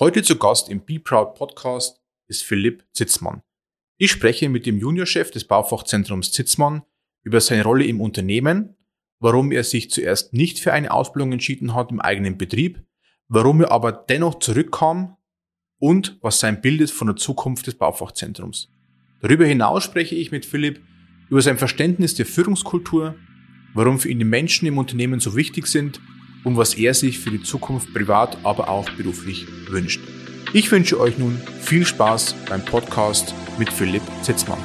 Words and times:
Heute 0.00 0.22
zu 0.22 0.36
Gast 0.36 0.68
im 0.68 0.84
Be 0.84 1.00
Proud 1.00 1.34
Podcast 1.34 2.00
ist 2.28 2.44
Philipp 2.44 2.84
Zitzmann. 2.92 3.42
Ich 3.96 4.12
spreche 4.12 4.48
mit 4.48 4.64
dem 4.64 4.78
Juniorchef 4.78 5.32
des 5.32 5.42
Baufachzentrums 5.42 6.30
Zitzmann 6.30 6.82
über 7.24 7.40
seine 7.40 7.64
Rolle 7.64 7.84
im 7.84 8.00
Unternehmen, 8.00 8.76
warum 9.18 9.50
er 9.50 9.64
sich 9.64 9.90
zuerst 9.90 10.34
nicht 10.34 10.60
für 10.60 10.72
eine 10.72 10.92
Ausbildung 10.92 11.32
entschieden 11.32 11.74
hat 11.74 11.90
im 11.90 12.00
eigenen 12.00 12.38
Betrieb, 12.38 12.80
warum 13.26 13.60
er 13.60 13.72
aber 13.72 13.90
dennoch 13.90 14.38
zurückkam 14.38 15.16
und 15.80 16.16
was 16.22 16.38
sein 16.38 16.60
Bild 16.60 16.80
ist 16.80 16.92
von 16.92 17.08
der 17.08 17.16
Zukunft 17.16 17.66
des 17.66 17.74
Baufachzentrums. 17.74 18.70
Darüber 19.20 19.46
hinaus 19.46 19.82
spreche 19.82 20.14
ich 20.14 20.30
mit 20.30 20.46
Philipp 20.46 20.80
über 21.28 21.42
sein 21.42 21.58
Verständnis 21.58 22.14
der 22.14 22.26
Führungskultur, 22.26 23.16
warum 23.74 23.98
für 23.98 24.10
ihn 24.10 24.20
die 24.20 24.24
Menschen 24.24 24.68
im 24.68 24.78
Unternehmen 24.78 25.18
so 25.18 25.34
wichtig 25.34 25.66
sind 25.66 26.00
und 26.44 26.56
was 26.56 26.74
er 26.74 26.94
sich 26.94 27.18
für 27.18 27.30
die 27.30 27.42
Zukunft 27.42 27.92
privat, 27.92 28.38
aber 28.44 28.68
auch 28.68 28.88
beruflich 28.90 29.46
wünscht. 29.68 30.00
Ich 30.52 30.70
wünsche 30.70 30.98
euch 30.98 31.18
nun 31.18 31.40
viel 31.60 31.84
Spaß 31.84 32.34
beim 32.48 32.64
Podcast 32.64 33.34
mit 33.58 33.70
Philipp 33.70 34.02
Zitzmann. 34.22 34.58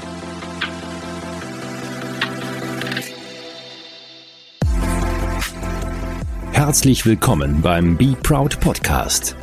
Herzlich 6.52 7.06
willkommen 7.06 7.62
beim 7.62 7.98
Be 7.98 8.16
Proud 8.24 8.60
Podcast. 8.62 9.36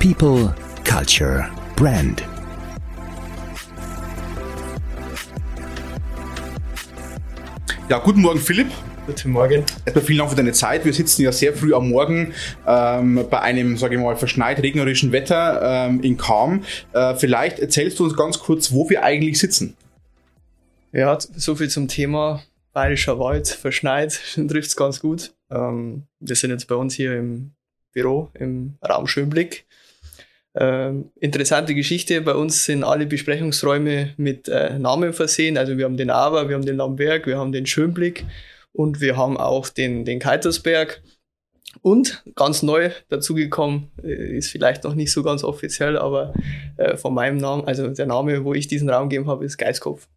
People, 0.00 0.54
Culture, 0.84 1.48
Brand. 1.74 2.22
Ja, 7.88 7.98
guten 7.98 8.20
Morgen 8.20 8.38
Philipp. 8.38 8.68
Guten 9.08 9.30
Morgen. 9.30 9.64
Erstmal 9.86 10.04
vielen 10.04 10.18
Dank 10.18 10.28
für 10.28 10.36
deine 10.36 10.52
Zeit. 10.52 10.84
Wir 10.84 10.92
sitzen 10.92 11.22
ja 11.22 11.32
sehr 11.32 11.54
früh 11.54 11.72
am 11.72 11.88
Morgen 11.88 12.34
ähm, 12.66 13.24
bei 13.30 13.40
einem, 13.40 13.78
sage 13.78 13.94
ich 13.94 14.00
mal, 14.02 14.16
verschneit 14.16 14.62
regnerischen 14.62 15.12
Wetter 15.12 15.86
ähm, 15.88 16.02
in 16.02 16.18
Kam. 16.18 16.62
Äh, 16.92 17.14
vielleicht 17.14 17.58
erzählst 17.58 17.98
du 17.98 18.04
uns 18.04 18.14
ganz 18.14 18.38
kurz, 18.38 18.70
wo 18.70 18.90
wir 18.90 19.02
eigentlich 19.02 19.38
sitzen. 19.38 19.78
Ja, 20.92 21.16
so 21.18 21.54
viel 21.54 21.70
zum 21.70 21.88
Thema 21.88 22.42
Bayerischer 22.74 23.18
Wald, 23.18 23.48
verschneit, 23.48 24.20
trifft 24.34 24.68
es 24.68 24.76
ganz 24.76 25.00
gut. 25.00 25.32
Ähm, 25.50 26.02
wir 26.20 26.36
sind 26.36 26.50
jetzt 26.50 26.68
bei 26.68 26.74
uns 26.74 26.92
hier 26.92 27.16
im 27.16 27.52
Büro, 27.94 28.28
im 28.34 28.74
Raum 28.86 29.06
Schönblick. 29.06 29.64
Ähm, 30.54 31.12
interessante 31.18 31.74
Geschichte, 31.74 32.20
bei 32.20 32.34
uns 32.34 32.66
sind 32.66 32.84
alle 32.84 33.06
Besprechungsräume 33.06 34.12
mit 34.18 34.48
äh, 34.48 34.78
Namen 34.78 35.14
versehen. 35.14 35.56
Also 35.56 35.78
wir 35.78 35.86
haben 35.86 35.96
den 35.96 36.10
Aber, 36.10 36.50
wir 36.50 36.56
haben 36.56 36.66
den 36.66 36.76
Lamberg, 36.76 37.26
wir 37.26 37.38
haben 37.38 37.52
den 37.52 37.64
Schönblick 37.64 38.26
und 38.78 39.00
wir 39.00 39.16
haben 39.16 39.36
auch 39.36 39.68
den, 39.68 40.04
den 40.04 40.20
Keitersberg. 40.20 41.02
Und 41.82 42.24
ganz 42.34 42.62
neu 42.62 42.90
dazugekommen, 43.08 43.90
äh, 44.02 44.38
ist 44.38 44.50
vielleicht 44.50 44.84
noch 44.84 44.94
nicht 44.94 45.12
so 45.12 45.22
ganz 45.22 45.44
offiziell, 45.44 45.98
aber 45.98 46.32
äh, 46.76 46.96
von 46.96 47.12
meinem 47.12 47.36
Namen, 47.36 47.64
also 47.66 47.88
der 47.88 48.06
Name, 48.06 48.44
wo 48.44 48.54
ich 48.54 48.68
diesen 48.68 48.88
Raum 48.88 49.08
gegeben 49.08 49.28
habe, 49.28 49.44
ist 49.44 49.58
Geiskopf. 49.58 50.08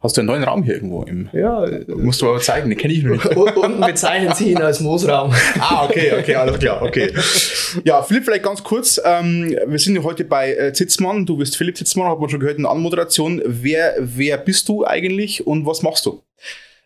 Hast 0.00 0.16
du 0.16 0.20
einen 0.20 0.28
neuen 0.28 0.44
Raum 0.44 0.62
hier 0.62 0.74
irgendwo 0.74 1.02
im? 1.02 1.28
Ja. 1.32 1.66
Musst 1.88 2.22
du 2.22 2.28
aber 2.28 2.40
zeigen, 2.40 2.68
den 2.68 2.78
kenne 2.78 2.94
ich 2.94 3.02
noch 3.02 3.12
nicht. 3.12 3.36
Unten 3.56 3.80
bezeichnen 3.80 4.34
sie 4.34 4.52
ihn 4.52 4.62
als 4.62 4.80
Moosraum. 4.80 5.32
ah, 5.58 5.84
okay, 5.84 6.12
okay, 6.18 6.34
alles 6.34 6.58
klar, 6.58 6.80
okay. 6.82 7.12
Ja, 7.84 8.02
Philipp, 8.02 8.24
vielleicht 8.24 8.44
ganz 8.44 8.62
kurz. 8.62 9.00
Ähm, 9.04 9.56
wir 9.66 9.78
sind 9.78 10.02
heute 10.02 10.24
bei 10.24 10.54
äh, 10.54 10.72
Zitzmann. 10.72 11.26
Du 11.26 11.36
bist 11.36 11.56
Philipp 11.56 11.76
Zitzmann, 11.76 12.08
hat 12.08 12.20
man 12.20 12.28
schon 12.28 12.40
gehört 12.40 12.58
in 12.58 12.64
der 12.64 12.72
Anmoderation. 12.72 13.42
Wer, 13.44 13.96
wer 13.98 14.38
bist 14.38 14.68
du 14.68 14.86
eigentlich 14.86 15.46
und 15.46 15.66
was 15.66 15.82
machst 15.82 16.06
du? 16.06 16.22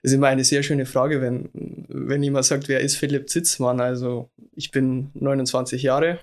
Das 0.03 0.13
ist 0.13 0.17
immer 0.17 0.29
eine 0.29 0.45
sehr 0.45 0.63
schöne 0.63 0.87
Frage, 0.87 1.21
wenn, 1.21 1.51
wenn 1.89 2.23
jemand 2.23 2.47
sagt, 2.47 2.69
wer 2.69 2.81
ist 2.81 2.97
Philipp 2.97 3.29
Zitzmann? 3.29 3.81
Also 3.81 4.31
ich 4.55 4.71
bin 4.71 5.11
29 5.15 5.83
Jahre, 5.83 6.21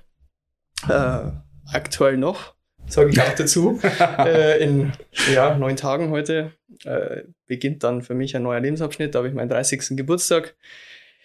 äh, 0.89 1.31
aktuell 1.72 2.17
noch, 2.17 2.56
sage 2.88 3.11
ich 3.11 3.22
auch 3.22 3.36
dazu. 3.36 3.80
äh, 4.17 4.64
in 4.64 4.94
ja, 5.34 5.56
neun 5.56 5.75
Tagen 5.75 6.09
heute 6.09 6.53
äh, 6.86 7.23
beginnt 7.45 7.84
dann 7.84 8.02
für 8.02 8.16
mich 8.16 8.36
ein 8.36 8.44
neuer 8.44 8.59
Lebensabschnitt. 8.59 9.14
Da 9.14 9.19
habe 9.19 9.28
ich 9.28 9.36
meinen 9.36 9.50
30. 9.50 9.96
Geburtstag. 9.96 10.56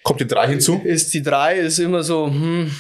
Kommt 0.03 0.21
die 0.21 0.27
drei 0.27 0.49
hinzu? 0.49 0.81
Ist 0.85 1.15
die 1.15 1.23
drei 1.23 1.59
ist 1.59 1.79
immer 1.79 2.03
so, 2.03 2.27
hm, 2.27 2.71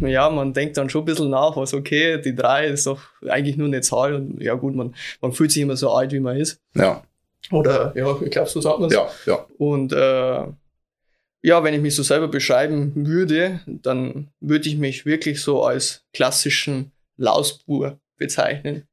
ja, 0.00 0.30
man 0.30 0.52
denkt 0.52 0.76
dann 0.76 0.90
schon 0.90 1.02
ein 1.02 1.06
bisschen 1.06 1.30
nach, 1.30 1.56
was 1.56 1.74
okay, 1.74 2.20
die 2.20 2.34
drei 2.34 2.66
ist 2.66 2.86
doch 2.86 3.00
eigentlich 3.28 3.56
nur 3.56 3.66
eine 3.66 3.80
Zahl 3.80 4.14
und 4.14 4.42
ja 4.42 4.54
gut, 4.54 4.74
man, 4.74 4.94
man 5.20 5.32
fühlt 5.32 5.52
sich 5.52 5.62
immer 5.62 5.76
so 5.76 5.90
alt, 5.90 6.12
wie 6.12 6.20
man 6.20 6.36
ist. 6.36 6.60
Ja. 6.74 7.02
Oder 7.50 7.92
ja, 7.96 8.16
ich 8.22 8.30
glaube, 8.30 8.48
so 8.48 8.60
sagt 8.60 8.80
man 8.80 8.90
es. 8.90 8.94
Ja, 8.94 9.08
ja. 9.26 9.46
Und 9.58 9.92
äh, 9.92 10.44
ja, 11.42 11.62
wenn 11.62 11.74
ich 11.74 11.80
mich 11.80 11.94
so 11.94 12.02
selber 12.02 12.28
beschreiben 12.28 13.06
würde, 13.06 13.60
dann 13.66 14.28
würde 14.40 14.68
ich 14.68 14.76
mich 14.76 15.06
wirklich 15.06 15.40
so 15.40 15.62
als 15.62 16.04
klassischen 16.12 16.92
Lausbur 17.16 17.98
bezeichnen. 18.16 18.88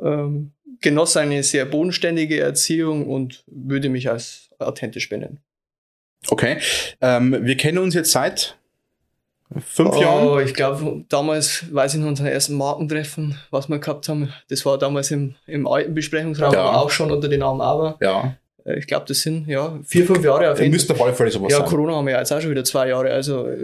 Ähm, 0.00 0.52
genoss 0.80 1.16
eine 1.16 1.42
sehr 1.42 1.64
bodenständige 1.64 2.40
Erziehung 2.40 3.08
und 3.08 3.44
würde 3.46 3.88
mich 3.88 4.10
als 4.10 4.50
authentisch 4.58 5.08
benennen. 5.08 5.40
Okay. 6.28 6.58
Ähm, 7.00 7.44
wir 7.44 7.56
kennen 7.56 7.78
uns 7.78 7.94
jetzt 7.94 8.10
seit 8.10 8.57
fünf 9.60 9.96
oh, 9.96 10.00
Jahren. 10.00 10.44
Ich 10.46 10.54
glaube, 10.54 11.04
damals 11.08 11.64
weiß 11.72 11.94
ich 11.94 12.00
noch 12.00 12.08
unsere 12.08 12.30
ersten 12.30 12.54
Markentreffen, 12.56 13.36
was 13.50 13.68
wir 13.68 13.78
gehabt 13.78 14.08
haben. 14.08 14.32
Das 14.48 14.64
war 14.66 14.78
damals 14.78 15.10
im, 15.10 15.34
im 15.46 15.66
alten 15.66 15.94
Besprechungsraum, 15.94 16.52
Ja. 16.52 16.72
auch 16.76 16.90
schon 16.90 17.10
unter 17.10 17.28
dem 17.28 17.40
Namen 17.40 17.60
Aber. 17.60 17.96
Ja. 18.00 18.36
Äh, 18.64 18.78
Ich 18.78 18.86
glaube, 18.86 19.06
das 19.08 19.20
sind 19.20 19.48
ja 19.48 19.78
vier, 19.86 20.04
fünf 20.04 20.22
Jahre 20.22 20.52
auf 20.52 20.58
jeden 20.60 20.72
müsst 20.72 20.90
auf 20.90 21.00
alle 21.00 21.14
Fälle 21.14 21.30
sowas 21.30 21.50
Ja, 21.50 21.58
sein. 21.60 21.66
Corona 21.68 21.94
haben 21.94 22.04
wir 22.06 22.12
ja 22.12 22.18
jetzt 22.18 22.32
auch 22.32 22.40
schon 22.40 22.50
wieder 22.50 22.64
zwei 22.64 22.88
Jahre. 22.88 23.10
Also 23.10 23.46
äh, 23.46 23.56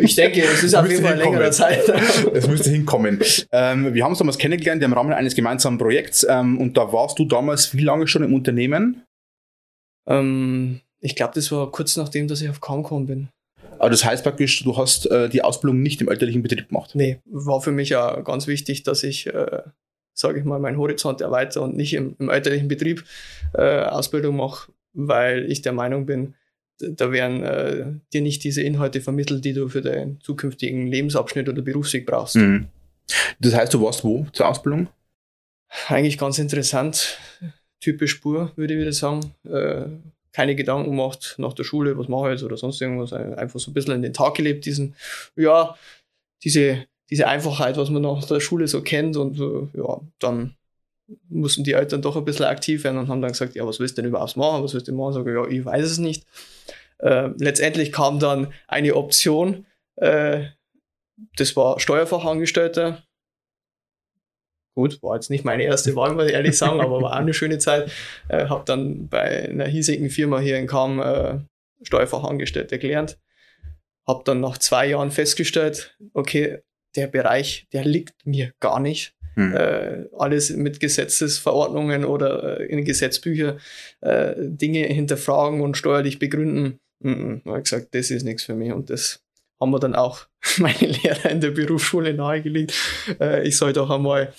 ich 0.00 0.14
denke, 0.14 0.42
es 0.42 0.62
ist 0.62 0.74
auf 0.76 0.82
Müsste 0.82 0.96
jeden 0.96 1.06
Fall 1.06 1.18
längere. 1.18 1.50
Zeit. 1.50 1.82
Es 2.32 2.48
müsste 2.48 2.70
hinkommen. 2.70 3.20
Ähm, 3.52 3.92
wir 3.94 4.02
haben 4.04 4.10
uns 4.12 4.18
damals 4.18 4.38
kennengelernt 4.38 4.82
im 4.82 4.92
Rahmen 4.94 5.12
eines 5.12 5.34
gemeinsamen 5.34 5.76
Projekts 5.78 6.26
ähm, 6.28 6.58
und 6.58 6.76
da 6.76 6.92
warst 6.92 7.18
du 7.18 7.24
damals 7.26 7.74
wie 7.74 7.82
lange 7.84 8.06
schon 8.06 8.22
im 8.24 8.32
Unternehmen? 8.34 9.02
ähm, 10.06 10.80
ich 11.00 11.14
glaube, 11.14 11.32
das 11.34 11.52
war 11.52 11.70
kurz 11.70 11.96
nachdem, 11.96 12.26
dass 12.26 12.40
ich 12.40 12.48
auf 12.48 12.60
gekommen 12.60 13.06
bin. 13.06 13.28
Aber 13.78 13.90
das 13.90 14.04
heißt 14.04 14.22
praktisch, 14.22 14.62
du 14.62 14.76
hast 14.76 15.10
äh, 15.10 15.28
die 15.28 15.42
Ausbildung 15.42 15.80
nicht 15.82 16.00
im 16.00 16.08
elterlichen 16.08 16.42
Betrieb 16.42 16.68
gemacht. 16.68 16.92
Nee, 16.94 17.20
war 17.26 17.60
für 17.60 17.72
mich 17.72 17.90
ja 17.90 18.20
ganz 18.20 18.46
wichtig, 18.46 18.82
dass 18.82 19.02
ich, 19.02 19.26
äh, 19.26 19.62
sage 20.14 20.38
ich 20.38 20.44
mal, 20.44 20.58
meinen 20.58 20.78
Horizont 20.78 21.20
erweitere 21.20 21.62
und 21.62 21.76
nicht 21.76 21.94
im, 21.94 22.16
im 22.18 22.30
elterlichen 22.30 22.68
Betrieb 22.68 23.04
äh, 23.54 23.80
Ausbildung 23.80 24.36
mache, 24.36 24.72
weil 24.92 25.50
ich 25.50 25.62
der 25.62 25.72
Meinung 25.72 26.06
bin, 26.06 26.34
da 26.78 27.10
werden 27.10 27.42
äh, 27.42 27.86
dir 28.12 28.20
nicht 28.20 28.44
diese 28.44 28.62
Inhalte 28.62 29.00
vermittelt, 29.00 29.44
die 29.44 29.54
du 29.54 29.68
für 29.68 29.82
deinen 29.82 30.20
zukünftigen 30.20 30.86
Lebensabschnitt 30.86 31.48
oder 31.48 31.62
Berufsweg 31.62 32.06
brauchst. 32.06 32.36
Mhm. 32.36 32.66
Das 33.40 33.54
heißt, 33.54 33.72
du 33.72 33.82
warst 33.82 34.04
wo 34.04 34.26
zur 34.32 34.48
Ausbildung? 34.48 34.88
Eigentlich 35.88 36.18
ganz 36.18 36.38
interessant. 36.38 37.18
Typisch 37.80 38.12
Spur, 38.12 38.52
würde 38.56 38.74
ich 38.74 38.80
wieder 38.80 38.92
sagen. 38.92 39.34
Äh, 39.44 39.86
keine 40.36 40.54
Gedanken 40.54 40.90
gemacht 40.90 41.34
nach 41.38 41.54
der 41.54 41.64
Schule, 41.64 41.96
was 41.96 42.08
mache 42.08 42.26
ich 42.26 42.32
jetzt 42.32 42.42
oder 42.42 42.58
sonst 42.58 42.78
irgendwas. 42.82 43.14
Einfach 43.14 43.58
so 43.58 43.70
ein 43.70 43.74
bisschen 43.74 43.94
in 43.94 44.02
den 44.02 44.12
Tag 44.12 44.34
gelebt, 44.34 44.66
diesen, 44.66 44.94
ja, 45.34 45.74
diese, 46.44 46.84
diese 47.08 47.26
Einfachheit, 47.26 47.78
was 47.78 47.88
man 47.88 48.02
nach 48.02 48.22
der 48.26 48.40
Schule 48.40 48.68
so 48.68 48.82
kennt. 48.82 49.16
Und 49.16 49.40
äh, 49.40 49.78
ja, 49.78 49.98
dann 50.18 50.54
mussten 51.30 51.64
die 51.64 51.72
Eltern 51.72 52.02
doch 52.02 52.16
ein 52.16 52.26
bisschen 52.26 52.44
aktiv 52.44 52.84
werden 52.84 52.98
und 52.98 53.08
haben 53.08 53.22
dann 53.22 53.32
gesagt, 53.32 53.54
ja, 53.54 53.66
was 53.66 53.80
willst 53.80 53.96
du 53.96 54.02
denn 54.02 54.10
überhaupt 54.10 54.36
machen? 54.36 54.62
Was 54.62 54.74
willst 54.74 54.88
du 54.88 54.92
machen? 54.92 55.14
Sag 55.14 55.26
ich, 55.26 55.32
ja, 55.32 55.46
ich 55.48 55.64
weiß 55.64 55.86
es 55.86 55.96
nicht. 55.96 56.26
Äh, 56.98 57.30
letztendlich 57.38 57.90
kam 57.90 58.18
dann 58.18 58.52
eine 58.68 58.94
Option, 58.94 59.64
äh, 59.96 60.48
das 61.36 61.56
war 61.56 61.80
Steuerfachangestellter. 61.80 63.02
Gut, 64.76 65.02
war 65.02 65.14
jetzt 65.14 65.30
nicht 65.30 65.42
meine 65.42 65.62
erste 65.62 65.96
Wahl, 65.96 66.12
muss 66.12 66.26
ich 66.26 66.34
ehrlich 66.34 66.58
sagen, 66.58 66.82
aber 66.82 67.00
war 67.00 67.12
auch 67.12 67.16
eine 67.16 67.32
schöne 67.32 67.56
Zeit. 67.56 67.90
Äh, 68.28 68.44
habe 68.48 68.62
dann 68.66 69.08
bei 69.08 69.48
einer 69.48 69.64
hiesigen 69.64 70.10
Firma 70.10 70.38
hier 70.38 70.58
in 70.58 70.66
Kam 70.66 71.00
äh, 71.00 71.38
Steuerfachangestellter 71.80 72.76
gelernt. 72.76 73.18
Habe 74.06 74.22
dann 74.26 74.40
nach 74.40 74.58
zwei 74.58 74.88
Jahren 74.88 75.10
festgestellt, 75.10 75.96
okay, 76.12 76.58
der 76.94 77.06
Bereich, 77.06 77.66
der 77.72 77.86
liegt 77.86 78.26
mir 78.26 78.52
gar 78.60 78.78
nicht. 78.78 79.14
Hm. 79.32 79.56
Äh, 79.56 80.04
alles 80.18 80.50
mit 80.50 80.78
Gesetzesverordnungen 80.78 82.04
oder 82.04 82.60
äh, 82.60 82.66
in 82.66 82.84
Gesetzbücher 82.84 83.56
äh, 84.02 84.34
Dinge 84.36 84.80
hinterfragen 84.80 85.62
und 85.62 85.78
steuerlich 85.78 86.18
begründen. 86.18 86.80
Mhm. 87.00 87.40
Da 87.46 87.52
habe 87.52 87.62
gesagt, 87.62 87.94
das 87.94 88.10
ist 88.10 88.24
nichts 88.24 88.44
für 88.44 88.54
mich. 88.54 88.72
Und 88.72 88.90
das 88.90 89.22
haben 89.58 89.70
wir 89.70 89.80
dann 89.80 89.94
auch 89.94 90.26
meine 90.58 90.86
Lehrer 90.86 91.30
in 91.30 91.40
der 91.40 91.52
Berufsschule 91.52 92.12
nahegelegt. 92.12 92.74
Äh, 93.18 93.48
ich 93.48 93.56
soll 93.56 93.72
doch 93.72 93.88
einmal 93.88 94.34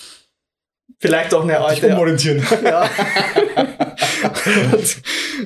vielleicht 0.99 1.33
auch 1.33 1.43
eine 1.43 1.59
alte 1.59 1.87
umorientieren. 1.87 2.45
ja. 2.63 2.89
und, 4.73 5.01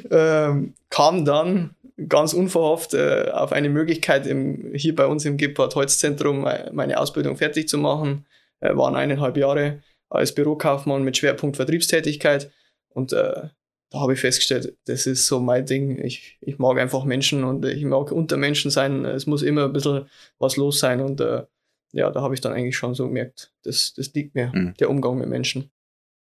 ähm, 0.09 0.73
kam 0.89 1.25
dann 1.25 1.75
ganz 2.07 2.33
unverhofft 2.33 2.93
äh, 2.93 3.29
auf 3.31 3.51
eine 3.51 3.69
Möglichkeit, 3.69 4.25
im, 4.27 4.71
hier 4.73 4.95
bei 4.95 5.05
uns 5.05 5.25
im 5.25 5.37
Gepard 5.37 5.75
Holzzentrum 5.75 6.45
äh, 6.47 6.71
meine 6.71 6.99
Ausbildung 6.99 7.37
fertig 7.37 7.67
zu 7.67 7.77
machen. 7.77 8.25
Äh, 8.59 8.75
waren 8.75 8.95
eineinhalb 8.95 9.37
Jahre 9.37 9.81
als 10.09 10.33
Bürokaufmann 10.33 11.03
mit 11.03 11.17
Schwerpunkt 11.17 11.57
Vertriebstätigkeit. 11.57 12.51
Und 12.89 13.13
äh, 13.13 13.49
da 13.91 13.99
habe 13.99 14.13
ich 14.13 14.19
festgestellt, 14.19 14.77
das 14.85 15.05
ist 15.05 15.27
so 15.27 15.39
mein 15.39 15.65
Ding. 15.65 16.03
Ich, 16.03 16.37
ich 16.41 16.59
mag 16.59 16.77
einfach 16.79 17.03
Menschen 17.03 17.43
und 17.43 17.65
ich 17.65 17.83
mag 17.83 18.11
unter 18.11 18.37
Menschen 18.37 18.71
sein. 18.71 19.05
Es 19.05 19.25
muss 19.27 19.41
immer 19.41 19.65
ein 19.65 19.73
bisschen 19.73 20.09
was 20.39 20.57
los 20.57 20.79
sein. 20.79 21.01
Und 21.01 21.19
äh, 21.21 21.43
ja, 21.91 22.09
da 22.09 22.21
habe 22.21 22.33
ich 22.33 22.41
dann 22.41 22.53
eigentlich 22.53 22.77
schon 22.77 22.95
so 22.95 23.07
gemerkt, 23.07 23.53
das, 23.63 23.93
das 23.93 24.13
liegt 24.13 24.35
mir, 24.35 24.51
mhm. 24.53 24.73
der 24.79 24.89
Umgang 24.89 25.17
mit 25.17 25.29
Menschen. 25.29 25.71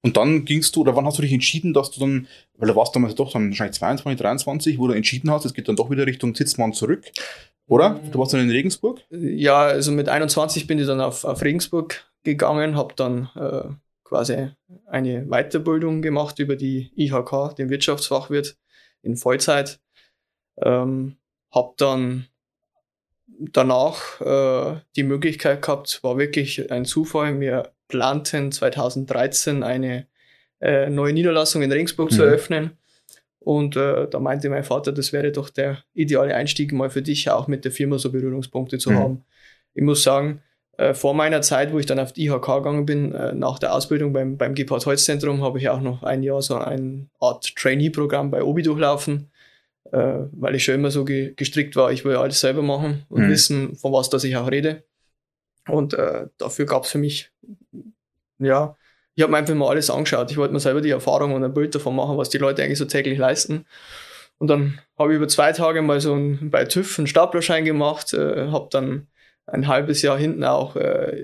Und 0.03 0.17
dann 0.17 0.44
gingst 0.44 0.76
du, 0.76 0.82
oder 0.82 0.94
wann 0.94 1.05
hast 1.05 1.19
du 1.19 1.23
dich 1.23 1.32
entschieden, 1.32 1.75
dass 1.75 1.91
du 1.91 1.99
dann, 1.99 2.29
weil 2.55 2.69
du 2.69 2.76
warst 2.76 2.94
damals 2.94 3.17
doch 3.17 3.32
dann 3.32 3.49
wahrscheinlich 3.49 3.76
22, 3.76 4.20
23, 4.20 4.79
wo 4.79 4.87
du 4.87 4.94
entschieden 4.94 5.31
hast, 5.31 5.44
es 5.44 5.55
geht 5.55 5.69
dann 5.69 5.76
doch 5.76 5.91
wieder 5.91 6.06
Richtung 6.06 6.35
Zitzmann 6.35 6.73
zurück, 6.73 7.05
oder? 7.67 7.94
Mhm. 7.94 8.12
Du 8.12 8.19
warst 8.19 8.32
dann 8.32 8.41
in 8.41 8.50
Regensburg? 8.50 9.03
Ja, 9.11 9.62
also 9.62 9.91
mit 9.93 10.08
21 10.08 10.67
bin 10.67 10.79
ich 10.79 10.87
dann 10.87 11.00
auf, 11.00 11.25
auf 11.25 11.43
Regensburg 11.43 12.06
gegangen, 12.23 12.76
habe 12.76 12.94
dann 12.94 13.31
äh, 13.35 13.69
quasi 14.05 14.49
eine 14.87 15.26
Weiterbildung 15.26 16.02
gemacht 16.02 16.38
über 16.38 16.55
die 16.55 16.93
IHK, 16.94 17.56
den 17.56 17.70
Wirtschaftsfachwirt 17.70 18.56
in 19.02 19.17
Vollzeit. 19.17 19.81
Ähm, 20.62 21.17
habe 21.52 21.75
dann 21.76 22.26
danach 23.38 24.21
äh, 24.21 24.81
die 24.97 25.03
Möglichkeit 25.03 25.62
gehabt, 25.62 26.00
war 26.03 26.19
wirklich 26.19 26.71
ein 26.71 26.85
Zufall. 26.85 27.38
Wir 27.41 27.73
planten 27.88 28.53
2013 28.53 29.62
eine 29.62 30.06
äh, 30.61 30.88
neue 30.88 31.12
Niederlassung 31.12 31.62
in 31.62 31.73
Regensburg 31.73 32.11
mhm. 32.11 32.15
zu 32.15 32.23
eröffnen. 32.23 32.71
Und 33.38 33.77
äh, 33.77 34.09
da 34.09 34.19
meinte 34.19 34.49
mein 34.49 34.65
Vater, 34.65 34.93
das 34.93 35.12
wäre 35.12 35.31
doch 35.31 35.50
der 35.50 35.79
ideale 35.94 36.35
Einstieg 36.35 36.73
mal 36.73 36.91
für 36.91 37.03
dich, 37.03 37.31
auch 37.31 37.47
mit 37.47 37.65
der 37.65 37.73
Firma 37.73 37.99
so 37.99 38.11
Berührungspunkte 38.11 38.79
zu 38.79 38.91
mhm. 38.91 38.99
haben. 38.99 39.25
Ich 39.75 39.85
muss 39.85 40.03
sagen, 40.03 40.43
äh, 40.79 40.94
vor 40.94 41.15
meiner 41.15 41.43
Zeit, 41.43 41.73
wo 41.73 41.79
ich 41.79 41.87
dann 41.87 42.00
auf 42.00 42.12
die 42.12 42.27
IHK 42.27 42.47
gegangen 42.47 42.87
bin, 42.87 43.12
äh, 43.12 43.35
nach 43.35 43.59
der 43.59 43.73
Ausbildung 43.73 44.12
beim, 44.12 44.37
beim 44.37 44.55
Gebhard 44.55 44.85
Holz 44.87 45.05
Zentrum, 45.05 45.43
habe 45.43 45.59
ich 45.59 45.69
auch 45.69 45.81
noch 45.81 46.03
ein 46.03 46.23
Jahr 46.23 46.43
so 46.43 46.56
eine 46.56 47.09
Art 47.21 47.55
Trainee-Programm 47.55 48.31
bei 48.31 48.43
Obi 48.43 48.62
durchlaufen 48.62 49.31
äh, 49.93 50.29
weil 50.33 50.55
ich 50.55 50.65
schon 50.65 50.75
immer 50.75 50.91
so 50.91 51.05
ge 51.05 51.35
gestrickt 51.35 51.77
war, 51.77 51.93
ich 51.93 52.05
will 52.05 52.17
alles 52.17 52.41
selber 52.41 52.62
machen 52.62 53.05
und 53.09 53.23
mhm. 53.23 53.31
wissen, 53.31 53.77
von 53.77 53.93
was 53.93 54.11
dass 54.11 54.25
ich 54.25 54.37
auch 54.37 54.50
rede. 54.50 54.85
Und 55.69 55.94
äh, 55.94 56.27
dafür 56.38 56.67
gab 56.67 56.85
es 56.85 56.91
für 56.91 56.99
mich, 56.99 57.31
ja, 58.38 58.77
ich 59.15 59.23
habe 59.23 59.33
mir 59.33 59.38
einfach 59.38 59.55
mal 59.55 59.71
alles 59.71 59.91
angeschaut. 59.91 60.31
Ich 60.31 60.37
wollte 60.37 60.53
mir 60.53 60.61
selber 60.61 60.81
die 60.81 60.91
Erfahrung 60.91 61.35
und 61.35 61.43
ein 61.43 61.55
Bild 61.55 61.75
davon 61.75 61.97
machen, 61.97 62.19
was 62.19 62.29
die 62.29 62.38
Leute 62.38 62.62
eigentlich 62.62 62.79
so 62.79 62.85
täglich 62.85 63.19
leisten. 63.19 63.65
Und 64.38 64.49
dann 64.49 64.79
habe 64.99 65.12
ich 65.12 65.17
über 65.17 65.29
zwei 65.29 65.53
Tage 65.53 65.81
mal 65.81 66.00
so 66.00 66.15
ein, 66.15 66.50
bei 66.50 66.65
TÜV 66.65 66.99
einen 66.99 67.06
Staplerschein 67.06 67.65
gemacht, 67.65 68.12
äh, 68.12 68.49
habe 68.49 68.69
dann 68.71 69.06
ein 69.47 69.69
halbes 69.69 70.03
Jahr 70.03 70.19
hinten 70.19 70.44
auch 70.44 70.77
äh, 70.77 71.21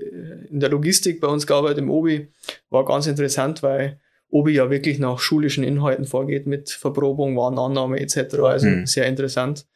in 0.49 0.59
der 0.59 0.69
Logistik 0.69 1.21
bei 1.21 1.27
uns 1.27 1.45
gearbeitet, 1.45 1.79
im 1.79 1.91
OBI. 1.91 2.31
War 2.69 2.85
ganz 2.85 3.05
interessant, 3.05 3.61
weil 3.61 3.99
Obi 4.33 4.53
ja 4.53 4.71
wirklich 4.71 4.97
nach 4.97 5.19
schulischen 5.19 5.63
Inhalten 5.63 6.05
vorgeht 6.05 6.47
mit 6.47 6.71
Verprobung, 6.71 7.37
Warenannahme 7.37 7.99
etc. 7.99 8.39
Also 8.39 8.67
mhm. 8.67 8.87
sehr 8.87 9.05
interessant. 9.05 9.67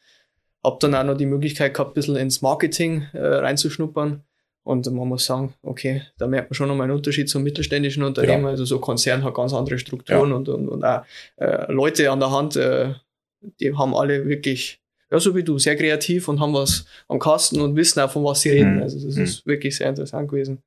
Hab 0.64 0.80
dann 0.80 0.96
auch 0.96 1.04
noch 1.04 1.16
die 1.16 1.26
Möglichkeit 1.26 1.74
gehabt, 1.74 1.92
ein 1.92 1.94
bisschen 1.94 2.16
ins 2.16 2.42
Marketing 2.42 3.06
äh, 3.12 3.20
reinzuschnuppern. 3.20 4.24
Und 4.64 4.92
man 4.92 5.08
muss 5.08 5.24
sagen, 5.24 5.54
okay, 5.62 6.02
da 6.18 6.26
merkt 6.26 6.50
man 6.50 6.56
schon 6.56 6.66
nochmal 6.66 6.88
einen 6.88 6.96
Unterschied 6.96 7.30
zum 7.30 7.44
mittelständischen 7.44 8.02
Unternehmen. 8.02 8.44
Ja. 8.44 8.50
Also 8.50 8.64
so 8.64 8.80
Konzern 8.80 9.22
hat 9.22 9.34
ganz 9.34 9.54
andere 9.54 9.78
Strukturen 9.78 10.30
ja. 10.30 10.36
und, 10.36 10.48
und, 10.48 10.68
und 10.68 10.84
auch 10.84 11.04
äh, 11.36 11.70
Leute 11.72 12.10
an 12.10 12.18
der 12.18 12.32
Hand, 12.32 12.56
äh, 12.56 12.94
die 13.60 13.72
haben 13.76 13.94
alle 13.94 14.26
wirklich, 14.26 14.82
ja, 15.12 15.20
so 15.20 15.36
wie 15.36 15.44
du, 15.44 15.58
sehr 15.60 15.76
kreativ 15.76 16.26
und 16.26 16.40
haben 16.40 16.52
was 16.52 16.84
am 17.06 17.20
Kasten 17.20 17.60
und 17.60 17.76
wissen 17.76 18.00
auch, 18.00 18.10
von 18.10 18.24
was 18.24 18.40
sie 18.40 18.50
reden. 18.50 18.76
Mhm. 18.76 18.82
Also 18.82 19.06
das 19.06 19.14
mhm. 19.14 19.22
ist 19.22 19.46
wirklich 19.46 19.76
sehr 19.76 19.88
interessant 19.88 20.28
gewesen. 20.28 20.64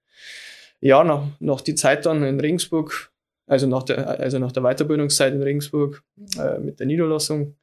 Ja, 0.80 1.04
nach, 1.04 1.28
nach 1.42 1.60
die 1.60 1.76
Zeit 1.76 2.06
dann 2.06 2.24
in 2.24 2.40
Regensburg 2.40 3.11
also 3.52 3.68
nach 3.68 3.84
der, 3.84 4.08
also 4.22 4.40
nach 4.40 4.54
der 4.54 4.64
Weiterbildungszeit 4.64 5.34
in 5.34 5.44
Regensburg 5.44 6.04
äh, 6.40 6.58
mit 6.60 6.80
der 6.80 6.88
Niederlassung. 6.88 7.58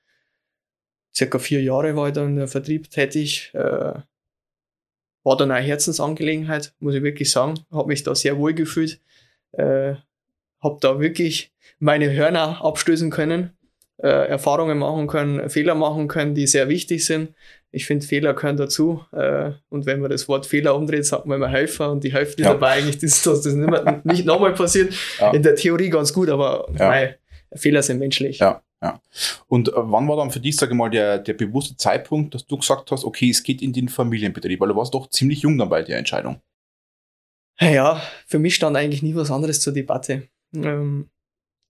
Circa 1.16 1.38
vier 1.38 1.62
Jahre 1.62 1.96
war 1.96 2.08
ich 2.08 2.12
dann 2.12 2.28
in 2.28 2.36
der 2.36 2.46
Vertrieb 2.46 2.90
tätig. 2.90 3.50
Äh, 3.54 3.94
war 5.24 5.36
dann 5.38 5.50
eine 5.50 5.64
Herzensangelegenheit, 5.66 6.74
muss 6.78 6.94
ich 6.94 7.02
wirklich 7.02 7.30
sagen. 7.30 7.60
Habe 7.72 7.88
mich 7.88 8.02
da 8.02 8.14
sehr 8.14 8.36
wohl 8.36 8.52
gefühlt. 8.52 9.00
Äh, 9.52 9.94
habe 10.60 10.76
da 10.82 11.00
wirklich 11.00 11.54
meine 11.78 12.12
Hörner 12.12 12.62
abstößen 12.62 13.10
können, 13.10 13.56
äh, 14.02 14.28
Erfahrungen 14.28 14.78
machen 14.78 15.06
können, 15.06 15.50
Fehler 15.50 15.74
machen 15.74 16.08
können, 16.08 16.34
die 16.34 16.46
sehr 16.46 16.68
wichtig 16.68 17.04
sind 17.04 17.34
ich 17.70 17.86
finde, 17.86 18.06
Fehler 18.06 18.34
gehören 18.34 18.56
dazu. 18.56 19.04
Äh, 19.12 19.52
und 19.68 19.86
wenn 19.86 20.00
man 20.00 20.10
das 20.10 20.28
Wort 20.28 20.46
Fehler 20.46 20.74
umdreht, 20.74 21.04
sagt 21.04 21.26
man 21.26 21.36
immer 21.36 21.48
Helfer 21.48 21.90
und 21.90 22.02
die 22.02 22.12
Hälfte 22.12 22.42
ja. 22.42 22.52
dabei 22.52 22.72
eigentlich, 22.72 22.98
dass 22.98 23.22
das 23.22 23.44
nicht, 23.44 23.70
nicht 24.04 24.24
nochmal 24.24 24.54
passiert. 24.54 24.94
Ja. 25.20 25.32
In 25.32 25.42
der 25.42 25.54
Theorie 25.54 25.90
ganz 25.90 26.12
gut, 26.12 26.28
aber 26.28 26.68
ja. 26.78 26.88
nein, 26.88 27.14
Fehler 27.54 27.82
sind 27.82 27.98
menschlich. 27.98 28.38
Ja. 28.38 28.62
Ja. 28.80 29.00
Und 29.48 29.68
äh, 29.68 29.72
wann 29.74 30.06
war 30.06 30.16
dann 30.16 30.30
für 30.30 30.38
dich, 30.38 30.56
sage 30.56 30.72
ich 30.72 30.78
mal, 30.78 30.88
der, 30.88 31.18
der 31.18 31.34
bewusste 31.34 31.76
Zeitpunkt, 31.76 32.34
dass 32.34 32.46
du 32.46 32.56
gesagt 32.56 32.92
hast, 32.92 33.04
okay, 33.04 33.28
es 33.28 33.42
geht 33.42 33.60
in 33.60 33.72
den 33.72 33.88
Familienbetrieb, 33.88 34.60
weil 34.60 34.68
du 34.68 34.76
warst 34.76 34.94
doch 34.94 35.10
ziemlich 35.10 35.40
jung 35.40 35.58
dann 35.58 35.68
bei 35.68 35.82
der 35.82 35.98
Entscheidung. 35.98 36.40
Ja, 37.60 38.00
für 38.28 38.38
mich 38.38 38.54
stand 38.54 38.76
eigentlich 38.76 39.02
nie 39.02 39.16
was 39.16 39.32
anderes 39.32 39.60
zur 39.60 39.72
Debatte. 39.72 40.28
Ähm, 40.54 41.10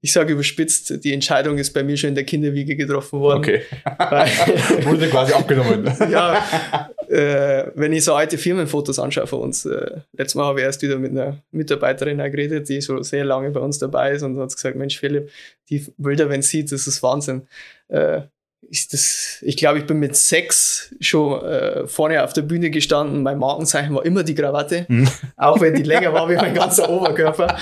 ich 0.00 0.12
sage 0.12 0.32
überspitzt, 0.32 1.02
die 1.04 1.12
Entscheidung 1.12 1.58
ist 1.58 1.72
bei 1.72 1.82
mir 1.82 1.96
schon 1.96 2.10
in 2.10 2.14
der 2.14 2.24
Kinderwiege 2.24 2.76
getroffen 2.76 3.20
worden. 3.20 3.38
Okay. 3.38 3.62
Wurde 4.84 5.08
quasi 5.08 5.32
abgenommen. 5.32 5.90
ja, 6.10 6.88
äh, 7.08 7.72
wenn 7.74 7.92
ich 7.92 8.04
so 8.04 8.14
alte 8.14 8.38
Firmenfotos 8.38 8.98
anschaue 9.00 9.26
von 9.26 9.40
uns, 9.40 9.64
äh, 9.64 10.00
letztes 10.12 10.36
Mal 10.36 10.44
habe 10.44 10.60
ich 10.60 10.66
erst 10.66 10.82
wieder 10.82 10.98
mit 10.98 11.10
einer 11.10 11.42
Mitarbeiterin 11.50 12.18
geredet, 12.18 12.68
die 12.68 12.80
schon 12.80 13.02
sehr 13.02 13.24
lange 13.24 13.50
bei 13.50 13.60
uns 13.60 13.78
dabei 13.78 14.12
ist 14.12 14.22
und 14.22 14.38
hat 14.38 14.54
gesagt, 14.54 14.76
Mensch 14.76 14.98
Philipp, 14.98 15.30
die 15.68 15.84
Bilder, 15.96 16.28
wenn 16.28 16.42
sie 16.42 16.58
sieht, 16.58 16.72
das 16.72 16.86
ist 16.86 17.02
Wahnsinn. 17.02 17.48
Äh, 17.88 18.22
ich, 18.70 18.88
das, 18.88 19.38
ich 19.42 19.56
glaube, 19.56 19.78
ich 19.78 19.86
bin 19.86 19.98
mit 19.98 20.16
sechs 20.16 20.94
schon 21.00 21.42
äh, 21.44 21.86
vorne 21.86 22.22
auf 22.22 22.32
der 22.32 22.42
Bühne 22.42 22.70
gestanden. 22.70 23.22
Mein 23.22 23.38
Markenzeichen 23.38 23.94
war 23.94 24.04
immer 24.04 24.22
die 24.22 24.34
Krawatte, 24.34 24.86
mhm. 24.88 25.08
auch 25.36 25.60
wenn 25.60 25.74
die 25.74 25.82
länger 25.82 26.12
war 26.12 26.28
wie 26.28 26.36
mein 26.36 26.54
ganzer 26.54 26.88
Oberkörper. 26.90 27.56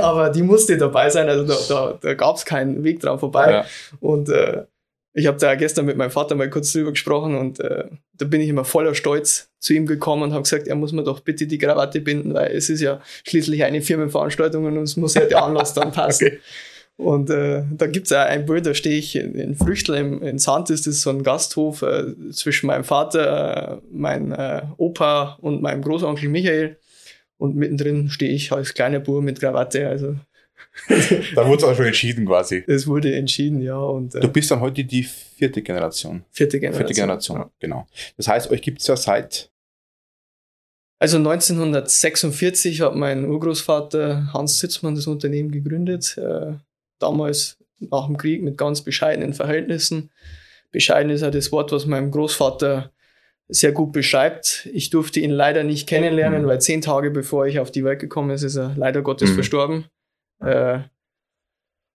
Aber 0.00 0.30
die 0.30 0.42
musste 0.42 0.76
dabei 0.76 1.10
sein, 1.10 1.28
also 1.28 1.44
da, 1.44 1.56
da, 1.68 1.98
da 2.00 2.14
gab 2.14 2.36
es 2.36 2.44
keinen 2.44 2.82
Weg 2.84 3.00
dran 3.00 3.18
vorbei. 3.18 3.50
Ja. 3.50 3.64
Und 4.00 4.28
äh, 4.30 4.64
ich 5.14 5.26
habe 5.26 5.38
da 5.38 5.54
gestern 5.54 5.86
mit 5.86 5.96
meinem 5.96 6.10
Vater 6.10 6.34
mal 6.34 6.48
kurz 6.48 6.72
drüber 6.72 6.90
gesprochen 6.90 7.34
und 7.34 7.60
äh, 7.60 7.84
da 8.14 8.24
bin 8.24 8.40
ich 8.40 8.48
immer 8.48 8.64
voller 8.64 8.94
Stolz 8.94 9.50
zu 9.58 9.74
ihm 9.74 9.86
gekommen 9.86 10.22
und 10.22 10.32
habe 10.32 10.42
gesagt, 10.42 10.68
er 10.68 10.76
muss 10.76 10.92
mir 10.92 11.02
doch 11.02 11.20
bitte 11.20 11.46
die 11.46 11.58
Krawatte 11.58 12.00
binden, 12.00 12.34
weil 12.34 12.52
es 12.52 12.70
ist 12.70 12.80
ja 12.80 13.00
schließlich 13.26 13.64
eine 13.64 13.82
Firmenveranstaltung 13.82 14.64
und 14.66 14.76
es 14.76 14.96
muss 14.96 15.14
ja 15.14 15.24
der 15.24 15.42
Anlass 15.42 15.74
dann 15.74 15.92
passen. 15.92 16.26
Okay. 16.26 16.40
Und 16.98 17.30
äh, 17.30 17.62
da 17.70 17.86
gibt's 17.86 18.12
auch 18.12 18.26
ein 18.26 18.44
Bild, 18.44 18.66
da 18.66 18.74
stehe 18.74 18.98
ich 18.98 19.14
in, 19.14 19.36
in 19.36 19.54
Früchtel 19.54 19.94
im, 19.94 20.20
in 20.20 20.40
Sand, 20.40 20.68
ist 20.68 20.88
das 20.88 21.00
so 21.00 21.10
ein 21.10 21.22
Gasthof 21.22 21.82
äh, 21.82 22.12
zwischen 22.32 22.66
meinem 22.66 22.82
Vater, 22.82 23.78
äh, 23.78 23.80
mein 23.92 24.32
äh, 24.32 24.62
Opa 24.78 25.38
und 25.40 25.62
meinem 25.62 25.82
Großonkel 25.82 26.28
Michael. 26.28 26.76
Und 27.36 27.54
mittendrin 27.54 28.10
stehe 28.10 28.32
ich 28.32 28.50
als 28.50 28.74
kleiner 28.74 28.98
Bub 28.98 29.22
mit 29.22 29.38
Krawatte. 29.38 29.88
Also 29.88 30.16
da 31.36 31.46
wurde 31.46 31.58
es 31.58 31.64
auch 31.64 31.76
schon 31.76 31.86
entschieden 31.86 32.26
quasi. 32.26 32.64
Es 32.66 32.88
wurde 32.88 33.14
entschieden, 33.14 33.62
ja. 33.62 33.78
Und, 33.78 34.16
äh, 34.16 34.20
du 34.20 34.28
bist 34.28 34.50
dann 34.50 34.58
heute 34.58 34.82
die 34.82 35.04
vierte 35.04 35.62
Generation. 35.62 36.24
Vierte 36.32 36.58
Generation. 36.58 36.86
Vierte 36.86 37.00
Generation, 37.00 37.38
ja. 37.38 37.50
genau. 37.60 37.86
Das 38.16 38.26
heißt, 38.26 38.50
euch 38.50 38.60
gibt's 38.60 38.88
ja 38.88 38.96
seit 38.96 39.50
also 41.00 41.18
1946 41.18 42.80
hat 42.80 42.96
mein 42.96 43.24
Urgroßvater 43.24 44.32
Hans 44.32 44.58
Sitzmann 44.58 44.96
das 44.96 45.06
Unternehmen 45.06 45.52
gegründet. 45.52 46.18
Damals 46.98 47.58
nach 47.78 48.06
dem 48.06 48.16
Krieg 48.16 48.42
mit 48.42 48.58
ganz 48.58 48.82
bescheidenen 48.82 49.34
Verhältnissen. 49.34 50.10
Bescheiden 50.70 51.10
ist 51.10 51.22
ja 51.22 51.30
das 51.30 51.52
Wort, 51.52 51.72
was 51.72 51.86
mein 51.86 52.10
Großvater 52.10 52.92
sehr 53.48 53.72
gut 53.72 53.92
beschreibt. 53.92 54.68
Ich 54.72 54.90
durfte 54.90 55.20
ihn 55.20 55.30
leider 55.30 55.64
nicht 55.64 55.88
kennenlernen, 55.88 56.42
mhm. 56.42 56.46
weil 56.46 56.60
zehn 56.60 56.82
Tage 56.82 57.10
bevor 57.10 57.46
ich 57.46 57.60
auf 57.60 57.70
die 57.70 57.84
Welt 57.84 58.00
gekommen 58.00 58.30
ist, 58.30 58.42
ist 58.42 58.56
er 58.56 58.74
leider 58.76 59.02
Gottes 59.02 59.30
mhm. 59.30 59.34
verstorben. 59.34 59.84
Äh, 60.40 60.80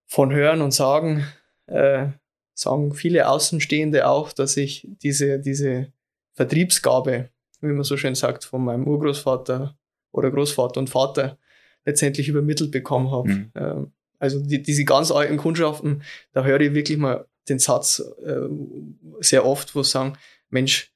von 0.07 0.31
Hören 0.33 0.61
und 0.61 0.71
Sagen 0.71 1.25
äh, 1.67 2.07
sagen 2.53 2.93
viele 2.93 3.27
Außenstehende 3.29 4.07
auch, 4.07 4.31
dass 4.31 4.57
ich 4.57 4.87
diese, 5.01 5.39
diese 5.39 5.91
Vertriebsgabe, 6.33 7.29
wie 7.61 7.67
man 7.67 7.83
so 7.83 7.97
schön 7.97 8.15
sagt, 8.15 8.43
von 8.43 8.63
meinem 8.63 8.87
Urgroßvater 8.87 9.77
oder 10.11 10.31
Großvater 10.31 10.79
und 10.79 10.89
Vater 10.89 11.37
letztendlich 11.85 12.27
übermittelt 12.27 12.71
bekommen 12.71 13.11
habe. 13.11 13.29
Mhm. 13.29 13.51
Ähm, 13.55 13.91
also 14.23 14.39
die, 14.39 14.61
diese 14.61 14.85
ganz 14.85 15.11
alten 15.11 15.35
Kundschaften, 15.35 16.01
da 16.31 16.45
höre 16.45 16.61
ich 16.61 16.73
wirklich 16.73 16.97
mal 16.97 17.25
den 17.49 17.59
Satz 17.59 18.01
äh, 18.25 18.47
sehr 19.19 19.45
oft, 19.45 19.75
wo 19.75 19.83
sie 19.83 19.91
sagen, 19.91 20.13
Mensch, 20.49 20.93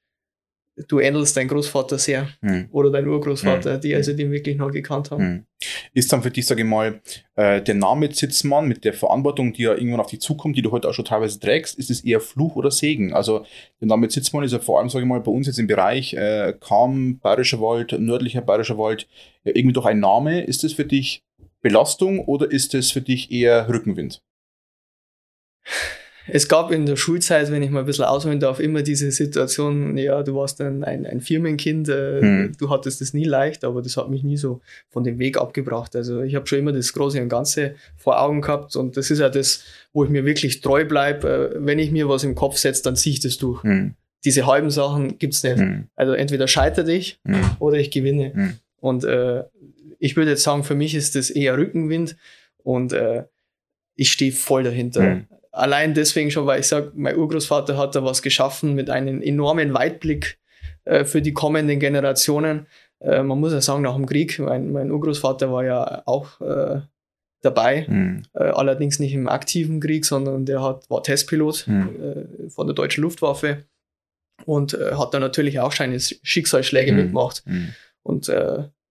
du 0.86 0.98
ähnelst 0.98 1.36
deinen 1.36 1.48
Großvater 1.48 1.98
sehr 1.98 2.28
hm. 2.40 2.68
oder 2.70 2.90
deinen 2.90 3.08
Urgroßvater, 3.08 3.74
hm. 3.74 3.80
die 3.82 3.94
also 3.94 4.14
den 4.14 4.30
wirklich 4.30 4.56
noch 4.56 4.70
gekannt 4.70 5.10
haben. 5.10 5.22
Hm. 5.22 5.44
Ist 5.92 6.10
dann 6.10 6.22
für 6.22 6.30
dich, 6.30 6.46
sage 6.46 6.62
ich 6.62 6.68
mal, 6.68 7.02
äh, 7.34 7.60
der 7.60 7.74
Name 7.74 8.08
Zitzmann 8.08 8.66
mit 8.66 8.84
der 8.84 8.94
Verantwortung, 8.94 9.52
die 9.52 9.64
ja 9.64 9.74
irgendwann 9.74 10.00
auf 10.00 10.06
dich 10.06 10.20
zukommt, 10.20 10.56
die 10.56 10.62
du 10.62 10.70
heute 10.70 10.88
auch 10.88 10.94
schon 10.94 11.04
teilweise 11.04 11.38
trägst, 11.38 11.78
ist 11.78 11.90
es 11.90 12.04
eher 12.04 12.20
Fluch 12.20 12.56
oder 12.56 12.70
Segen? 12.70 13.12
Also 13.12 13.44
der 13.80 13.88
Name 13.88 14.08
Zitzmann 14.08 14.44
ist 14.44 14.52
ja 14.52 14.58
vor 14.58 14.78
allem, 14.78 14.88
sage 14.88 15.04
ich 15.04 15.08
mal, 15.08 15.20
bei 15.20 15.32
uns 15.32 15.48
jetzt 15.48 15.58
im 15.58 15.66
Bereich 15.66 16.14
äh, 16.14 16.54
Kam, 16.58 17.18
Bayerischer 17.18 17.60
Wald, 17.60 17.92
nördlicher 17.98 18.40
Bayerischer 18.40 18.78
Wald, 18.78 19.06
ja, 19.44 19.52
irgendwie 19.54 19.74
doch 19.74 19.84
ein 19.84 20.00
Name. 20.00 20.44
Ist 20.44 20.64
es 20.64 20.72
für 20.72 20.86
dich 20.86 21.24
Belastung 21.68 22.20
oder 22.20 22.50
ist 22.50 22.74
es 22.74 22.90
für 22.90 23.00
dich 23.00 23.30
eher 23.30 23.68
Rückenwind? 23.68 24.20
es 26.30 26.48
gab 26.48 26.70
in 26.70 26.86
der 26.86 26.96
Schulzeit, 26.96 27.50
wenn 27.50 27.62
ich 27.62 27.70
mal 27.70 27.80
ein 27.80 27.86
bisschen 27.86 28.04
ausholen 28.04 28.38
darf, 28.38 28.60
immer 28.60 28.82
diese 28.82 29.10
Situation, 29.10 29.96
ja, 29.96 30.22
du 30.22 30.34
warst 30.34 30.60
ein, 30.60 30.84
ein, 30.84 31.06
ein 31.06 31.20
Firmenkind, 31.20 31.88
äh, 31.88 32.20
hm. 32.20 32.52
du 32.58 32.70
hattest 32.70 33.00
es 33.00 33.14
nie 33.14 33.24
leicht, 33.24 33.64
aber 33.64 33.82
das 33.82 33.96
hat 33.96 34.10
mich 34.10 34.22
nie 34.22 34.36
so 34.36 34.60
von 34.90 35.04
dem 35.04 35.18
Weg 35.18 35.38
abgebracht. 35.38 35.96
Also 35.96 36.22
ich 36.22 36.34
habe 36.34 36.46
schon 36.46 36.58
immer 36.58 36.72
das 36.72 36.92
Große 36.92 37.20
und 37.20 37.28
Ganze 37.28 37.74
vor 37.96 38.20
Augen 38.20 38.42
gehabt 38.42 38.76
und 38.76 38.96
das 38.96 39.10
ist 39.10 39.20
ja 39.20 39.30
das, 39.30 39.64
wo 39.92 40.04
ich 40.04 40.10
mir 40.10 40.24
wirklich 40.24 40.60
treu 40.60 40.84
bleibe. 40.84 41.54
Äh, 41.56 41.66
wenn 41.66 41.78
ich 41.78 41.90
mir 41.90 42.08
was 42.08 42.24
im 42.24 42.34
Kopf 42.34 42.58
setze, 42.58 42.82
dann 42.82 42.96
ziehe 42.96 43.14
ich 43.14 43.20
das 43.20 43.38
durch. 43.38 43.62
Hm. 43.62 43.94
Diese 44.24 44.46
halben 44.46 44.70
Sachen 44.70 45.18
gibt's 45.18 45.42
nicht. 45.42 45.58
Hm. 45.58 45.86
Also 45.96 46.12
entweder 46.12 46.46
scheitere 46.46 46.92
ich 46.92 47.20
hm. 47.26 47.40
oder 47.58 47.78
ich 47.78 47.90
gewinne. 47.90 48.34
Hm. 48.34 48.54
Und 48.80 49.04
äh, 49.04 49.44
ich 49.98 50.16
würde 50.16 50.32
jetzt 50.32 50.42
sagen, 50.42 50.64
für 50.64 50.74
mich 50.74 50.94
ist 50.94 51.14
das 51.14 51.30
eher 51.30 51.56
Rückenwind 51.56 52.16
und 52.58 52.92
äh, 52.92 53.24
ich 53.94 54.12
stehe 54.12 54.32
voll 54.32 54.62
dahinter. 54.62 55.02
Mhm. 55.02 55.26
Allein 55.50 55.94
deswegen 55.94 56.30
schon, 56.30 56.46
weil 56.46 56.60
ich 56.60 56.68
sage, 56.68 56.92
mein 56.94 57.16
Urgroßvater 57.16 57.76
hat 57.76 57.94
da 57.94 58.04
was 58.04 58.22
geschaffen 58.22 58.74
mit 58.74 58.90
einem 58.90 59.20
enormen 59.20 59.74
Weitblick 59.74 60.38
äh, 60.84 61.04
für 61.04 61.20
die 61.20 61.34
kommenden 61.34 61.80
Generationen. 61.80 62.66
Äh, 63.00 63.22
man 63.22 63.40
muss 63.40 63.52
ja 63.52 63.60
sagen, 63.60 63.82
nach 63.82 63.96
dem 63.96 64.06
Krieg, 64.06 64.38
mein, 64.38 64.70
mein 64.72 64.90
Urgroßvater 64.90 65.50
war 65.52 65.64
ja 65.64 66.02
auch 66.06 66.40
äh, 66.40 66.80
dabei, 67.40 67.86
mhm. 67.88 68.24
allerdings 68.32 68.98
nicht 68.98 69.14
im 69.14 69.28
aktiven 69.28 69.78
Krieg, 69.78 70.04
sondern 70.04 70.44
der 70.44 70.60
hat, 70.60 70.90
war 70.90 71.04
Testpilot 71.04 71.68
mhm. 71.68 72.50
von 72.50 72.66
der 72.66 72.74
deutschen 72.74 73.02
Luftwaffe 73.02 73.64
und 74.44 74.72
hat 74.72 75.14
da 75.14 75.20
natürlich 75.20 75.60
auch 75.60 75.70
seine 75.70 76.00
Schicksalsschläge 76.00 76.90
mhm. 76.90 76.98
mitgemacht. 76.98 77.44
Hm. 77.46 77.68
Und 78.02 78.28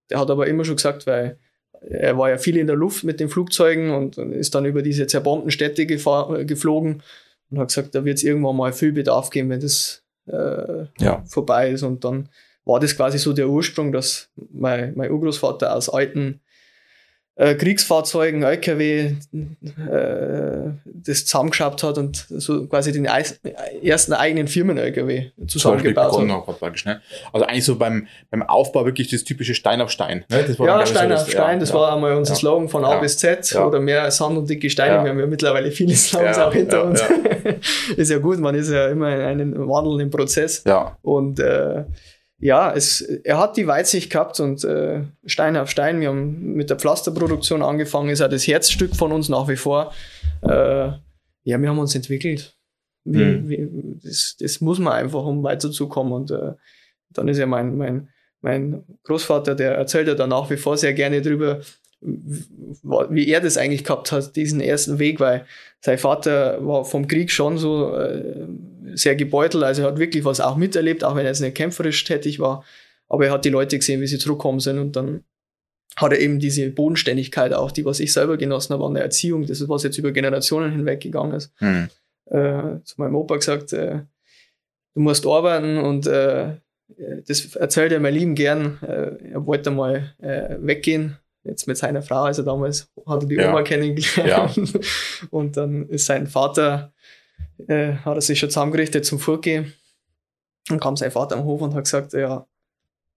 der 0.10 0.20
hat 0.20 0.30
aber 0.30 0.48
immer 0.48 0.66
schon 0.66 0.76
gesagt, 0.78 1.08
weil 1.08 1.38
er 1.82 2.18
war 2.18 2.30
ja 2.30 2.38
viel 2.38 2.58
in 2.58 2.68
der 2.68 2.76
Luft 2.76 3.04
mit 3.04 3.20
den 3.20 3.30
Flugzeugen 3.30 3.92
und 3.92 4.18
ist 4.18 4.56
dann 4.56 4.66
über 4.66 4.82
diese 4.82 5.08
zerbombten 5.08 5.52
Städte 5.52 5.86
gefahr, 5.86 6.44
geflogen 6.46 7.04
und 7.50 7.60
hat 7.60 7.70
gesagt, 7.70 7.96
da 7.96 8.04
wird 8.04 8.18
es 8.18 8.24
irgendwann 8.24 8.56
mal 8.56 8.74
viel 8.74 8.92
Bedarf 8.92 9.30
geben, 9.30 9.50
wenn 9.50 9.60
das 9.60 10.04
äh, 10.28 10.86
ja. 11.00 11.24
vorbei 11.28 11.72
ist. 11.72 11.84
Und 11.84 12.04
dann 12.04 12.30
war 12.66 12.80
das 12.80 12.96
quasi 12.96 13.18
so 13.18 13.34
der 13.34 13.50
Ursprung, 13.50 13.92
dass 13.92 14.30
mein, 14.52 14.94
mein 14.96 15.12
Urgroßvater 15.12 15.74
aus 15.74 15.90
alten 15.90 16.42
äh, 17.38 17.54
Kriegsfahrzeugen, 17.54 18.42
LKW, 18.42 19.00
äh, 19.00 19.14
das 20.86 21.26
zusammengeschraubt 21.26 21.84
hat 21.84 21.98
und 22.00 22.26
so 22.30 22.66
quasi 22.66 22.92
den 22.92 23.06
ersten 23.06 24.14
eigenen 24.14 24.48
Firmen-LKW 24.48 25.30
zusammengebaut 25.46 26.20
hat. 26.20 26.60
Praktisch, 26.60 26.86
ne? 26.86 27.00
Also 27.32 27.46
eigentlich 27.46 27.66
so 27.66 27.78
beim, 27.78 28.08
beim 28.32 28.42
Aufbau 28.42 28.86
wirklich 28.86 29.10
das 29.10 29.24
typische 29.24 29.54
Stein 29.54 29.82
auf 29.82 29.92
Stein. 29.92 30.26
Ne? 30.30 30.46
ja, 30.58 30.86
Stein 30.86 31.10
so 31.10 31.14
auf 31.14 31.20
das, 31.22 31.32
Stein, 31.32 31.54
ja, 31.54 31.60
das 31.60 31.70
ja, 31.70 31.76
war 31.76 31.94
einmal 31.94 32.16
unser 32.16 32.34
ja, 32.34 32.40
Slogan 32.40 32.70
von 32.70 32.84
A 32.84 32.98
bis 33.00 33.20
Z 33.20 33.56
oder 33.56 33.80
mehr 33.80 34.10
Sand 34.10 34.38
und 34.38 34.50
dicke 34.50 34.70
Steine. 34.72 35.04
Wir 35.04 35.12
haben 35.12 35.20
ja 35.20 35.28
mittlerweile 35.28 35.72
viele 35.72 35.96
Slogans 35.96 36.40
auch 36.40 36.54
hinter 36.54 36.86
uns. 36.86 37.04
ist 37.98 38.10
ja 38.10 38.18
gut, 38.18 38.40
man 38.40 38.56
ist 38.56 38.72
ja 38.72 38.88
immer 38.88 39.14
in 39.14 39.22
einem 39.22 39.70
wandelnden 39.70 40.10
Prozess. 40.10 40.64
Ja. 40.66 40.98
Und 41.04 41.40
äh, 41.40 41.84
ja, 42.40 42.72
es, 42.72 43.02
er 43.02 43.40
hat 43.40 43.58
die 43.58 43.68
Weitsicht 43.68 44.12
gehabt 44.12 44.40
und 44.40 44.64
äh, 44.64 45.04
Stein 45.26 45.58
auf 45.58 45.70
Stein. 45.72 46.00
Wir 46.02 46.10
haben 46.10 46.54
mit 46.54 46.70
der 46.70 46.78
Pflasterproduktion 46.78 47.64
angefangen, 47.64 48.10
ist 48.10 48.20
ja 48.20 48.28
das 48.28 48.48
Herzstück 48.48 48.96
von 48.96 49.12
uns 49.12 49.28
nach 49.28 49.48
wie 49.48 49.56
vor. 49.56 49.92
Äh, 50.44 50.92
ja, 51.44 51.62
wir 51.62 51.70
haben 51.70 51.80
uns 51.80 51.96
entwickelt. 51.96 52.56
Wie, 53.06 53.24
mhm. 53.24 53.50
wie, 53.50 53.70
das, 54.04 54.36
das 54.40 54.62
muss 54.62 54.78
man 54.80 54.94
einfach, 54.94 55.24
um 55.24 55.44
weiterzukommen. 55.44 56.14
Und 56.14 56.32
äh, 56.32 56.54
dann 57.10 57.28
ist 57.28 57.40
ja 57.40 57.48
mein, 57.48 57.76
mein, 57.76 58.10
mein 58.42 58.84
Großvater, 59.04 59.56
der 59.56 59.76
erzählt 59.76 60.08
ja 60.08 60.14
da 60.14 60.28
nach 60.28 60.50
wie 60.50 60.58
vor 60.58 60.78
sehr 60.78 60.94
gerne 60.94 61.22
drüber, 61.22 61.62
wie 62.02 63.28
er 63.28 63.42
das 63.42 63.58
eigentlich 63.58 63.84
gehabt 63.84 64.12
hat, 64.12 64.36
diesen 64.36 64.62
ersten 64.62 65.00
Weg, 65.00 65.20
weil 65.20 65.46
sein 65.82 65.98
Vater 65.98 66.66
war 66.66 66.86
vom 66.86 67.08
Krieg 67.08 67.32
schon 67.32 67.58
so 67.58 67.96
äh, 67.96 68.48
sehr 68.94 69.16
gebeutelt, 69.16 69.64
also 69.64 69.82
er 69.82 69.90
hat 69.90 70.00
wirklich 70.00 70.24
was 70.24 70.40
auch 70.40 70.58
miterlebt, 70.58 71.04
auch 71.04 71.16
wenn 71.16 71.26
er 71.26 71.32
jetzt 71.32 71.42
nicht 71.42 71.56
kämpferisch 71.56 72.04
tätig 72.04 72.40
war, 72.40 72.64
aber 73.08 73.26
er 73.26 73.32
hat 73.32 73.46
die 73.46 73.50
Leute 73.50 73.78
gesehen, 73.78 74.02
wie 74.02 74.08
sie 74.08 74.20
zurückkommen 74.20 74.60
sind 74.60 74.78
und 74.80 74.96
dann 74.96 75.24
hat 75.96 76.12
er 76.12 76.20
eben 76.20 76.40
diese 76.40 76.70
Bodenständigkeit 76.70 77.54
auch, 77.54 77.72
die 77.72 77.86
was 77.86 78.00
ich 78.00 78.14
selber 78.14 78.38
genossen 78.38 78.74
habe 78.74 78.86
an 78.86 78.94
der 78.94 79.04
Erziehung, 79.04 79.48
das 79.48 79.62
ist 79.62 79.70
was 79.70 79.84
jetzt 79.84 79.98
über 79.98 80.12
Generationen 80.12 80.72
hinweg 80.72 81.02
gegangen 81.02 81.34
ist. 81.34 81.52
Mhm. 81.60 81.90
Äh, 82.26 82.84
zu 82.84 82.96
meinem 82.98 83.16
Opa 83.16 83.38
gesagt, 83.38 83.74
äh, 83.74 84.02
du 84.94 85.02
musst 85.02 85.26
arbeiten 85.26 85.78
und 85.78 86.06
äh, 86.06 86.58
das 87.28 87.56
erzählt 87.56 87.92
er 87.92 88.00
mir 88.00 88.12
lieben 88.12 88.36
gern. 88.36 88.78
Äh, 88.82 89.32
er 89.32 89.46
wollte 89.46 89.72
mal 89.72 90.14
äh, 90.20 90.56
weggehen 90.60 91.18
jetzt 91.48 91.68
mit 91.68 91.78
seiner 91.78 92.02
Frau, 92.02 92.24
also 92.24 92.44
damals 92.44 92.90
hat 93.06 93.24
er 93.24 93.28
die 93.28 93.36
ja. 93.36 93.50
Oma 93.50 93.64
kennengelernt. 93.64 94.58
Ja. 94.58 94.80
Und 95.32 95.58
dann 95.58 95.88
ist 95.90 96.06
sein 96.06 96.28
Vater, 96.28 96.94
äh, 97.68 97.94
hat 97.94 98.16
er 98.16 98.22
sich 98.22 98.40
schon 98.40 98.50
zusammengerichtet 98.50 99.06
zum 99.06 99.20
Vorgehen. 99.20 99.74
Dann 100.68 100.80
kam 100.80 100.98
sein 100.98 101.12
Vater 101.12 101.38
am 101.38 101.46
Hof 101.46 101.62
und 101.62 101.74
hat 101.74 101.86
gesagt, 101.86 102.12
ja, 102.12 102.46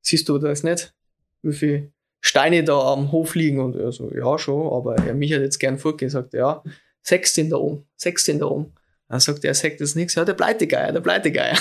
siehst 0.03 0.29
du 0.29 0.39
das 0.39 0.63
nicht? 0.63 0.95
Wie 1.43 1.53
viele 1.53 1.93
Steine 2.21 2.63
da 2.63 2.93
am 2.93 3.11
Hof 3.11 3.35
liegen? 3.35 3.59
Und 3.59 3.75
er 3.75 3.91
so, 3.91 4.11
ja, 4.15 4.39
schon, 4.39 4.73
aber 4.73 4.95
er 4.97 5.15
mich 5.15 5.33
hat 5.33 5.41
jetzt 5.41 5.59
gern 5.59 5.77
vorgehen. 5.77 6.11
Sagt, 6.11 6.33
ja, 6.33 6.63
sechs 7.03 7.35
sind 7.35 7.51
da 7.51 7.57
oben, 7.57 7.87
sechs 7.97 8.25
sind 8.25 8.41
da 8.41 8.47
oben. 8.47 8.73
Dann 9.09 9.19
sagt 9.19 9.45
er, 9.45 9.55
sagt 9.55 9.81
das 9.81 9.97
nichts, 9.97 10.15
ja, 10.15 10.25
der 10.25 10.35
Pleitegeier, 10.35 10.93
der 10.93 11.01
Pleitegeier. 11.01 11.59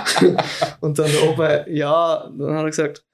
und 0.80 0.98
dann 0.98 1.10
der 1.10 1.22
Opa, 1.30 1.66
ja, 1.66 2.30
dann 2.36 2.54
hat 2.54 2.64
er 2.64 2.70
gesagt, 2.70 3.04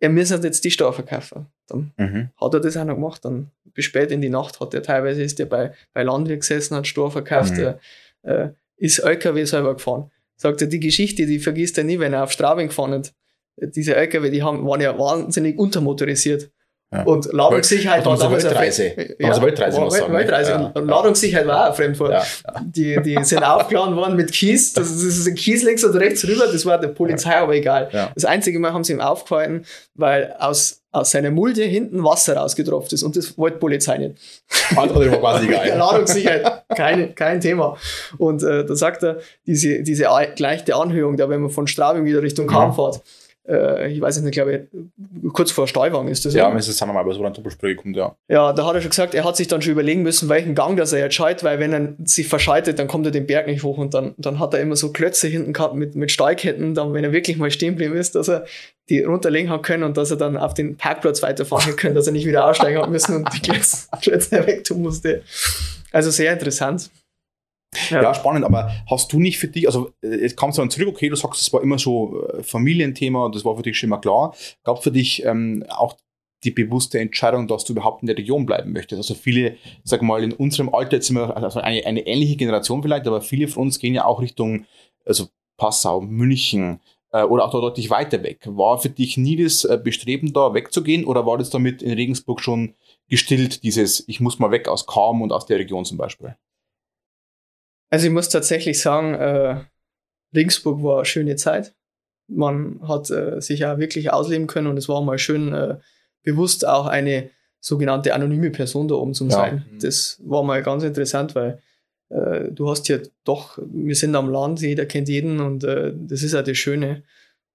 er 0.00 0.10
müsste 0.10 0.36
jetzt 0.36 0.64
die 0.64 0.70
Steuer 0.70 0.92
verkaufen. 0.92 1.46
Dann 1.66 1.92
mhm. 1.96 2.28
hat 2.40 2.54
er 2.54 2.60
das 2.60 2.76
auch 2.76 2.84
noch 2.84 2.94
gemacht. 2.94 3.24
Dann 3.24 3.50
bis 3.74 3.84
spät 3.84 4.10
in 4.10 4.20
die 4.20 4.28
Nacht 4.28 4.60
hat 4.60 4.74
er 4.74 4.82
teilweise 4.82 5.22
ist 5.22 5.40
er 5.40 5.46
bei, 5.46 5.72
bei 5.92 6.02
Landwirt 6.02 6.40
gesessen, 6.40 6.76
hat 6.76 6.86
Steuer 6.86 7.10
verkauft, 7.10 7.54
mhm. 7.54 7.74
er, 8.22 8.44
äh, 8.44 8.48
ist 8.76 9.00
LKW 9.00 9.44
selber 9.44 9.74
gefahren. 9.74 10.10
Sagt 10.36 10.60
er, 10.62 10.68
die 10.68 10.80
Geschichte, 10.80 11.26
die 11.26 11.40
vergisst 11.40 11.78
er 11.78 11.84
nie, 11.84 11.98
wenn 11.98 12.12
er 12.12 12.24
auf 12.24 12.32
Straubing 12.32 12.68
gefahren 12.68 12.92
ist. 12.92 13.14
Diese 13.56 13.96
LKW, 13.96 14.30
die 14.30 14.42
haben, 14.42 14.64
waren 14.66 14.80
ja 14.80 14.96
wahnsinnig 14.96 15.58
untermotorisiert. 15.58 16.50
Ja. 16.90 17.02
Und 17.02 17.30
Ladungssicherheit 17.34 18.06
war 18.06 18.16
damals 18.16 18.44
Weltreise. 18.44 18.92
Ja, 19.18 19.28
also 19.28 19.42
Weltreise, 19.42 19.76
war 19.78 19.92
Welt, 19.92 20.10
Weltreise. 20.10 20.50
Ja. 20.52 20.72
Und 20.74 20.86
Ladungssicherheit 20.86 21.46
war 21.46 21.64
auch 21.64 21.68
ein 21.68 21.74
Fremdwort. 21.74 22.12
Ja. 22.12 22.24
Die, 22.64 23.02
die 23.02 23.24
sind 23.24 23.42
aufgeladen 23.44 23.94
worden 23.94 24.16
mit 24.16 24.32
Kies. 24.32 24.72
Das 24.72 24.88
ist, 24.88 25.04
das 25.04 25.18
ist 25.18 25.28
ein 25.28 25.34
Kies 25.34 25.62
links 25.64 25.84
und 25.84 25.94
rechts 25.96 26.26
rüber. 26.26 26.46
Das 26.50 26.64
war 26.64 26.78
der 26.80 26.88
Polizei 26.88 27.36
aber 27.36 27.54
egal. 27.54 28.10
Das 28.14 28.24
einzige 28.24 28.58
Mal 28.58 28.72
haben 28.72 28.84
sie 28.84 28.94
ihm 28.94 29.02
aufgehalten, 29.02 29.66
weil 29.96 30.34
aus, 30.38 30.80
aus 30.90 31.10
seiner 31.10 31.30
Mulde 31.30 31.62
hinten 31.62 32.04
Wasser 32.04 32.38
rausgetropft 32.38 32.94
ist. 32.94 33.02
Und 33.02 33.16
das 33.16 33.36
wollte 33.36 33.56
die 33.56 33.60
Polizei 33.60 33.98
nicht. 33.98 34.14
Andere 34.74 35.10
war 35.10 35.18
quasi 35.18 35.48
egal. 35.48 35.76
Ladungssicherheit, 35.76 36.64
keine, 36.74 37.08
kein 37.12 37.42
Thema. 37.42 37.76
Und 38.16 38.42
äh, 38.42 38.64
da 38.64 38.74
sagt 38.74 39.02
er, 39.02 39.18
diese, 39.46 39.82
diese 39.82 40.06
gleiche 40.36 40.74
Anhöhung, 40.74 41.18
da 41.18 41.28
wenn 41.28 41.42
man 41.42 41.50
von 41.50 41.66
Straubing 41.66 42.06
wieder 42.06 42.22
Richtung 42.22 42.46
Kahn 42.46 42.72
fährt, 42.72 43.02
äh, 43.48 43.90
ich 43.90 44.00
weiß 44.00 44.20
nicht, 44.20 44.32
glaube 44.32 44.68
ich, 44.72 45.32
kurz 45.32 45.50
vor 45.50 45.66
Steuerwagen 45.66 46.08
ist 46.08 46.24
das. 46.24 46.34
Ja, 46.34 46.50
wenn 46.50 46.58
es 46.58 46.66
das 46.66 46.80
einmal, 46.82 47.04
so 47.12 47.24
ein 47.24 47.32
Doppelspray 47.32 47.74
kommt, 47.74 47.96
ja. 47.96 48.14
Ja, 48.28 48.52
da 48.52 48.66
hat 48.66 48.74
er 48.74 48.80
schon 48.80 48.90
gesagt, 48.90 49.14
er 49.14 49.24
hat 49.24 49.36
sich 49.36 49.48
dann 49.48 49.62
schon 49.62 49.72
überlegen 49.72 50.02
müssen, 50.02 50.28
welchen 50.28 50.54
Gang 50.54 50.76
das 50.76 50.92
er 50.92 51.00
jetzt 51.00 51.14
schaltet, 51.14 51.44
weil 51.44 51.58
wenn 51.58 51.72
er 51.72 51.94
sich 52.04 52.28
verschaltet, 52.28 52.78
dann 52.78 52.88
kommt 52.88 53.06
er 53.06 53.12
den 53.12 53.26
Berg 53.26 53.46
nicht 53.46 53.62
hoch 53.62 53.78
und 53.78 53.94
dann, 53.94 54.14
dann 54.18 54.38
hat 54.38 54.54
er 54.54 54.60
immer 54.60 54.76
so 54.76 54.92
Klötze 54.92 55.28
hinten 55.28 55.52
gehabt 55.52 55.74
mit, 55.74 55.94
mit 55.94 56.12
Steigketten, 56.12 56.74
dann, 56.74 56.92
wenn 56.92 57.04
er 57.04 57.12
wirklich 57.12 57.38
mal 57.38 57.50
stehen 57.50 57.72
geblieben 57.72 57.96
ist, 57.96 58.14
dass 58.14 58.28
er 58.28 58.44
die 58.88 59.02
runterlegen 59.02 59.50
hat 59.50 59.62
können 59.62 59.82
und 59.82 59.96
dass 59.96 60.10
er 60.10 60.16
dann 60.16 60.36
auf 60.36 60.54
den 60.54 60.76
Parkplatz 60.76 61.22
weiterfahren 61.22 61.76
kann, 61.76 61.94
dass 61.94 62.06
er 62.06 62.12
nicht 62.12 62.26
wieder 62.26 62.46
aussteigen 62.46 62.80
hat 62.80 62.90
müssen 62.90 63.16
und 63.16 63.28
die 63.34 63.40
Klötze, 63.40 63.88
Klötze 64.02 64.46
weg 64.46 64.64
tun 64.64 64.82
musste. 64.82 65.22
Also 65.92 66.10
sehr 66.10 66.32
interessant. 66.32 66.90
Ja. 67.90 68.02
ja. 68.02 68.14
spannend, 68.14 68.44
aber 68.44 68.72
hast 68.88 69.12
du 69.12 69.20
nicht 69.20 69.38
für 69.38 69.48
dich, 69.48 69.66
also 69.66 69.90
jetzt 70.02 70.36
kam 70.36 70.50
es 70.50 70.56
dann 70.56 70.70
zurück, 70.70 70.88
okay, 70.88 71.08
du 71.08 71.16
sagst, 71.16 71.40
es 71.40 71.52
war 71.52 71.62
immer 71.62 71.78
so 71.78 72.22
äh, 72.26 72.42
Familienthema, 72.42 73.30
das 73.32 73.44
war 73.44 73.56
für 73.56 73.62
dich 73.62 73.78
schon 73.78 73.88
immer 73.88 74.00
klar. 74.00 74.34
Gab 74.64 74.78
es 74.78 74.84
für 74.84 74.90
dich 74.90 75.24
ähm, 75.24 75.64
auch 75.68 75.96
die 76.44 76.50
bewusste 76.50 76.98
Entscheidung, 76.98 77.46
dass 77.46 77.64
du 77.64 77.72
überhaupt 77.72 78.02
in 78.02 78.06
der 78.06 78.16
Region 78.16 78.46
bleiben 78.46 78.72
möchtest? 78.72 78.98
Also 78.98 79.14
viele, 79.14 79.56
sag 79.84 80.02
mal, 80.02 80.22
in 80.22 80.32
unserem 80.32 80.74
Alter, 80.74 80.96
jetzt 80.96 81.08
sind 81.08 81.16
wir 81.16 81.36
also 81.36 81.60
eine, 81.60 81.84
eine 81.84 82.06
ähnliche 82.06 82.36
Generation 82.36 82.82
vielleicht, 82.82 83.06
aber 83.06 83.20
viele 83.20 83.48
von 83.48 83.64
uns 83.64 83.78
gehen 83.78 83.94
ja 83.94 84.04
auch 84.04 84.20
Richtung, 84.20 84.64
also 85.04 85.26
Passau, 85.56 86.00
München, 86.00 86.80
äh, 87.12 87.22
oder 87.22 87.44
auch 87.44 87.50
deutlich 87.50 87.90
weiter 87.90 88.22
weg. 88.22 88.40
War 88.46 88.78
für 88.78 88.90
dich 88.90 89.16
nie 89.16 89.36
das 89.42 89.64
äh, 89.64 89.78
Bestreben, 89.82 90.32
da 90.32 90.54
wegzugehen 90.54 91.04
oder 91.04 91.26
war 91.26 91.38
das 91.38 91.50
damit 91.50 91.82
in 91.82 91.92
Regensburg 91.92 92.40
schon 92.40 92.74
gestillt, 93.08 93.62
dieses, 93.62 94.06
ich 94.08 94.20
muss 94.20 94.38
mal 94.38 94.50
weg 94.50 94.68
aus 94.68 94.86
Kam 94.86 95.22
und 95.22 95.32
aus 95.32 95.46
der 95.46 95.58
Region 95.58 95.84
zum 95.84 95.98
Beispiel? 95.98 96.36
Also 97.90 98.06
ich 98.06 98.12
muss 98.12 98.28
tatsächlich 98.28 98.80
sagen, 98.80 99.14
äh, 99.14 99.64
Regensburg 100.34 100.82
war 100.82 100.98
eine 100.98 101.04
schöne 101.04 101.36
Zeit. 101.36 101.74
Man 102.28 102.80
hat 102.86 103.10
äh, 103.10 103.40
sich 103.40 103.60
ja 103.60 103.78
wirklich 103.78 104.12
ausleben 104.12 104.46
können 104.46 104.66
und 104.66 104.76
es 104.76 104.88
war 104.88 105.02
mal 105.02 105.18
schön 105.18 105.54
äh, 105.54 105.78
bewusst 106.22 106.66
auch 106.66 106.86
eine 106.86 107.30
sogenannte 107.60 108.14
anonyme 108.14 108.50
Person 108.50 108.88
da 108.88 108.96
oben 108.96 109.14
zu 109.14 109.24
ja. 109.24 109.30
sein. 109.30 109.64
Das 109.80 110.20
war 110.24 110.42
mal 110.42 110.62
ganz 110.62 110.82
interessant, 110.84 111.34
weil 111.34 111.62
äh, 112.10 112.50
du 112.50 112.68
hast 112.68 112.88
ja 112.88 112.98
doch, 113.24 113.58
wir 113.66 113.94
sind 113.94 114.14
am 114.14 114.30
Land, 114.30 114.60
jeder 114.60 114.86
kennt 114.86 115.08
jeden 115.08 115.40
und 115.40 115.64
äh, 115.64 115.92
das 115.94 116.22
ist 116.22 116.34
ja 116.34 116.42
das 116.42 116.56
Schöne. 116.56 117.02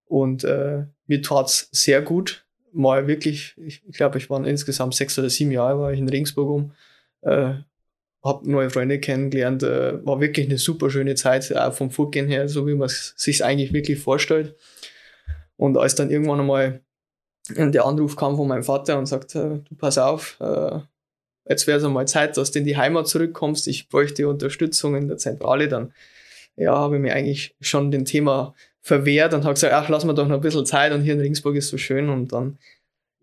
Und 0.06 0.44
äh, 0.44 0.86
mir 1.08 1.22
tat's 1.22 1.70
sehr 1.72 2.02
gut. 2.02 2.46
Mal 2.72 3.08
wirklich, 3.08 3.56
ich, 3.58 3.84
ich 3.88 3.96
glaube, 3.96 4.18
ich 4.18 4.30
war 4.30 4.46
insgesamt 4.46 4.96
sechs 4.96 5.18
oder 5.18 5.30
sieben 5.30 5.52
Jahre 5.52 5.80
war 5.80 5.94
ich 5.94 6.00
in 6.00 6.10
Regensburg 6.10 6.50
um. 6.50 6.72
Äh, 8.24 8.28
habe 8.28 8.50
neue 8.50 8.70
Freunde 8.70 9.00
kennengelernt, 9.00 9.64
äh, 9.64 10.06
war 10.06 10.20
wirklich 10.22 10.48
eine 10.48 10.58
super 10.58 10.90
schöne 10.90 11.16
Zeit, 11.16 11.56
auch 11.56 11.74
vom 11.74 11.92
Vorgehen 11.92 12.28
her, 12.28 12.48
so 12.50 12.68
wie 12.68 12.76
man 12.76 12.86
es 12.86 13.14
sich 13.18 13.44
eigentlich 13.44 13.74
wirklich 13.74 14.00
vorstellt. 14.00 14.56
Und 15.58 15.78
als 15.78 15.96
dann 15.96 16.10
irgendwann 16.10 16.40
einmal 16.40 16.82
der 17.50 17.86
Anruf 17.86 18.16
kam 18.16 18.38
von 18.38 18.48
meinem 18.48 18.64
Vater 18.64 18.98
und 18.98 19.06
sagt, 19.06 19.36
äh, 19.36 19.60
du 19.60 19.76
pass 19.78 19.98
auf, 19.98 20.38
äh, 20.40 20.80
jetzt 21.48 21.68
wäre 21.68 21.78
es 21.78 21.84
einmal 21.84 22.08
Zeit, 22.08 22.38
dass 22.38 22.52
du 22.52 22.60
in 22.60 22.66
die 22.66 22.78
Heimat 22.78 23.08
zurückkommst, 23.08 23.68
ich 23.68 23.90
bräuchte 23.90 24.28
Unterstützung 24.28 24.96
in 24.96 25.08
der 25.08 25.18
Zentrale, 25.18 25.68
dann 25.68 25.94
ja, 26.56 26.76
habe 26.76 26.96
ich 26.96 27.02
mir 27.02 27.14
eigentlich 27.14 27.56
schon 27.62 27.92
dem 27.92 28.06
Thema 28.06 28.54
verwehrt 28.82 29.34
und 29.34 29.44
habe 29.44 29.54
gesagt, 29.54 29.74
ach, 29.74 29.90
lass 29.90 30.06
mir 30.06 30.14
doch 30.14 30.28
noch 30.28 30.36
ein 30.36 30.42
bisschen 30.42 30.66
Zeit 30.66 30.92
und 30.92 31.02
hier 31.02 31.14
in 31.14 31.20
Ringsburg 31.20 31.56
ist 31.56 31.70
so 31.70 31.78
schön. 31.78 32.10
Und 32.10 32.34
dann, 32.34 32.58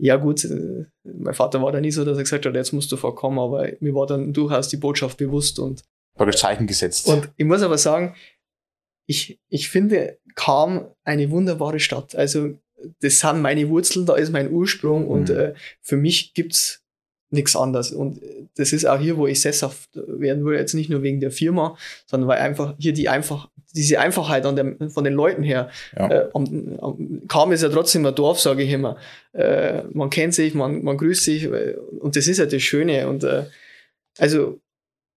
ja 0.01 0.17
gut, 0.17 0.45
äh, 0.45 0.87
mein 1.05 1.35
Vater 1.35 1.63
war 1.63 1.73
da 1.73 1.81
nie 1.81 1.91
so, 1.91 2.05
dass 2.05 2.17
er 2.17 2.25
gesagt 2.25 2.47
hat, 2.47 2.55
jetzt 2.55 2.73
musst 2.73 2.91
du 2.91 2.97
vorkommen, 2.97 3.39
aber 3.39 3.69
mir 3.81 3.95
war 3.95 4.07
dann 4.07 4.33
durchaus 4.33 4.69
die 4.69 4.79
Botschaft 4.79 5.19
bewusst 5.19 5.59
und 5.59 5.83
praktisch 6.17 6.41
Zeichen 6.41 6.67
gesetzt. 6.67 7.07
Und 7.07 7.31
ich 7.37 7.45
muss 7.45 7.63
aber 7.63 7.79
sagen, 7.79 8.15
ich, 9.07 9.41
ich 9.49 9.69
finde 9.69 10.19
Kam 10.35 10.89
eine 11.05 11.31
wunderbare 11.31 11.81
Stadt. 11.81 12.15
Also 12.15 12.59
das 13.01 13.19
sind 13.19 13.43
meine 13.43 13.69
Wurzeln, 13.69 14.07
da 14.07 14.15
ist 14.15 14.33
mein 14.33 14.51
Ursprung 14.51 15.07
und 15.09 15.29
mhm. 15.29 15.37
äh, 15.37 15.55
für 15.83 15.97
mich 15.97 16.33
gibt's 16.33 16.80
nichts 17.31 17.57
anderes. 17.57 17.93
Und 17.93 18.21
das 18.57 18.73
ist 18.73 18.85
auch 18.85 18.99
hier, 18.99 19.17
wo 19.17 19.27
ich 19.27 19.41
sesshaft 19.41 19.91
werden 19.95 20.45
will, 20.45 20.57
jetzt 20.57 20.75
nicht 20.75 20.91
nur 20.91 21.03
wegen 21.03 21.21
der 21.21 21.31
Firma, 21.31 21.77
sondern 22.07 22.29
weil 22.29 22.39
einfach 22.39 22.75
hier 22.79 22.93
die 22.93 23.09
einfach, 23.09 23.49
diese 23.73 24.01
Einfachheit 24.01 24.45
an 24.47 24.57
der, 24.57 24.91
von 24.91 25.05
den 25.05 25.15
Leuten 25.15 25.43
her, 25.43 25.71
ja. 25.97 26.11
äh, 26.11 26.29
am, 26.35 26.79
am, 26.81 27.23
kaum 27.29 27.53
ist 27.53 27.63
ja 27.63 27.69
trotzdem 27.69 28.05
ein 28.05 28.15
Dorf, 28.15 28.41
sage 28.41 28.63
ich 28.63 28.71
immer. 28.71 28.97
Äh, 29.33 29.83
man 29.93 30.11
kennt 30.11 30.35
sich, 30.35 30.55
man, 30.55 30.83
man 30.83 30.97
grüßt 30.97 31.25
sich 31.25 31.45
äh, 31.45 31.77
und 32.01 32.17
das 32.17 32.27
ist 32.27 32.39
ja 32.39 32.47
das 32.47 32.63
Schöne. 32.63 33.09
Und 33.09 33.25
äh, 33.25 33.45
also 34.19 34.61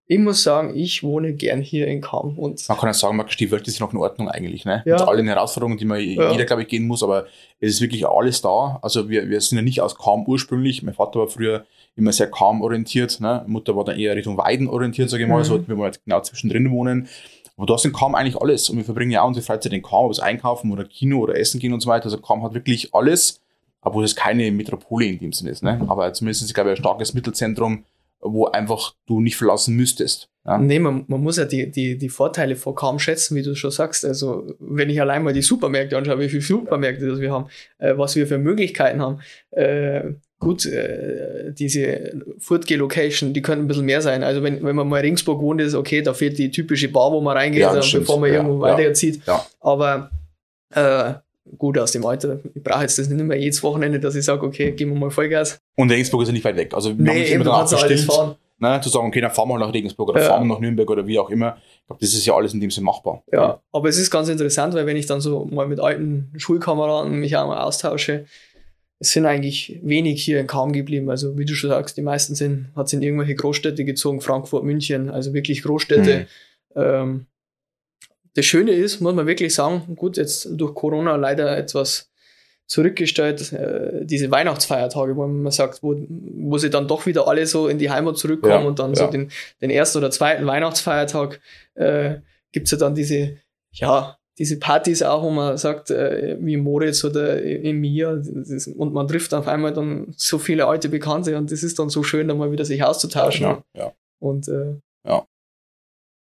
ich 0.06 0.18
muss 0.18 0.42
sagen, 0.42 0.76
ich 0.76 1.02
wohne 1.02 1.32
gern 1.32 1.62
hier 1.62 1.86
in 1.86 2.02
Kam. 2.02 2.38
Und 2.38 2.68
man 2.68 2.78
kann 2.78 2.88
ja 2.90 2.92
sagen, 2.92 3.24
die 3.38 3.50
Welt 3.50 3.66
ist 3.66 3.80
noch 3.80 3.92
in 3.92 3.98
Ordnung 3.98 4.28
eigentlich. 4.28 4.66
Ne? 4.66 4.82
Ja. 4.84 4.96
Mit 4.96 5.08
allen 5.08 5.26
Herausforderungen, 5.26 5.78
die 5.78 5.86
man 5.86 5.98
ja. 5.98 6.30
jeder, 6.30 6.44
glaube 6.44 6.62
ich, 6.62 6.68
gehen 6.68 6.86
muss, 6.86 7.02
aber 7.02 7.26
es 7.58 7.74
ist 7.74 7.80
wirklich 7.80 8.06
alles 8.06 8.42
da. 8.42 8.78
Also 8.82 9.08
wir, 9.08 9.28
wir 9.30 9.40
sind 9.40 9.56
ja 9.56 9.62
nicht 9.62 9.80
aus 9.80 9.96
Kam 9.96 10.26
ursprünglich. 10.26 10.82
Mein 10.82 10.94
Vater 10.94 11.20
war 11.20 11.28
früher 11.28 11.64
immer 11.96 12.12
sehr 12.12 12.30
Kam 12.30 12.60
orientiert. 12.60 13.18
Ne? 13.20 13.44
Mutter 13.46 13.74
war 13.76 13.84
dann 13.84 13.98
eher 13.98 14.14
Richtung 14.14 14.36
Weiden 14.36 14.68
orientiert, 14.68 15.08
sage 15.08 15.22
ich 15.22 15.28
mal. 15.28 15.38
Mhm. 15.38 15.44
So, 15.44 15.66
wir 15.66 15.76
halt 15.78 16.04
genau 16.04 16.20
zwischendrin 16.20 16.70
wohnen. 16.70 17.08
Aber 17.56 17.66
da 17.66 17.78
sind 17.78 17.96
Kam 17.96 18.14
eigentlich 18.14 18.36
alles. 18.36 18.68
Und 18.68 18.76
wir 18.76 18.84
verbringen 18.84 19.12
ja 19.12 19.22
auch 19.22 19.28
unsere 19.28 19.46
Freizeit 19.46 19.72
in 19.72 19.82
Kam, 19.82 20.04
ob 20.04 20.10
es 20.10 20.20
einkaufen 20.20 20.70
oder 20.70 20.84
Kino 20.84 21.20
oder 21.20 21.38
Essen 21.38 21.60
gehen 21.60 21.72
und 21.72 21.80
so 21.80 21.88
weiter. 21.88 22.06
Also 22.06 22.18
Kam 22.18 22.42
hat 22.42 22.52
wirklich 22.52 22.94
alles, 22.94 23.40
obwohl 23.80 24.04
es 24.04 24.14
keine 24.14 24.50
Metropole 24.52 25.06
in 25.06 25.18
dem 25.18 25.32
Sinne 25.32 25.50
ist. 25.50 25.62
Ne? 25.62 25.82
Aber 25.88 26.12
zumindest 26.12 26.42
ist 26.42 26.48
es, 26.48 26.54
glaube 26.54 26.70
ich, 26.70 26.76
ein 26.76 26.82
starkes 26.82 27.14
Mittelzentrum 27.14 27.84
wo 28.24 28.46
einfach 28.46 28.94
du 29.06 29.20
nicht 29.20 29.36
verlassen 29.36 29.76
müsstest. 29.76 30.30
Ja? 30.46 30.58
Nee, 30.58 30.78
man, 30.78 31.04
man 31.08 31.22
muss 31.22 31.36
ja 31.36 31.44
die, 31.44 31.70
die, 31.70 31.96
die 31.96 32.08
Vorteile 32.08 32.56
vor 32.56 32.74
kaum 32.74 32.98
schätzen, 32.98 33.36
wie 33.36 33.42
du 33.42 33.54
schon 33.54 33.70
sagst. 33.70 34.04
Also, 34.04 34.54
wenn 34.58 34.90
ich 34.90 35.00
allein 35.00 35.22
mal 35.22 35.32
die 35.32 35.42
Supermärkte 35.42 35.96
anschaue, 35.96 36.18
wie 36.20 36.28
viele 36.28 36.42
Supermärkte 36.42 37.06
das 37.06 37.20
wir 37.20 37.32
haben, 37.32 37.46
äh, 37.78 37.96
was 37.96 38.16
wir 38.16 38.26
für 38.26 38.38
Möglichkeiten 38.38 39.00
haben. 39.00 39.20
Äh, 39.50 40.14
gut, 40.38 40.66
äh, 40.66 41.52
diese 41.52 42.20
Furtge-Location, 42.38 43.32
die 43.32 43.42
könnten 43.42 43.64
ein 43.64 43.68
bisschen 43.68 43.86
mehr 43.86 44.02
sein. 44.02 44.22
Also, 44.22 44.42
wenn, 44.42 44.62
wenn 44.62 44.76
man 44.76 44.88
mal 44.88 44.98
in 44.98 45.06
Ringsburg 45.06 45.40
wohnt, 45.40 45.60
ist 45.60 45.74
okay, 45.74 46.02
da 46.02 46.12
fehlt 46.12 46.38
die 46.38 46.50
typische 46.50 46.88
Bar, 46.88 47.12
wo 47.12 47.20
man 47.20 47.36
reingeht, 47.36 47.60
ja, 47.60 47.72
bevor 47.72 48.20
man 48.20 48.30
ja, 48.30 48.36
irgendwo 48.36 48.60
weiterzieht. 48.60 49.22
Ja. 49.26 49.46
Aber 49.60 50.10
äh, 50.74 51.14
gut 51.58 51.78
aus 51.78 51.92
dem 51.92 52.04
Alter. 52.04 52.40
Ich 52.54 52.62
brauche 52.62 52.82
jetzt 52.82 52.98
das 52.98 53.08
nicht 53.08 53.24
mehr 53.24 53.38
jedes 53.38 53.62
Wochenende, 53.62 54.00
dass 54.00 54.14
ich 54.14 54.24
sage, 54.24 54.44
okay, 54.44 54.72
gehen 54.72 54.90
wir 54.90 54.98
mal 54.98 55.10
Vollgas. 55.10 55.58
Und 55.76 55.90
Regensburg 55.90 56.22
ist 56.22 56.28
ja 56.28 56.32
nicht 56.32 56.44
weit 56.44 56.56
weg. 56.56 56.74
Also 56.74 56.96
wir 56.96 57.04
nee, 57.04 57.10
haben 57.10 57.20
uns 57.20 57.30
immer 57.30 57.44
danach 57.44 57.70
bestimmt, 57.70 58.36
ne, 58.58 58.80
zu 58.80 58.88
sagen, 58.88 59.06
okay, 59.06 59.20
dann 59.20 59.30
fahren 59.30 59.48
wir 59.48 59.58
nach 59.58 59.72
Regensburg 59.72 60.08
oder 60.10 60.22
ja. 60.22 60.28
fahren 60.28 60.46
wir 60.46 60.54
nach 60.54 60.60
Nürnberg 60.60 60.88
oder 60.90 61.06
wie 61.06 61.18
auch 61.18 61.30
immer. 61.30 61.56
Ich 61.80 61.86
glaube, 61.86 62.00
das 62.00 62.14
ist 62.14 62.24
ja 62.24 62.34
alles 62.34 62.54
in 62.54 62.60
dem 62.60 62.70
Sinne 62.70 62.86
machbar. 62.86 63.22
Ja, 63.32 63.60
aber 63.72 63.88
es 63.88 63.98
ist 63.98 64.10
ganz 64.10 64.28
interessant, 64.28 64.74
weil 64.74 64.86
wenn 64.86 64.96
ich 64.96 65.06
dann 65.06 65.20
so 65.20 65.44
mal 65.44 65.66
mit 65.66 65.80
alten 65.80 66.32
Schulkameraden 66.36 67.18
mich 67.20 67.36
auch 67.36 67.46
mal 67.46 67.62
austausche, 67.62 68.24
es 69.00 69.10
sind 69.10 69.26
eigentlich 69.26 69.80
wenig 69.82 70.24
hier 70.24 70.40
in 70.40 70.46
Kam 70.46 70.72
geblieben. 70.72 71.10
Also 71.10 71.36
wie 71.36 71.44
du 71.44 71.54
schon 71.54 71.70
sagst, 71.70 71.96
die 71.96 72.02
meisten 72.02 72.34
sind, 72.34 72.68
hat 72.74 72.86
es 72.86 72.92
in 72.92 73.02
irgendwelche 73.02 73.34
Großstädte 73.34 73.84
gezogen, 73.84 74.20
Frankfurt, 74.20 74.64
München, 74.64 75.10
also 75.10 75.34
wirklich 75.34 75.62
Großstädte. 75.62 76.26
Mhm. 76.74 76.82
Ähm, 76.82 77.26
das 78.34 78.44
Schöne 78.44 78.72
ist, 78.72 79.00
muss 79.00 79.14
man 79.14 79.26
wirklich 79.26 79.54
sagen, 79.54 79.94
gut, 79.96 80.16
jetzt 80.16 80.48
durch 80.50 80.74
Corona 80.74 81.16
leider 81.16 81.56
etwas 81.56 82.10
zurückgestellt, 82.66 83.52
äh, 83.52 84.04
diese 84.04 84.30
Weihnachtsfeiertage, 84.30 85.16
wo 85.16 85.26
man 85.26 85.52
sagt, 85.52 85.82
wo, 85.82 85.94
wo 86.08 86.58
sie 86.58 86.70
dann 86.70 86.88
doch 86.88 87.06
wieder 87.06 87.28
alle 87.28 87.46
so 87.46 87.68
in 87.68 87.78
die 87.78 87.90
Heimat 87.90 88.16
zurückkommen 88.16 88.62
ja, 88.62 88.68
und 88.68 88.78
dann 88.78 88.94
ja. 88.94 88.96
so 88.96 89.06
den, 89.06 89.30
den 89.60 89.70
ersten 89.70 89.98
oder 89.98 90.10
zweiten 90.10 90.46
Weihnachtsfeiertag 90.46 91.40
äh, 91.74 92.16
gibt 92.52 92.66
es 92.66 92.72
ja 92.72 92.78
dann 92.78 92.94
diese, 92.94 93.36
ja, 93.72 94.16
diese 94.38 94.58
Partys 94.58 95.02
auch, 95.02 95.22
wo 95.22 95.30
man 95.30 95.56
sagt, 95.58 95.90
äh, 95.90 96.36
wie 96.40 96.56
Moritz 96.56 97.04
oder 97.04 97.40
in 97.40 97.80
mir, 97.80 98.22
das, 98.24 98.66
und 98.66 98.92
man 98.92 99.06
trifft 99.06 99.34
auf 99.34 99.46
einmal 99.46 99.72
dann 99.72 100.14
so 100.16 100.38
viele 100.38 100.66
alte 100.66 100.88
Bekannte 100.88 101.36
und 101.36 101.52
das 101.52 101.62
ist 101.62 101.78
dann 101.78 101.90
so 101.90 102.02
schön, 102.02 102.28
dann 102.28 102.38
mal 102.38 102.50
wieder 102.50 102.64
sich 102.64 102.82
auszutauschen. 102.82 103.44
Ja, 103.44 103.64
ja. 103.76 103.92
Und 104.18 104.48
äh, 104.48 104.76
ja. 105.06 105.26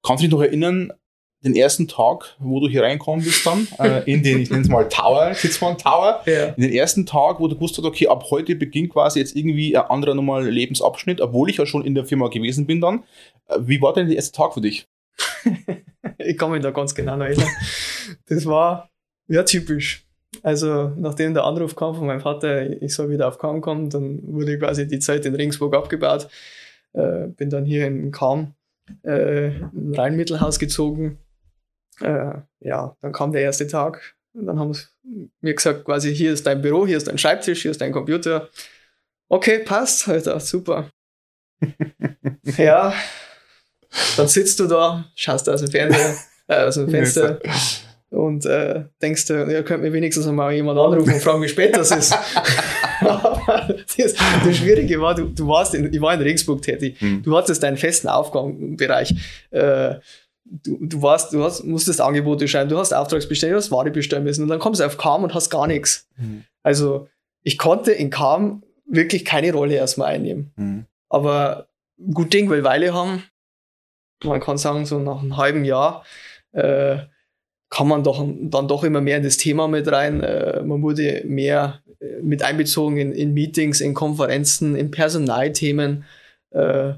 Kannst 0.05 0.23
du 0.23 0.27
dich 0.27 0.31
noch 0.31 0.41
erinnern, 0.41 0.93
den 1.53 1.55
ersten 1.55 1.87
Tag, 1.87 2.35
wo 2.39 2.59
du 2.59 2.67
hier 2.67 2.83
reinkommen 2.83 3.23
bist 3.23 3.45
dann, 3.45 3.67
äh, 3.79 4.03
in 4.11 4.23
den, 4.23 4.39
ich 4.39 4.49
nenne 4.49 4.63
es 4.63 4.69
mal 4.69 4.87
Tower, 4.89 5.33
Sitzmann 5.33 5.77
Tower, 5.77 6.21
ja. 6.25 6.47
in 6.47 6.61
den 6.61 6.71
ersten 6.71 7.05
Tag, 7.05 7.39
wo 7.39 7.47
du 7.47 7.55
gewusst 7.55 7.77
hast, 7.77 7.85
okay, 7.85 8.07
ab 8.07 8.25
heute 8.29 8.55
beginnt 8.55 8.91
quasi 8.91 9.19
jetzt 9.19 9.35
irgendwie 9.35 9.75
ein 9.75 9.85
anderer 9.85 10.13
normal 10.13 10.47
Lebensabschnitt, 10.47 11.21
obwohl 11.21 11.49
ich 11.49 11.57
ja 11.57 11.65
schon 11.65 11.85
in 11.85 11.95
der 11.95 12.05
Firma 12.05 12.27
gewesen 12.27 12.65
bin 12.65 12.81
dann. 12.81 13.03
Äh, 13.47 13.57
wie 13.61 13.81
war 13.81 13.93
denn 13.93 14.07
der 14.07 14.15
erste 14.15 14.35
Tag 14.35 14.53
für 14.53 14.61
dich? 14.61 14.87
ich 16.17 16.37
kann 16.37 16.51
mich 16.51 16.61
da 16.61 16.71
ganz 16.71 16.93
genau 16.93 17.19
erinnern. 17.19 17.49
Das 18.27 18.45
war 18.45 18.89
ja 19.27 19.43
typisch. 19.43 20.05
Also, 20.43 20.91
nachdem 20.97 21.33
der 21.33 21.45
Anruf 21.45 21.75
kam 21.75 21.95
von 21.95 22.07
meinem 22.07 22.21
Vater, 22.21 22.81
ich 22.81 22.93
soll 22.93 23.09
wieder 23.09 23.27
auf 23.27 23.37
Kam 23.37 23.61
kommen, 23.61 23.89
dann 23.89 24.19
wurde 24.23 24.59
quasi 24.59 24.87
die 24.87 24.99
Zeit 24.99 25.25
in 25.25 25.35
Ringsburg 25.35 25.75
abgebaut. 25.75 26.27
Äh, 26.93 27.27
bin 27.27 27.49
dann 27.49 27.65
hier 27.65 27.87
in 27.87 28.11
Kam 28.11 28.53
äh, 29.03 29.51
Rheinmittelhaus 29.93 30.59
gezogen 30.59 31.17
äh, 32.01 32.33
ja, 32.59 32.95
dann 33.01 33.11
kam 33.11 33.31
der 33.31 33.41
erste 33.41 33.67
Tag 33.67 34.15
und 34.33 34.45
dann 34.45 34.59
haben 34.59 34.73
sie 34.73 34.85
mir 35.41 35.53
gesagt, 35.53 35.85
quasi, 35.85 36.13
hier 36.15 36.33
ist 36.33 36.45
dein 36.45 36.61
Büro, 36.61 36.85
hier 36.85 36.97
ist 36.97 37.07
dein 37.07 37.17
Schreibtisch, 37.17 37.61
hier 37.61 37.71
ist 37.71 37.81
dein 37.81 37.91
Computer. 37.91 38.49
Okay, 39.29 39.59
passt, 39.59 40.07
Alter, 40.07 40.39
super. 40.39 40.89
ja, 42.57 42.93
dann 44.15 44.27
sitzt 44.27 44.59
du 44.59 44.67
da, 44.67 45.05
schaust 45.15 45.49
aus 45.49 45.61
dem 45.61 45.71
Fernseher, 45.71 46.15
äh, 46.47 46.63
aus 46.63 46.75
dem 46.75 46.89
Fenster 46.91 47.39
und 48.09 48.45
äh, 48.45 48.85
denkst 49.01 49.25
du, 49.25 49.33
ja, 49.51 49.63
könnte 49.63 49.85
mir 49.85 49.93
wenigstens 49.93 50.25
mal 50.27 50.53
jemand 50.53 50.79
anrufen 50.79 51.13
und 51.13 51.21
fragen, 51.21 51.41
wie 51.41 51.49
spät 51.49 51.75
das 51.75 51.91
ist. 51.91 52.11
das, 53.01 54.13
das, 54.13 54.57
Schwierige 54.57 55.01
war, 55.01 55.13
du, 55.13 55.25
du 55.25 55.47
warst 55.47 55.73
in, 55.75 55.91
ich 55.93 56.01
war 56.01 56.13
in 56.13 56.21
Regensburg 56.21 56.61
tätig, 56.61 56.99
hm. 56.99 57.23
du 57.23 57.35
hattest 57.35 57.63
deinen 57.63 57.77
festen 57.77 58.07
Aufgabenbereich. 58.07 59.13
Äh, 59.51 59.95
du, 60.49 60.77
du 60.81 61.01
warst, 61.01 61.33
du 61.33 61.43
hast, 61.43 61.63
musstest 61.63 62.01
Angebote 62.01 62.47
schreiben, 62.47 62.69
du 62.69 62.77
hast 62.77 62.93
Auftragsbestellung, 62.93 63.53
du 63.53 63.57
hast 63.57 63.71
Ware 63.71 63.91
bestellen 63.91 64.23
müssen 64.23 64.43
und 64.43 64.49
dann 64.49 64.59
kommst 64.59 64.81
du 64.81 64.85
auf 64.85 64.97
Kam 64.97 65.23
und 65.23 65.33
hast 65.33 65.49
gar 65.49 65.67
nichts. 65.67 66.07
Mhm. 66.17 66.43
Also 66.63 67.07
ich 67.43 67.57
konnte 67.57 67.91
in 67.91 68.09
Kam 68.09 68.63
wirklich 68.85 69.25
keine 69.25 69.53
Rolle 69.53 69.75
erstmal 69.75 70.13
einnehmen. 70.13 70.51
Mhm. 70.55 70.85
Aber 71.09 71.67
gut 72.13 72.33
Ding 72.33 72.49
will 72.49 72.63
Weile 72.63 72.93
haben. 72.93 73.23
Man 74.23 74.39
kann 74.39 74.57
sagen, 74.57 74.85
so 74.85 74.99
nach 74.99 75.21
einem 75.21 75.37
halben 75.37 75.63
Jahr 75.63 76.03
äh, 76.53 76.97
kann 77.69 77.87
man 77.87 78.03
doch 78.03 78.25
dann 78.25 78.67
doch 78.67 78.83
immer 78.83 79.01
mehr 79.01 79.17
in 79.17 79.23
das 79.23 79.37
Thema 79.37 79.67
mit 79.67 79.91
rein. 79.91 80.23
Äh, 80.23 80.63
man 80.63 80.81
wurde 80.81 81.23
mehr 81.25 81.81
äh, 81.99 82.21
mit 82.21 82.43
einbezogen 82.43 82.97
in, 82.97 83.11
in, 83.11 83.33
Meetings, 83.33 83.81
in 83.81 83.93
Konferenzen, 83.93 84.75
in 84.75 84.89
Personalthemen. 84.91 86.05
Äh, 86.51 86.93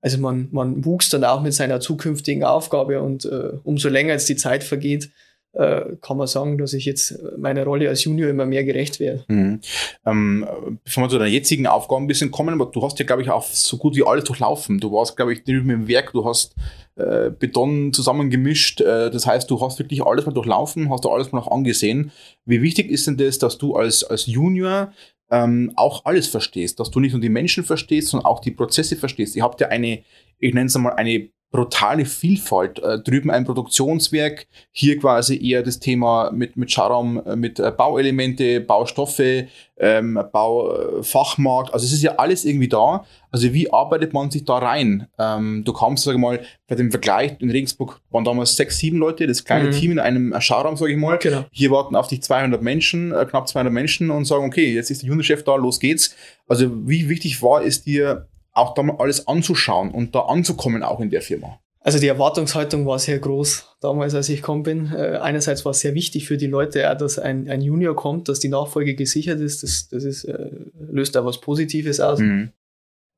also 0.00 0.18
man, 0.18 0.48
man 0.52 0.84
wuchs 0.84 1.08
dann 1.08 1.24
auch 1.24 1.42
mit 1.42 1.54
seiner 1.54 1.80
zukünftigen 1.80 2.44
Aufgabe 2.44 3.02
und 3.02 3.24
äh, 3.24 3.52
umso 3.64 3.88
länger 3.88 4.12
jetzt 4.12 4.28
die 4.28 4.36
Zeit 4.36 4.62
vergeht, 4.62 5.10
äh, 5.52 5.96
kann 6.02 6.16
man 6.16 6.26
sagen, 6.26 6.58
dass 6.58 6.72
ich 6.72 6.84
jetzt 6.84 7.18
meiner 7.36 7.64
Rolle 7.64 7.88
als 7.88 8.04
Junior 8.04 8.28
immer 8.28 8.46
mehr 8.46 8.64
gerecht 8.64 9.00
werde. 9.00 9.24
Mhm. 9.28 9.60
Ähm, 10.06 10.46
bevor 10.84 11.04
wir 11.04 11.08
zu 11.08 11.18
deiner 11.18 11.30
jetzigen 11.30 11.66
Aufgabe 11.66 12.02
ein 12.02 12.06
bisschen 12.06 12.30
kommen, 12.30 12.60
aber 12.60 12.70
du 12.70 12.82
hast 12.82 12.98
ja, 12.98 13.04
glaube 13.04 13.22
ich, 13.22 13.30
auch 13.30 13.42
so 13.42 13.76
gut 13.76 13.96
wie 13.96 14.04
alles 14.04 14.24
durchlaufen. 14.24 14.78
Du 14.78 14.92
warst, 14.92 15.16
glaube 15.16 15.32
ich, 15.32 15.44
drüben 15.44 15.70
im 15.70 15.88
Werk, 15.88 16.12
du 16.12 16.24
hast 16.24 16.54
äh, 16.96 17.30
Beton 17.30 17.92
zusammengemischt, 17.92 18.80
äh, 18.82 19.10
das 19.10 19.26
heißt, 19.26 19.50
du 19.50 19.60
hast 19.60 19.78
wirklich 19.78 20.04
alles 20.04 20.26
mal 20.26 20.32
durchlaufen, 20.32 20.90
hast 20.90 21.04
du 21.04 21.10
alles 21.10 21.32
mal 21.32 21.38
noch 21.38 21.50
angesehen. 21.50 22.12
Wie 22.44 22.62
wichtig 22.62 22.90
ist 22.90 23.06
denn 23.06 23.16
das, 23.16 23.38
dass 23.38 23.58
du 23.58 23.74
als, 23.74 24.04
als 24.04 24.26
Junior 24.26 24.92
ähm, 25.30 25.72
auch 25.76 26.04
alles 26.04 26.28
verstehst, 26.28 26.80
dass 26.80 26.90
du 26.90 27.00
nicht 27.00 27.12
nur 27.12 27.20
die 27.20 27.28
Menschen 27.28 27.64
verstehst, 27.64 28.08
sondern 28.08 28.26
auch 28.26 28.40
die 28.40 28.50
Prozesse 28.50 28.96
verstehst. 28.96 29.36
Ihr 29.36 29.42
habt 29.42 29.60
ja 29.60 29.68
eine, 29.68 30.02
ich 30.38 30.54
nenne 30.54 30.66
es 30.66 30.78
mal 30.78 30.94
eine 30.94 31.30
brutale 31.50 32.04
Vielfalt. 32.04 32.78
Äh, 32.78 32.98
drüben 33.00 33.30
ein 33.30 33.44
Produktionswerk, 33.44 34.46
hier 34.70 34.98
quasi 34.98 35.38
eher 35.42 35.62
das 35.62 35.78
Thema 35.78 36.30
mit, 36.30 36.56
mit 36.56 36.70
Schauraum, 36.70 37.22
äh, 37.24 37.36
mit 37.36 37.58
äh, 37.58 37.70
Bauelemente, 37.70 38.60
Baustoffe, 38.60 39.46
ähm, 39.78 40.20
Baufachmarkt. 40.32 41.72
Also 41.72 41.86
es 41.86 41.92
ist 41.92 42.02
ja 42.02 42.16
alles 42.16 42.44
irgendwie 42.44 42.68
da. 42.68 43.04
Also 43.30 43.52
wie 43.54 43.72
arbeitet 43.72 44.12
man 44.12 44.30
sich 44.30 44.44
da 44.44 44.58
rein? 44.58 45.06
Ähm, 45.18 45.62
du 45.64 45.72
kamst, 45.72 46.04
sag 46.04 46.12
ich 46.12 46.18
mal, 46.18 46.40
bei 46.66 46.74
dem 46.74 46.90
Vergleich 46.90 47.36
in 47.38 47.50
Regensburg 47.50 48.00
waren 48.10 48.24
damals 48.24 48.56
sechs, 48.56 48.78
sieben 48.78 48.98
Leute, 48.98 49.26
das 49.26 49.44
kleine 49.44 49.68
mhm. 49.68 49.72
Team 49.72 49.92
in 49.92 49.98
einem 49.98 50.34
Schauraum, 50.40 50.76
sage 50.76 50.92
ich 50.92 50.98
mal. 50.98 51.18
Genau. 51.18 51.46
Hier 51.50 51.70
warten 51.70 51.96
auf 51.96 52.08
dich 52.08 52.22
200 52.22 52.60
Menschen, 52.60 53.12
äh, 53.12 53.24
knapp 53.24 53.48
200 53.48 53.72
Menschen 53.72 54.10
und 54.10 54.26
sagen, 54.26 54.44
okay, 54.44 54.74
jetzt 54.74 54.90
ist 54.90 55.02
der 55.02 55.08
Juniorchef 55.08 55.44
da, 55.44 55.56
los 55.56 55.80
geht's. 55.80 56.14
Also 56.46 56.86
wie 56.86 57.08
wichtig 57.08 57.42
war 57.42 57.62
es 57.62 57.82
dir, 57.82 58.26
auch 58.58 58.74
da 58.74 58.82
mal 58.82 58.96
alles 58.98 59.26
anzuschauen 59.26 59.90
und 59.90 60.14
da 60.14 60.20
anzukommen, 60.20 60.82
auch 60.82 61.00
in 61.00 61.10
der 61.10 61.22
Firma? 61.22 61.58
Also 61.80 61.98
die 61.98 62.08
Erwartungshaltung 62.08 62.86
war 62.86 62.98
sehr 62.98 63.18
groß 63.18 63.76
damals, 63.80 64.14
als 64.14 64.28
ich 64.28 64.40
gekommen 64.40 64.62
bin. 64.62 64.92
Äh, 64.92 65.18
einerseits 65.22 65.64
war 65.64 65.70
es 65.70 65.80
sehr 65.80 65.94
wichtig 65.94 66.26
für 66.26 66.36
die 66.36 66.46
Leute, 66.46 66.90
auch, 66.90 66.96
dass 66.96 67.18
ein, 67.18 67.48
ein 67.48 67.62
Junior 67.62 67.94
kommt, 67.94 68.28
dass 68.28 68.40
die 68.40 68.48
Nachfolge 68.48 68.94
gesichert 68.94 69.40
ist. 69.40 69.62
Das, 69.62 69.88
das 69.88 70.04
ist, 70.04 70.24
äh, 70.24 70.50
löst 70.78 71.14
da 71.14 71.24
was 71.24 71.40
Positives 71.40 72.00
aus. 72.00 72.18
Mhm. 72.18 72.50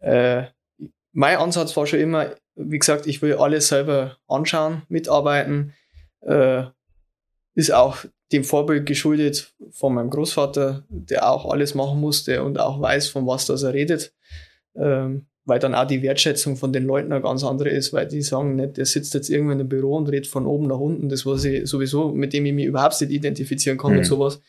Äh, 0.00 0.44
mein 1.12 1.38
Ansatz 1.38 1.76
war 1.76 1.86
schon 1.86 2.00
immer, 2.00 2.34
wie 2.54 2.78
gesagt, 2.78 3.06
ich 3.06 3.22
will 3.22 3.34
alles 3.34 3.68
selber 3.68 4.18
anschauen, 4.28 4.82
mitarbeiten. 4.88 5.74
Äh, 6.20 6.64
ist 7.54 7.72
auch 7.72 8.04
dem 8.30 8.44
Vorbild 8.44 8.86
geschuldet 8.86 9.52
von 9.72 9.94
meinem 9.94 10.10
Großvater, 10.10 10.84
der 10.88 11.28
auch 11.28 11.50
alles 11.50 11.74
machen 11.74 12.00
musste 12.00 12.44
und 12.44 12.60
auch 12.60 12.80
weiß, 12.80 13.08
von 13.08 13.26
was 13.26 13.46
das 13.46 13.64
er 13.64 13.74
redet. 13.74 14.14
Ähm, 14.76 15.26
weil 15.44 15.58
dann 15.58 15.74
auch 15.74 15.86
die 15.86 16.02
Wertschätzung 16.02 16.56
von 16.56 16.72
den 16.72 16.84
Leuten 16.84 17.12
eine 17.12 17.22
ganz 17.22 17.44
andere 17.44 17.70
ist, 17.70 17.92
weil 17.92 18.06
die 18.06 18.22
sagen 18.22 18.56
nicht, 18.56 18.76
der 18.76 18.86
sitzt 18.86 19.14
jetzt 19.14 19.30
irgendwo 19.30 19.52
in 19.52 19.60
einem 19.60 19.68
Büro 19.68 19.96
und 19.96 20.08
redet 20.08 20.26
von 20.26 20.46
oben 20.46 20.66
nach 20.66 20.78
unten, 20.78 21.08
das 21.08 21.24
was 21.26 21.44
ich 21.44 21.68
sowieso, 21.68 22.10
mit 22.10 22.32
dem 22.32 22.46
ich 22.46 22.52
mich 22.52 22.66
überhaupt 22.66 23.00
nicht 23.00 23.10
identifizieren 23.10 23.78
kann 23.78 23.92
mhm. 23.92 23.98
mit 23.98 24.06
sowas. 24.06 24.40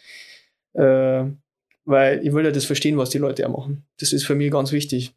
Äh, 0.73 1.25
weil 1.85 2.25
ich 2.25 2.33
will 2.33 2.45
ja 2.45 2.51
das 2.51 2.65
verstehen, 2.65 2.97
was 2.97 3.09
die 3.09 3.17
Leute 3.17 3.47
auch 3.47 3.51
machen. 3.51 3.85
Das 3.99 4.13
ist 4.13 4.25
für 4.25 4.35
mich 4.35 4.51
ganz 4.51 4.71
wichtig. 4.71 5.13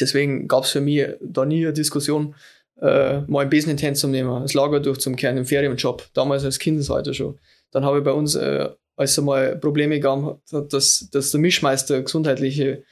Deswegen 0.00 0.48
gab 0.48 0.64
es 0.64 0.70
für 0.70 0.80
mich 0.80 1.06
da 1.20 1.44
nie 1.44 1.64
eine 1.66 1.74
Diskussion, 1.74 2.34
äh, 2.80 3.20
mal 3.22 3.40
ein 3.40 3.50
Besen 3.50 3.70
in 3.70 3.76
die 3.76 3.86
Hand 3.86 3.98
zu 3.98 4.08
nehmen, 4.08 4.40
das 4.40 4.54
Lager 4.54 4.80
durchzukehren 4.80 5.36
im 5.36 5.44
Ferienjob, 5.44 6.08
damals 6.14 6.44
als 6.44 6.58
Kindesalter 6.58 7.12
schon. 7.12 7.38
Dann 7.70 7.84
habe 7.84 7.98
ich 7.98 8.04
bei 8.04 8.12
uns, 8.12 8.34
äh, 8.34 8.70
als 8.96 9.10
es 9.12 9.20
mal 9.22 9.56
Probleme 9.56 10.00
gab, 10.00 10.40
dass, 10.50 11.08
dass 11.10 11.30
der 11.30 11.40
Mischmeister 11.40 12.02
gesundheitliche 12.02 12.84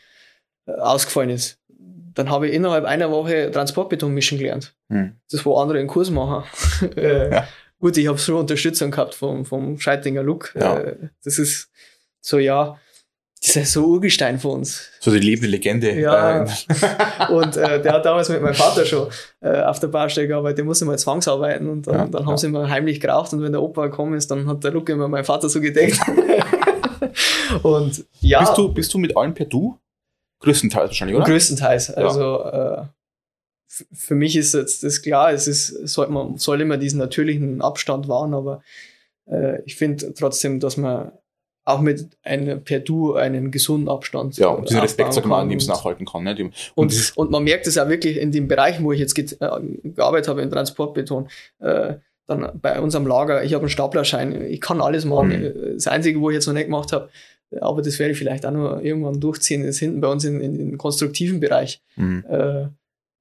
äh, 0.67 0.73
ausgefallen 0.73 1.31
ist 1.31 1.60
dann 2.21 2.31
habe 2.31 2.49
ich 2.49 2.55
innerhalb 2.55 2.85
einer 2.85 3.11
Woche 3.11 3.51
Transportbeton 3.51 4.13
mischen 4.13 4.37
gelernt. 4.37 4.75
Hm. 4.91 5.17
Das, 5.31 5.47
wo 5.47 5.57
andere 5.57 5.79
einen 5.79 5.89
Kurs 5.89 6.11
machen. 6.11 6.45
äh, 6.97 7.31
ja. 7.31 7.49
Gut, 7.79 7.97
ich 7.97 8.09
habe 8.09 8.19
so 8.19 8.39
Unterstützung 8.39 8.91
gehabt 8.91 9.15
vom, 9.15 9.47
vom 9.47 9.81
Scheitinger 9.81 10.23
Look. 10.23 10.55
Ja. 10.55 10.79
Äh, 10.79 10.97
das 11.25 11.39
ist 11.39 11.71
so, 12.21 12.39
ja, 12.39 12.79
das 13.43 13.57
ist 13.57 13.73
so 13.73 13.87
Urgestein 13.87 14.39
für 14.39 14.49
uns. 14.49 14.91
So 15.01 15.11
die 15.11 15.19
lebende 15.19 15.49
Legende. 15.49 15.99
Ja. 15.99 16.45
Äh. 16.45 16.47
und 17.33 17.57
äh, 17.57 17.81
der 17.81 17.95
hat 17.95 18.05
damals 18.05 18.29
mit 18.29 18.43
meinem 18.43 18.53
Vater 18.53 18.85
schon 18.85 19.09
äh, 19.41 19.63
auf 19.63 19.81
der 19.81 19.89
Baustelle 19.89 20.29
gearbeitet, 20.29 20.59
der 20.59 20.67
musste 20.67 20.85
mal 20.85 20.99
zwangsarbeiten 20.99 21.71
und 21.71 21.87
dann, 21.87 21.95
ja, 21.95 22.05
dann 22.05 22.27
haben 22.27 22.33
ja. 22.33 22.37
sie 22.37 22.49
immer 22.49 22.69
heimlich 22.69 23.01
geraucht 23.01 23.33
und 23.33 23.43
wenn 23.43 23.53
der 23.53 23.63
Opa 23.63 23.87
gekommen 23.87 24.13
ist, 24.13 24.31
dann 24.31 24.47
hat 24.47 24.63
der 24.63 24.73
Luke 24.73 24.93
immer 24.93 25.09
meinen 25.09 25.25
Vater 25.25 25.49
so 25.49 25.59
gedeckt. 25.59 25.99
und 27.63 28.05
ja. 28.21 28.41
Bist 28.41 28.59
du, 28.59 28.75
bist 28.75 28.93
du 28.93 28.99
mit 28.99 29.17
allen 29.17 29.33
per 29.33 29.47
Du? 29.47 29.79
Größtenteils 30.41 30.89
wahrscheinlich, 30.89 31.17
oder? 31.17 31.27
Größtenteils. 31.27 31.91
Also 31.91 32.45
äh, 32.45 32.85
für 33.93 34.15
mich 34.15 34.37
ist 34.37 34.55
jetzt 34.55 34.83
das 34.83 35.03
klar, 35.03 35.33
es 35.33 35.47
ist, 35.47 35.69
soll, 35.89 36.09
man 36.09 36.39
soll 36.39 36.61
immer 36.61 36.77
diesen 36.77 36.99
natürlichen 36.99 37.63
Abstand 37.63 38.09
wahren, 38.09 38.35
aber 38.35 38.63
äh, 39.27 39.63
ich 39.65 39.77
finde 39.77 40.13
trotzdem, 40.15 40.61
dass 40.61 40.77
man 40.77 41.13
auch 41.65 41.81
mit 41.81 42.09
einem 42.23 42.65
per 42.65 42.81
Du 42.81 43.15
einen 43.15 43.51
gesunden 43.51 43.89
Abstand. 43.89 44.37
Ja, 44.39 44.49
und 44.49 44.69
diesen 44.69 44.81
Respekt 44.81 45.13
sollte 45.13 45.29
man 45.29 45.43
an 45.43 45.49
dem 45.49 45.59
nachhalten 45.59 46.07
kann. 46.07 46.25
Ne? 46.25 46.35
Und, 46.41 46.53
und, 46.75 47.13
und, 47.17 47.31
man 47.31 47.45
merkt 47.45 47.67
es 47.67 47.79
auch 47.79 47.89
wirklich 47.89 48.17
in 48.17 48.33
den 48.33 48.49
Bereichen, 48.49 48.83
wo 48.85 48.93
ich 48.93 48.99
jetzt 48.99 49.17
äh, 49.19 49.51
gearbeitet 49.85 50.29
habe, 50.29 50.43
im 50.43 50.51
Transportbeton. 50.51 51.29
Äh, 51.61 51.95
dann 52.27 52.59
bei 52.61 52.81
unserem 52.81 53.07
Lager, 53.07 53.45
ich 53.45 53.55
habe 53.55 53.63
einen 53.63 53.71
Staplerschein, 53.71 54.45
ich 54.47 54.61
kann 54.61 54.81
alles 54.81 55.05
machen. 55.05 55.29
Mhm. 55.29 55.75
Das 55.75 55.87
Einzige, 55.89 56.21
wo 56.21 56.31
ich 56.31 56.35
jetzt 56.35 56.47
noch 56.47 56.55
nicht 56.55 56.67
gemacht 56.67 56.93
habe, 56.93 57.11
aber 57.61 57.83
das 57.83 57.99
werde 57.99 58.13
ich 58.13 58.19
vielleicht 58.19 58.47
auch 58.47 58.53
noch 58.53 58.81
irgendwann 58.81 59.21
durchziehen, 59.21 59.65
ist 59.65 59.79
hinten 59.79 60.01
bei 60.01 60.09
uns 60.09 60.25
in, 60.25 60.41
in 60.41 60.59
den 60.59 60.79
konstruktiven 60.79 61.41
Bereich. 61.41 61.83
Mhm. 61.97 62.25
Äh, 62.29 62.67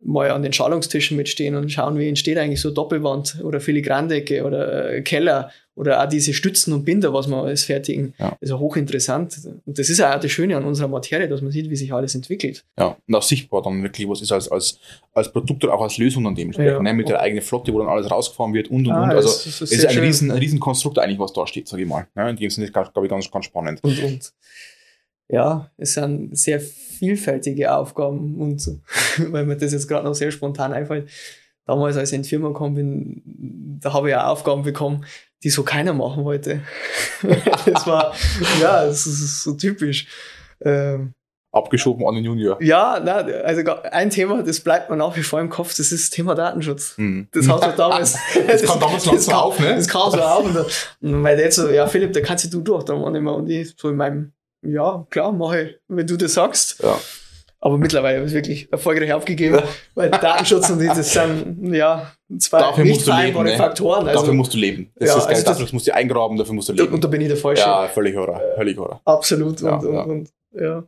mal 0.02 0.32
an 0.32 0.44
den 0.44 0.54
Schalungstischen 0.54 1.18
mitstehen 1.18 1.56
und 1.56 1.72
schauen, 1.72 1.98
wie 1.98 2.08
entsteht 2.08 2.38
eigentlich 2.38 2.62
so 2.62 2.72
Doppelwand 2.72 3.42
oder 3.44 3.60
Filigrandecke 3.60 4.46
oder 4.46 4.94
äh, 4.94 5.02
Keller 5.02 5.52
oder 5.80 6.04
auch 6.04 6.10
diese 6.10 6.34
Stützen 6.34 6.74
und 6.74 6.84
Binder, 6.84 7.14
was 7.14 7.30
wir 7.30 7.38
alles 7.38 7.64
fertigen. 7.64 8.14
Ja. 8.20 8.36
Ist 8.42 8.50
ja 8.50 8.60
hochinteressant. 8.60 9.40
Und 9.66 9.80
das 9.80 9.90
ist 9.90 10.02
auch 10.02 10.20
das 10.20 10.30
Schöne 10.30 10.58
an 10.58 10.66
unserer 10.66 10.90
Materie, 10.90 11.30
dass 11.30 11.42
man 11.42 11.52
sieht, 11.52 11.70
wie 11.70 11.76
sich 11.78 11.94
alles 11.94 12.16
entwickelt. 12.16 12.66
Ja, 12.78 12.98
und 13.08 13.16
auch 13.16 13.24
sichtbar 13.24 13.62
dann 13.62 13.82
wirklich, 13.82 14.08
was 14.10 14.22
ist 14.22 14.34
als, 14.34 14.52
als, 14.52 14.78
als 15.14 15.32
Produkt 15.32 15.64
oder 15.64 15.74
auch 15.74 15.82
als 15.82 15.98
Lösung 15.98 16.26
dann 16.26 16.36
dementsprechend, 16.36 16.74
ja. 16.74 16.82
ne? 16.82 16.94
mit 16.94 17.08
der 17.08 17.22
eigenen 17.22 17.42
Flotte, 17.42 17.74
wo 17.74 17.80
dann 17.80 17.88
alles 17.88 18.12
rausgefahren 18.12 18.54
wird 18.54 18.70
und 18.70 18.88
und 18.88 18.92
ah, 18.92 19.04
und. 19.04 19.10
Also 19.12 19.30
es 19.30 19.46
ist, 19.46 19.72
ist, 19.72 19.86
ein, 19.86 20.00
riesen, 20.00 20.32
ein 20.32 20.38
riesen 20.38 20.60
Konstrukt 20.60 21.00
eigentlich, 21.00 21.18
was 21.18 21.32
da 21.32 21.48
steht, 21.48 21.70
sage 21.70 21.84
ich 21.84 21.88
mal. 21.88 22.08
Ne? 22.14 22.30
In 22.30 22.36
dem 22.36 22.50
Sinne, 22.50 22.70
glaube 22.70 23.06
ich, 23.06 23.10
ganz, 23.10 23.32
ganz 23.32 23.46
spannend. 23.46 23.82
Und, 23.82 24.04
und 24.04 24.34
ja, 25.30 25.72
es 25.78 25.94
sind 25.94 26.38
sehr 26.38 26.60
vielfältige 26.60 27.74
Aufgaben 27.74 28.36
und 28.36 28.70
weil 29.32 29.46
mir 29.46 29.56
das 29.56 29.72
jetzt 29.72 29.88
gerade 29.88 30.06
noch 30.06 30.14
sehr 30.14 30.32
spontan 30.32 30.74
einfällt, 30.74 31.08
damals, 31.66 31.96
als 31.96 32.12
ich 32.12 32.18
in 32.18 32.24
die 32.24 32.30
Firma 32.30 32.50
gekommen 32.50 32.76
bin, 32.76 33.80
da 33.82 33.94
habe 33.94 34.10
ich 34.10 34.16
auch 34.16 34.26
Aufgaben 34.26 34.64
bekommen, 34.64 35.06
die 35.44 35.50
so 35.50 35.64
keiner 35.64 35.94
machen 35.94 36.26
wollte. 36.26 36.62
das 37.66 37.88
war, 37.88 38.14
ja, 38.62 38.86
das 38.86 39.06
ist 39.06 39.44
so 39.44 39.54
typisch. 39.54 40.08
Ähm, 40.62 41.14
Abgeschoben 41.52 42.06
an 42.06 42.14
den 42.14 42.26
Junior. 42.26 42.62
Ja, 42.62 43.02
na, 43.04 43.16
also 43.16 43.64
ein 43.92 44.12
Thema, 44.12 44.44
das 44.44 44.60
bleibt 44.60 44.92
mir 44.92 44.98
nach 44.98 45.18
wie 45.18 45.24
vor 45.24 45.40
im 45.40 45.50
Kopf, 45.50 45.70
das 45.70 45.92
ist 45.92 46.04
das 46.04 46.10
Thema 46.12 46.36
Datenschutz. 46.36 46.94
Mhm. 46.98 47.28
Das 47.32 47.50
hat 47.50 47.64
so 47.64 47.72
damals. 47.72 48.14
das, 48.14 48.22
das 48.48 48.64
kam 48.64 48.80
damals 48.80 49.04
das, 49.12 49.26
so 49.26 49.32
auf, 49.32 49.60
ne? 49.60 49.76
Das 49.76 49.88
kam 49.88 50.12
so 50.12 50.22
auf. 50.22 50.46
Und, 50.46 50.58
und 50.58 51.22
mein 51.22 51.38
Dad 51.38 51.52
so, 51.52 51.70
ja, 51.70 51.88
Philipp, 51.88 52.14
da 52.14 52.22
kannst 52.22 52.54
du 52.54 52.62
durch, 52.62 52.84
da 52.84 52.94
nicht 53.10 53.22
mehr. 53.22 53.34
Und 53.34 53.50
ich 53.50 53.74
so 53.76 53.90
in 53.90 53.96
meinem 53.96 54.34
ja, 54.62 55.06
klar, 55.10 55.32
mache 55.32 55.62
ich, 55.62 55.80
wenn 55.88 56.06
du 56.06 56.18
das 56.18 56.34
sagst. 56.34 56.84
Ja. 56.84 57.00
Aber 57.62 57.78
mittlerweile 57.78 58.18
habe 58.18 58.26
ich 58.26 58.32
es 58.32 58.36
wirklich 58.36 58.72
erfolgreich 58.72 59.12
aufgegeben, 59.12 59.56
ja. 59.56 59.64
weil 59.94 60.10
Datenschutz 60.10 60.70
und 60.70 60.82
das 60.82 61.14
sind 61.14 61.74
ja 61.74 62.12
zwei 62.38 62.60
dafür 62.60 62.86
nicht 62.86 63.02
vereinbare 63.02 63.46
ne? 63.46 63.58
Faktoren. 63.58 64.08
Also, 64.08 64.22
dafür 64.22 64.34
musst 64.34 64.54
du 64.54 64.58
leben. 64.58 64.92
Das 64.96 65.10
ja, 65.10 65.18
ist 65.18 65.26
geil, 65.26 65.36
also 65.36 65.46
dafür 65.46 65.68
musst 65.74 65.88
du 65.88 65.94
eingraben, 65.94 66.38
dafür 66.38 66.54
musst 66.54 66.70
du 66.70 66.74
leben. 66.74 66.94
Und 66.94 67.04
da 67.04 67.10
bin 67.10 67.20
ich 67.20 67.28
der 67.28 67.38
Falsche. 67.38 67.64
Ja, 67.64 67.88
völlig 67.90 68.18
oder, 68.18 68.42
völlig 68.56 68.80
oder. 68.80 69.02
Absolut. 69.04 69.60
Ja, 69.62 69.76
und, 69.76 69.86
und, 69.86 70.10
und, 70.10 70.30
ja. 70.54 70.84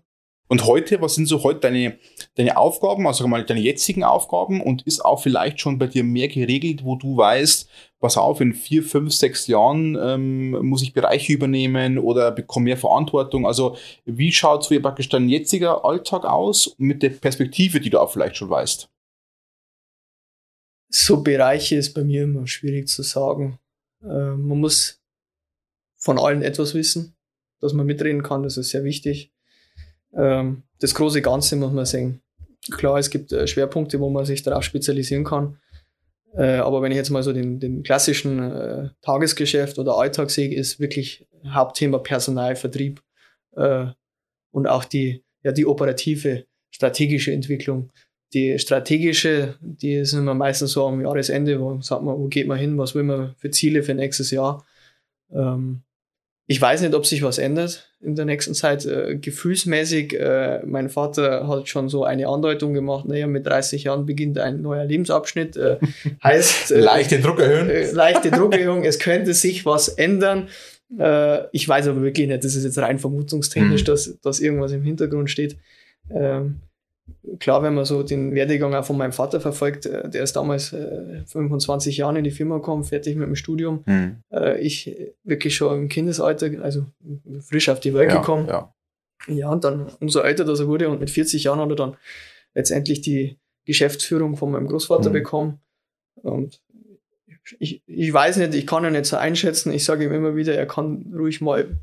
Und 0.47 0.65
heute, 0.65 1.01
was 1.01 1.15
sind 1.15 1.27
so 1.27 1.43
heute 1.43 1.61
deine, 1.61 1.97
deine 2.35 2.57
Aufgaben, 2.57 3.07
also 3.07 3.25
mal 3.27 3.45
deine 3.45 3.61
jetzigen 3.61 4.03
Aufgaben 4.03 4.61
und 4.61 4.81
ist 4.83 5.03
auch 5.03 5.21
vielleicht 5.21 5.61
schon 5.61 5.77
bei 5.77 5.87
dir 5.87 6.03
mehr 6.03 6.27
geregelt, 6.27 6.83
wo 6.83 6.97
du 6.97 7.15
weißt, 7.15 7.69
pass 8.01 8.17
auf, 8.17 8.41
in 8.41 8.53
vier, 8.53 8.83
fünf, 8.83 9.13
sechs 9.13 9.47
Jahren 9.47 9.95
ähm, 9.95 10.51
muss 10.65 10.81
ich 10.81 10.93
Bereiche 10.93 11.31
übernehmen 11.31 11.99
oder 11.99 12.31
bekomme 12.31 12.65
mehr 12.65 12.77
Verantwortung. 12.77 13.45
Also 13.45 13.77
wie 14.05 14.31
schaut 14.31 14.63
so 14.63 14.77
praktisch 14.81 15.07
dein 15.07 15.29
jetziger 15.29 15.85
Alltag 15.85 16.25
aus 16.25 16.75
mit 16.77 17.03
der 17.03 17.11
Perspektive, 17.11 17.79
die 17.79 17.91
du 17.91 17.99
auch 17.99 18.11
vielleicht 18.11 18.35
schon 18.35 18.49
weißt? 18.49 18.89
So 20.89 21.21
Bereiche 21.21 21.77
ist 21.77 21.93
bei 21.93 22.03
mir 22.03 22.23
immer 22.23 22.47
schwierig 22.47 22.89
zu 22.89 23.03
sagen. 23.03 23.59
Äh, 24.01 24.07
man 24.07 24.59
muss 24.59 24.99
von 25.95 26.17
allen 26.17 26.41
etwas 26.41 26.73
wissen, 26.73 27.15
dass 27.59 27.73
man 27.73 27.85
mitreden 27.85 28.23
kann, 28.23 28.41
das 28.41 28.57
ist 28.57 28.71
sehr 28.71 28.83
wichtig. 28.83 29.31
Ähm, 30.13 30.63
das 30.79 30.95
große 30.95 31.21
Ganze 31.21 31.55
muss 31.55 31.71
man 31.71 31.85
sehen. 31.85 32.21
Klar, 32.71 32.97
es 32.97 33.11
gibt 33.11 33.31
äh, 33.31 33.45
Schwerpunkte, 33.45 33.99
wo 33.99 34.09
man 34.09 34.25
sich 34.25 34.41
darauf 34.41 34.63
spezialisieren 34.63 35.23
kann. 35.23 35.60
Äh, 36.35 36.57
aber 36.57 36.81
wenn 36.81 36.91
ich 36.91 36.97
jetzt 36.97 37.09
mal 37.09 37.23
so 37.23 37.33
den, 37.33 37.59
den 37.59 37.83
klassischen 37.83 38.39
äh, 38.39 38.89
Tagesgeschäft 39.01 39.79
oder 39.79 39.97
Alltag 39.97 40.29
sehe, 40.29 40.53
ist 40.53 40.79
wirklich 40.79 41.27
Hauptthema 41.45 41.97
Personal, 41.99 42.55
Vertrieb 42.55 43.01
äh, 43.55 43.87
und 44.51 44.67
auch 44.67 44.85
die, 44.85 45.23
ja, 45.43 45.51
die 45.51 45.65
operative, 45.65 46.45
strategische 46.69 47.33
Entwicklung. 47.33 47.91
Die 48.33 48.57
strategische, 48.59 49.55
die 49.59 49.95
ist 49.95 50.13
immer 50.13 50.33
meistens 50.33 50.71
so 50.71 50.87
am 50.87 51.01
Jahresende, 51.01 51.59
wo 51.59 51.81
sagt 51.81 52.03
man, 52.03 52.17
wo 52.17 52.27
geht 52.27 52.47
man 52.47 52.57
hin, 52.57 52.77
was 52.77 52.95
will 52.95 53.03
man 53.03 53.35
für 53.37 53.51
Ziele 53.51 53.83
für 53.83 53.93
nächstes 53.93 54.31
Jahr. 54.31 54.65
Ähm, 55.33 55.81
ich 56.47 56.61
weiß 56.61 56.81
nicht, 56.81 56.93
ob 56.93 57.05
sich 57.05 57.23
was 57.23 57.37
ändert 57.37 57.89
in 58.01 58.15
der 58.15 58.25
nächsten 58.25 58.53
Zeit. 58.53 58.85
Äh, 58.85 59.17
gefühlsmäßig, 59.17 60.19
äh, 60.19 60.61
mein 60.65 60.89
Vater 60.89 61.47
hat 61.47 61.69
schon 61.69 61.87
so 61.87 62.03
eine 62.03 62.27
Andeutung 62.27 62.73
gemacht, 62.73 63.07
naja, 63.07 63.27
mit 63.27 63.45
30 63.45 63.85
Jahren 63.85 64.05
beginnt 64.05 64.37
ein 64.37 64.61
neuer 64.61 64.85
Lebensabschnitt. 64.85 65.55
Äh, 65.55 65.77
heißt. 66.23 66.71
Äh, 66.71 66.79
leichte 66.79 67.19
Druckerhöhung. 67.19 67.69
Äh, 67.69 67.91
leichte 67.91 68.31
Druckerhöhung, 68.31 68.83
es 68.83 68.99
könnte 68.99 69.33
sich 69.33 69.65
was 69.65 69.87
ändern. 69.87 70.49
Äh, 70.97 71.45
ich 71.51 71.67
weiß 71.67 71.87
aber 71.87 72.01
wirklich 72.01 72.27
nicht, 72.27 72.43
das 72.43 72.55
ist 72.55 72.63
jetzt 72.63 72.79
rein 72.79 72.99
vermutungstechnisch, 72.99 73.83
mhm. 73.83 73.85
dass, 73.85 74.19
dass 74.21 74.39
irgendwas 74.39 74.71
im 74.71 74.83
Hintergrund 74.83 75.29
steht. 75.29 75.57
Ähm, 76.09 76.61
klar, 77.39 77.63
wenn 77.63 77.73
man 77.73 77.85
so 77.85 78.03
den 78.03 78.33
Werdegang 78.33 78.73
auch 78.73 78.85
von 78.85 78.97
meinem 78.97 79.11
Vater 79.11 79.41
verfolgt, 79.41 79.85
äh, 79.85 80.09
der 80.09 80.23
ist 80.23 80.35
damals 80.35 80.73
äh, 80.73 81.23
25 81.25 81.97
Jahre 81.97 82.17
in 82.17 82.23
die 82.23 82.31
Firma 82.31 82.57
gekommen, 82.57 82.83
fertig 82.83 83.15
mit 83.15 83.27
dem 83.27 83.35
Studium. 83.35 83.83
Mhm. 83.85 84.17
Äh, 84.31 84.59
ich 84.61 84.95
wirklich 85.23 85.55
schon 85.55 85.77
im 85.77 85.89
Kindesalter, 85.89 86.49
also 86.61 86.85
frisch 87.41 87.69
auf 87.69 87.79
die 87.79 87.93
Welt 87.93 88.11
ja, 88.11 88.19
gekommen. 88.19 88.47
Ja. 88.47 88.73
ja, 89.27 89.49
und 89.49 89.63
dann 89.63 89.87
umso 89.99 90.21
älter 90.21 90.45
dass 90.45 90.59
er 90.59 90.67
wurde 90.67 90.89
und 90.89 90.99
mit 90.99 91.09
40 91.09 91.43
Jahren 91.43 91.59
hat 91.59 91.69
er 91.69 91.75
dann 91.75 91.97
letztendlich 92.53 93.01
die 93.01 93.37
Geschäftsführung 93.65 94.37
von 94.37 94.51
meinem 94.51 94.67
Großvater 94.67 95.09
mhm. 95.09 95.13
bekommen. 95.13 95.59
Und 96.15 96.61
ich, 97.59 97.81
ich 97.85 98.13
weiß 98.13 98.37
nicht, 98.37 98.53
ich 98.53 98.67
kann 98.67 98.85
ihn 98.85 98.93
nicht 98.93 99.05
so 99.05 99.17
einschätzen. 99.17 99.71
Ich 99.73 99.83
sage 99.83 100.05
ihm 100.05 100.13
immer 100.13 100.35
wieder, 100.35 100.55
er 100.55 100.67
kann 100.67 101.13
ruhig 101.17 101.41
mal 101.41 101.79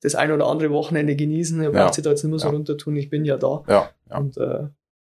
das 0.00 0.14
ein 0.14 0.32
oder 0.32 0.46
andere 0.46 0.70
Wochenende 0.70 1.16
genießen. 1.16 1.60
Er 1.60 1.70
braucht 1.70 1.94
sich 1.94 2.04
da 2.04 2.10
jetzt 2.10 2.22
nicht 2.22 2.30
mehr 2.30 2.38
so 2.38 2.48
runter 2.48 2.76
tun. 2.76 2.96
Ich 2.96 3.10
bin 3.10 3.24
ja 3.24 3.36
da. 3.36 3.64
Ja, 3.68 3.90
ja. 4.10 4.18
Und, 4.18 4.36
äh, 4.36 4.68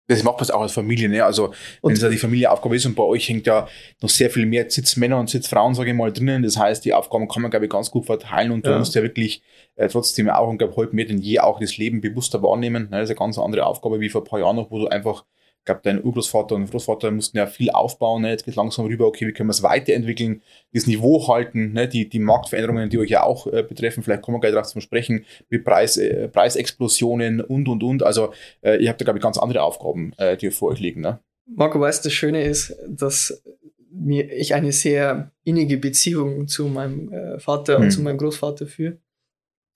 das 0.08 0.22
macht 0.24 0.42
man 0.42 0.50
auch 0.52 0.62
als 0.62 0.74
Familie, 0.74 1.08
ne? 1.08 1.24
Also, 1.24 1.54
wenn 1.82 1.94
es 1.94 2.02
ja 2.02 2.10
die 2.10 2.18
Familieaufgabe 2.18 2.76
ist 2.76 2.86
und 2.86 2.96
bei 2.96 3.04
euch 3.04 3.30
hängt 3.30 3.48
ja 3.48 3.68
noch 4.02 4.10
sehr 4.10 4.30
viel 4.30 4.46
mehr 4.46 4.70
Sitzmänner 4.70 5.18
und 5.18 5.30
Sitzfrauen, 5.30 5.76
sage 5.76 5.92
ich 5.92 5.96
mal, 5.96 6.12
drinnen. 6.12 6.44
Das 6.44 6.58
heißt, 6.58 6.84
die 6.84 6.94
Aufgaben 6.94 7.30
kann 7.30 7.42
man, 7.42 7.52
glaube 7.52 7.66
ich, 7.66 7.72
ganz 7.72 7.90
gut 7.90 8.06
verteilen 8.06 8.52
und 8.52 8.66
du 8.66 8.78
musst 8.78 8.96
ja 8.96 9.02
wirklich 9.02 9.42
äh, 9.76 9.88
trotzdem 9.88 10.30
auch, 10.30 10.50
und 10.50 10.58
glaube 10.58 10.76
heute 10.76 10.94
mehr 10.94 11.06
denn 11.06 11.20
je 11.20 11.40
auch 11.40 11.60
das 11.60 11.78
Leben 11.78 12.02
bewusster 12.02 12.44
wahrnehmen. 12.44 12.84
Ne? 12.84 12.98
Das 12.98 13.04
ist 13.04 13.10
eine 13.12 13.20
ganz 13.20 13.40
andere 13.40 13.66
Aufgabe 13.66 14.02
wie 14.02 14.10
vor 14.10 14.22
ein 14.22 14.26
paar 14.26 14.40
Jahren 14.40 14.58
noch, 14.58 14.72
wo 14.72 14.80
du 14.80 14.88
einfach 14.88 15.24
glaube, 15.66 15.82
dein 15.84 16.04
Urgroßvater 16.04 16.56
und 16.56 16.70
Großvater 16.70 17.12
mussten 17.12 17.38
ja 17.38 17.48
viel 17.48 17.70
aufbauen. 17.70 18.24
Ne? 18.24 18.32
Jetzt 18.32 18.46
geht 18.46 18.56
langsam 18.56 18.86
rüber, 18.86 19.08
okay, 19.08 19.28
wie 19.28 19.32
können 19.32 19.50
wir 19.50 19.54
es 19.54 19.64
weiterentwickeln, 19.64 20.42
das 20.74 20.88
Niveau 20.88 21.28
halten, 21.28 21.74
ne? 21.74 21.88
die, 21.88 22.10
die 22.10 22.20
Marktveränderungen, 22.20 22.90
die 22.90 23.00
euch 23.00 23.10
ja 23.10 23.24
auch 23.24 23.48
äh, 23.48 23.64
betreffen, 23.64 24.04
vielleicht 24.04 24.22
kommen 24.22 24.36
wir 24.36 24.42
gleich 24.42 24.54
darauf 24.54 24.68
zum 24.68 24.82
Sprechen, 24.82 25.26
mit 25.50 25.64
Preis, 25.64 25.98
äh, 25.98 26.28
Preisexplosionen 26.28 27.42
und, 27.42 27.68
und, 27.68 27.84
und. 27.84 28.04
Also 28.04 28.34
äh, 28.62 28.82
ihr 28.84 28.90
habt 28.90 29.00
da, 29.00 29.06
glaube 29.06 29.20
ich, 29.20 29.24
ganz 29.24 29.38
andere 29.38 29.62
Aufgaben, 29.62 30.14
äh, 30.18 30.36
die 30.38 30.52
vor 30.52 30.72
euch 30.72 30.80
liegen. 30.80 31.02
Ne? 31.02 31.20
Marco, 31.46 31.80
weißt 31.80 32.06
das 32.06 32.14
Schöne 32.14 32.44
ist, 32.44 32.76
dass 32.88 33.42
mir, 33.90 34.32
ich 34.32 34.54
eine 34.54 34.72
sehr 34.72 35.32
innige 35.44 35.78
Beziehung 35.78 36.48
zu 36.48 36.68
meinem 36.68 37.12
äh, 37.14 37.40
Vater 37.40 37.76
hm. 37.78 37.84
und 37.84 37.92
zu 37.92 38.02
meinem 38.02 38.18
Großvater 38.18 38.68
führe. 38.68 38.98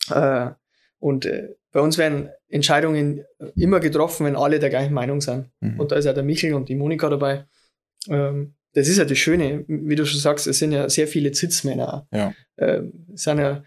Äh, 0.10 0.52
und 1.00 1.30
bei 1.78 1.84
uns 1.84 2.00
werden 2.00 2.32
Entscheidungen 2.50 3.24
immer 3.56 3.80
getroffen, 3.80 4.26
wenn 4.26 4.36
alle 4.36 4.58
der 4.58 4.72
gleichen 4.72 4.96
Meinung 4.96 5.22
sind. 5.22 5.52
Mhm. 5.60 5.80
Und 5.80 5.92
da 5.92 5.98
ist 5.98 6.06
ja 6.06 6.14
der 6.14 6.24
Michel 6.24 6.56
und 6.56 6.70
die 6.70 6.76
Monika 6.76 7.08
dabei. 7.08 7.46
Ähm, 8.10 8.56
das 8.74 8.88
ist 8.88 8.98
ja 8.98 9.06
das 9.06 9.20
Schöne, 9.20 9.64
wie 9.68 9.96
du 9.96 10.04
schon 10.04 10.20
sagst, 10.20 10.48
es 10.48 10.58
sind 10.58 10.72
ja 10.72 10.90
sehr 10.90 11.08
viele 11.08 11.34
Zitzmänner. 11.34 12.08
Ja. 12.12 12.34
Ähm, 12.58 13.06
es 13.14 13.26
sind 13.26 13.38
ja 13.38 13.64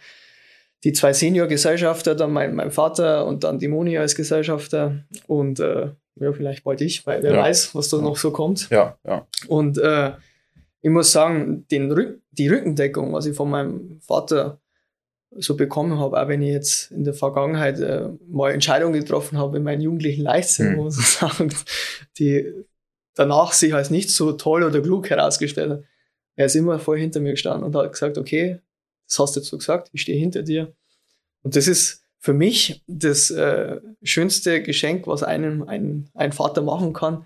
die 0.83 0.93
zwei 0.93 1.13
Senior-Gesellschafter, 1.13 2.17
dann 2.17 2.33
mein, 2.33 2.57
mein 2.57 2.73
Vater 2.73 3.27
und 3.27 3.45
dann 3.45 3.61
die 3.61 3.69
Moni 3.69 3.97
als 3.97 4.17
Gesellschafter 4.17 5.05
und 5.29 5.61
äh, 5.61 5.91
ja, 6.17 6.33
vielleicht 6.33 6.65
bald 6.65 6.81
ich, 6.81 7.07
weil 7.07 7.23
wer 7.23 7.35
ja. 7.35 7.43
weiß, 7.43 7.77
was 7.77 7.91
da 7.91 7.99
noch 7.99 8.17
so 8.17 8.33
kommt. 8.33 8.71
Ja, 8.71 8.99
ja. 9.07 9.25
Und 9.47 9.79
äh, 9.79 10.15
ich 10.83 10.91
muss 10.91 11.13
sagen, 11.13 11.65
den 11.71 11.93
Rück 11.93 12.21
die 12.33 12.49
Rückendeckung, 12.49 13.13
was 13.13 13.27
ich 13.27 13.37
von 13.37 13.51
meinem 13.51 14.01
Vater 14.01 14.60
so 15.39 15.57
bekommen 15.57 15.99
habe, 15.99 16.21
auch 16.21 16.29
wenn 16.29 16.43
ich 16.43 16.51
jetzt 16.51 16.91
in 16.91 17.05
der 17.05 17.15
Vergangenheit 17.15 17.79
äh, 17.81 18.09
mal 18.29 18.51
Entscheidungen 18.51 18.99
getroffen 18.99 19.39
habe 19.39 19.59
in 19.59 19.63
meinen 19.63 19.81
jugendlichen 19.81 20.23
Leichtsinn, 20.23 20.73
mhm. 20.73 20.77
wo 20.79 20.83
man 20.83 20.91
so 20.91 21.03
sagt, 21.05 21.65
die 22.19 22.53
danach 23.15 23.53
sich 23.53 23.75
als 23.75 23.91
nicht 23.91 24.11
so 24.11 24.33
toll 24.33 24.63
oder 24.63 24.81
klug 24.81 25.09
herausgestellt 25.11 25.71
hat. 25.71 25.85
Er 26.37 26.47
ist 26.47 26.57
immer 26.57 26.79
voll 26.79 26.99
hinter 26.99 27.21
mir 27.21 27.33
gestanden 27.33 27.65
und 27.65 27.77
hat 27.77 27.93
gesagt, 27.93 28.19
okay, 28.19 28.61
das 29.07 29.19
hast 29.19 29.37
du 29.37 29.41
jetzt 29.41 29.51
so 29.51 29.59
gesagt, 29.59 29.91
ich 29.93 30.03
stehe 30.03 30.19
hinter 30.19 30.43
dir. 30.43 30.73
Und 31.43 31.57
das 31.57 31.67
ist 31.67 32.05
für 32.19 32.33
mich 32.33 32.83
das 32.87 33.31
äh, 33.31 33.81
schönste 34.03 34.63
Geschenk, 34.63 35.07
was 35.07 35.23
einem 35.23 35.63
ein, 35.63 36.09
ein 36.15 36.33
Vater 36.33 36.63
machen 36.63 36.93
kann, 36.93 37.25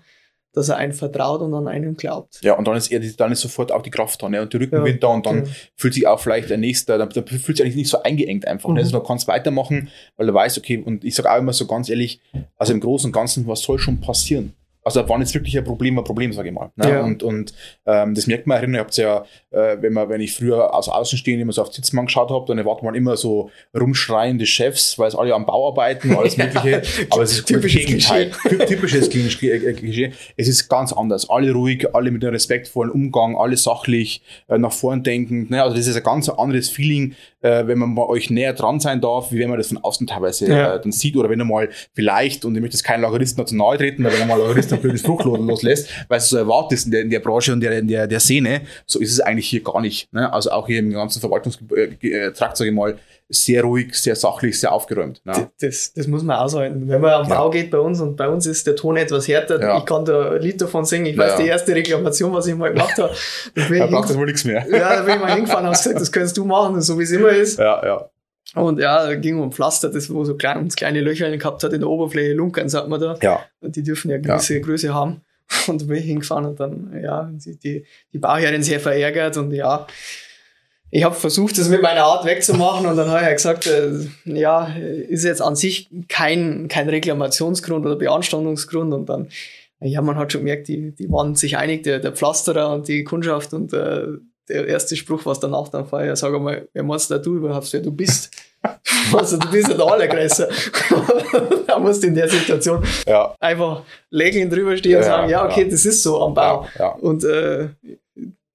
dass 0.55 0.69
er 0.69 0.77
einen 0.77 0.93
vertraut 0.93 1.41
und 1.41 1.53
an 1.53 1.67
einen 1.67 1.95
glaubt. 1.95 2.39
Ja, 2.41 2.53
und 2.53 2.67
dann 2.67 2.75
ist 2.75 2.91
er, 2.91 2.99
dann 2.99 3.31
ist 3.31 3.41
sofort 3.41 3.71
auch 3.71 3.81
die 3.81 3.91
Kraft 3.91 4.23
da, 4.23 4.29
ne? 4.29 4.41
Und 4.41 4.53
die 4.53 4.57
Rückenwind 4.57 5.03
ja, 5.03 5.09
da 5.09 5.13
und 5.13 5.25
dann 5.25 5.41
okay. 5.41 5.49
fühlt 5.75 5.93
sich 5.93 6.07
auch 6.07 6.19
vielleicht 6.19 6.49
der 6.49 6.57
nächste, 6.57 6.97
da, 6.97 7.05
da 7.05 7.21
fühlt 7.21 7.57
sich 7.57 7.61
eigentlich 7.61 7.75
nicht 7.75 7.89
so 7.89 8.01
eingeengt 8.03 8.47
einfach. 8.47 8.69
Ne? 8.69 8.73
Mhm. 8.73 8.77
Ne? 8.77 8.81
Also 8.83 8.97
man 8.97 9.05
kann 9.05 9.17
es 9.17 9.27
weitermachen, 9.27 9.89
weil 10.17 10.27
er 10.27 10.33
weiß, 10.33 10.57
okay, 10.57 10.77
und 10.77 11.03
ich 11.03 11.15
sage 11.15 11.31
auch 11.31 11.37
immer 11.37 11.53
so 11.53 11.67
ganz 11.67 11.89
ehrlich, 11.89 12.19
also 12.57 12.73
im 12.73 12.79
Großen 12.79 13.09
und 13.09 13.11
Ganzen, 13.11 13.47
was 13.47 13.61
soll 13.61 13.79
schon 13.79 13.99
passieren? 13.99 14.53
Also 14.85 15.03
wann 15.09 15.21
ist 15.21 15.33
wirklich 15.33 15.57
ein 15.57 15.63
Problem 15.63 15.97
ein 15.97 16.03
Problem, 16.03 16.31
sage 16.31 16.49
ich 16.49 16.53
mal. 16.53 16.71
Ne? 16.75 16.89
Ja. 16.89 17.01
Und, 17.01 17.23
und 17.23 17.53
ähm, 17.85 18.13
das 18.13 18.27
merkt 18.27 18.45
man 18.45 18.57
erinnern, 18.57 18.75
ihr 18.75 18.79
habt 18.81 18.95
ja, 18.97 19.25
äh, 19.49 19.77
wenn 19.81 19.93
man, 19.93 20.09
wenn 20.09 20.21
ich 20.21 20.33
früher 20.33 20.73
aus 20.75 20.87
Außenstehend 20.87 21.41
immer 21.41 21.53
so 21.53 21.63
auf 21.63 21.73
Sitzmann 21.73 22.05
geschaut 22.05 22.29
habe, 22.29 22.45
dann 22.47 22.59
erwartet 22.59 22.83
man 22.83 22.93
immer 22.93 23.17
so 23.17 23.49
rumschreiende 23.77 24.45
Chefs, 24.45 24.99
weil 24.99 25.07
es 25.07 25.15
alle 25.15 25.33
am 25.33 25.47
Bau 25.47 25.69
arbeiten 25.69 26.11
und 26.11 26.17
alles 26.17 26.37
Mögliche. 26.37 26.83
Aber 27.09 27.23
es 27.23 27.33
ist 27.33 27.47
typisches 27.47 27.85
Gegenteil. 27.85 28.31
Typisches 28.67 29.09
Klischee. 29.09 30.13
Es 30.37 30.47
ist 30.47 30.69
ganz 30.69 30.93
anders. 30.93 31.29
Alle 31.29 31.51
ruhig, 31.51 31.95
alle 31.95 32.11
mit 32.11 32.23
einem 32.23 32.33
respektvollen 32.33 32.91
Umgang, 32.91 33.37
alle 33.37 33.57
sachlich, 33.57 34.21
äh, 34.47 34.57
nach 34.59 34.71
vorn 34.71 35.01
denkend. 35.03 35.49
Ne? 35.49 35.63
Also 35.63 35.75
das 35.75 35.87
ist 35.87 35.97
ein 35.97 36.03
ganz 36.03 36.29
anderes 36.29 36.69
Feeling, 36.69 37.15
äh, 37.41 37.67
wenn 37.67 37.77
man 37.77 37.95
bei 37.95 38.03
euch 38.03 38.29
näher 38.29 38.53
dran 38.53 38.79
sein 38.79 39.01
darf, 39.01 39.31
wie 39.31 39.39
wenn 39.39 39.49
man 39.49 39.57
das 39.57 39.67
von 39.67 39.77
außen 39.77 40.07
teilweise 40.07 40.47
ja. 40.47 40.75
äh, 40.75 40.81
dann 40.81 40.91
sieht 40.91 41.15
oder 41.15 41.29
wenn 41.29 41.39
er 41.39 41.45
mal 41.45 41.69
vielleicht, 41.93 42.45
und 42.45 42.55
ich 42.55 42.61
möchte 42.61 42.75
jetzt 42.75 42.83
keinen 42.83 43.01
Lageristen 43.01 43.43
dazu 43.43 43.55
nahe 43.55 43.77
treten, 43.77 44.05
aber 44.05 44.13
wenn 44.13 44.21
er 44.21 44.27
mal 44.27 44.39
Lageristen 44.39 44.74
ein 44.75 44.81
blödes 44.81 45.01
Frucht 45.01 45.25
loslässt, 45.25 45.89
weil 46.07 46.17
es 46.17 46.29
so 46.29 46.37
erwartet 46.37 46.85
in 46.85 46.91
der, 46.91 47.01
in 47.01 47.09
der 47.09 47.19
Branche 47.19 47.53
und 47.53 47.61
der, 47.61 47.77
in 47.79 47.87
der, 47.87 48.07
der 48.07 48.19
Szene, 48.19 48.61
so 48.85 48.99
ist 48.99 49.11
es 49.11 49.19
eigentlich 49.19 49.47
hier 49.47 49.63
gar 49.63 49.81
nicht. 49.81 50.11
Ne? 50.13 50.31
Also 50.31 50.51
auch 50.51 50.67
hier 50.67 50.79
im 50.79 50.91
ganzen 50.91 51.19
Verwaltungstrakt, 51.19 52.03
äh, 52.03 52.31
sage 52.33 52.67
ich 52.67 52.73
mal, 52.73 52.97
sehr 53.27 53.63
ruhig, 53.63 53.95
sehr 53.95 54.15
sachlich, 54.15 54.59
sehr 54.59 54.71
aufgeräumt. 54.71 55.21
Ne? 55.25 55.49
Das, 55.59 55.93
das 55.93 56.07
muss 56.07 56.23
man 56.23 56.37
aushalten. 56.37 56.87
Wenn 56.87 57.01
man 57.01 57.11
am 57.11 57.27
Bau 57.27 57.49
geht 57.49 57.71
bei 57.71 57.79
uns 57.79 57.99
und 57.99 58.15
bei 58.15 58.27
uns 58.27 58.45
ist 58.45 58.67
der 58.67 58.75
Ton 58.75 58.97
etwas 58.97 59.27
härter, 59.27 59.59
ja. 59.59 59.79
ich 59.79 59.85
kann 59.85 60.05
da 60.05 60.33
ein 60.33 60.41
Lied 60.41 60.61
davon 60.61 60.85
singen. 60.85 61.07
Ich 61.07 61.17
weiß, 61.17 61.31
ja. 61.31 61.37
die 61.39 61.47
erste 61.47 61.73
Reklamation, 61.73 62.33
was 62.33 62.45
ich 62.45 62.55
mal 62.55 62.71
gemacht 62.71 62.97
habe, 62.97 63.13
da 63.55 63.87
braucht 63.87 64.09
das 64.09 64.17
wohl 64.17 64.27
nichts 64.27 64.45
mehr. 64.45 64.65
Ja, 64.69 64.97
da 64.97 65.01
bin 65.01 65.15
ich 65.15 65.21
mal 65.21 65.33
hingefahren 65.33 65.65
und 65.65 65.71
gesagt, 65.71 65.99
das 65.99 66.11
kannst 66.11 66.37
du 66.37 66.45
machen, 66.45 66.81
so 66.81 66.99
wie 66.99 67.03
es 67.03 67.11
immer 67.11 67.29
ist. 67.29 67.57
Ja, 67.57 67.83
ja. 67.83 68.09
Und 68.53 68.79
ja, 68.79 69.05
da 69.05 69.15
ging 69.15 69.39
um 69.39 69.51
Pflaster, 69.51 69.89
das 69.89 70.13
wo 70.13 70.23
so 70.23 70.35
klein, 70.35 70.67
kleine 70.69 71.01
Löcher 71.01 71.35
gehabt 71.35 71.63
hat 71.63 71.73
in 71.73 71.79
der 71.79 71.89
Oberfläche, 71.89 72.33
Lunkern, 72.33 72.69
sagt 72.69 72.87
man 72.87 73.01
da. 73.01 73.17
Ja. 73.21 73.43
Die 73.61 73.83
dürfen 73.83 74.11
ja 74.11 74.17
gewisse 74.17 74.55
ja. 74.55 74.61
Größe 74.61 74.93
haben. 74.93 75.21
Und 75.67 75.81
da 75.81 75.85
bin 75.85 75.97
ich 75.97 76.05
hingefahren 76.05 76.45
und 76.45 76.59
dann, 76.59 76.99
ja, 77.03 77.29
die, 77.31 77.85
die 78.11 78.17
Bauherrin 78.17 78.63
sehr 78.63 78.79
verärgert 78.79 79.37
und 79.37 79.51
ja, 79.51 79.85
ich 80.89 81.03
habe 81.03 81.13
versucht, 81.13 81.57
das 81.59 81.69
mit 81.69 81.81
meiner 81.81 82.03
Art 82.03 82.25
wegzumachen 82.25 82.87
und 82.87 82.95
dann 82.95 83.09
habe 83.09 83.19
ich 83.19 83.25
halt 83.25 83.37
gesagt, 83.37 83.67
äh, 83.67 83.91
ja, 84.23 84.73
ist 85.07 85.23
jetzt 85.23 85.41
an 85.41 85.55
sich 85.55 85.89
kein, 86.07 86.67
kein 86.67 86.89
Reklamationsgrund 86.89 87.85
oder 87.85 87.95
Beanstandungsgrund 87.95 88.93
und 88.93 89.07
dann, 89.07 89.29
ja, 89.81 90.01
man 90.01 90.15
hat 90.15 90.31
schon 90.31 90.41
gemerkt, 90.41 90.67
die, 90.67 90.95
die 90.95 91.11
waren 91.11 91.35
sich 91.35 91.57
einig, 91.57 91.83
der, 91.83 91.99
der 91.99 92.13
Pflasterer 92.13 92.73
und 92.73 92.87
die 92.87 93.03
Kundschaft 93.03 93.53
und 93.53 93.73
äh, 93.73 94.07
der 94.47 94.67
erste 94.67 94.95
Spruch, 94.95 95.25
was 95.25 95.39
danach 95.39 95.69
dann 95.69 95.87
ja, 96.05 96.15
sag 96.15 96.39
mal, 96.39 96.67
wer 96.73 96.83
meinst 96.83 97.09
du 97.09 97.17
du 97.17 97.37
überhaupt, 97.37 97.71
wer 97.73 97.81
du 97.81 97.91
bist? 97.91 98.31
also 99.13 99.37
du 99.37 99.49
bist 99.49 99.67
ja 99.67 99.75
der 99.75 99.85
Allergrößte. 99.85 100.49
da 101.67 101.79
musst 101.79 102.03
du 102.03 102.07
in 102.07 102.15
der 102.15 102.27
Situation 102.27 102.83
ja. 103.07 103.35
einfach 103.39 103.83
lächelnd 104.09 104.53
drüber 104.53 104.75
stehen 104.77 104.93
ja, 104.93 104.97
und 104.99 105.03
sagen, 105.03 105.29
ja, 105.29 105.45
okay, 105.45 105.63
ja. 105.63 105.69
das 105.69 105.85
ist 105.85 106.01
so 106.01 106.21
am 106.21 106.33
Bau. 106.33 106.65
Und 107.01 107.23
äh, 107.23 107.69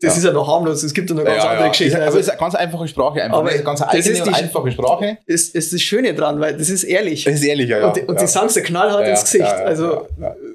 das 0.01 0.17
ist 0.17 0.25
ja 0.25 0.33
noch 0.33 0.49
harmlos, 0.49 0.83
es 0.83 0.95
gibt 0.95 1.11
ja 1.11 1.17
noch 1.17 1.25
ganz 1.25 1.45
andere. 1.45 1.69
Geschichten. 1.69 1.97
Aber 1.97 2.07
also, 2.07 2.19
es 2.19 2.27
ist 2.27 2.31
eine 2.31 2.41
ganz 2.41 2.55
einfache 2.55 2.89
Sprache 2.89 3.23
einfach. 3.23 3.39
Aber 3.39 3.51
eine 3.51 3.63
ganz 3.63 3.81
das 3.81 4.07
ist 4.07 4.27
die, 4.27 4.33
einfache 4.33 4.73
Sprache. 4.73 5.19
Ist, 5.27 5.55
ist 5.55 5.73
das 5.75 5.83
Schöne 5.83 6.15
dran, 6.15 6.41
weil 6.41 6.57
das 6.57 6.71
ist 6.71 6.85
ehrlich. 6.85 7.25
Das 7.25 7.35
ist 7.35 7.45
ehrlich, 7.45 7.69
ja. 7.69 7.87
Und, 7.87 7.97
die, 7.97 8.03
und 8.03 8.19
die 8.19 8.27
sagen 8.27 8.47
es 8.47 8.55
knallhart 8.55 9.07
ins 9.07 9.25
Gesicht. 9.25 9.45
also 9.45 10.07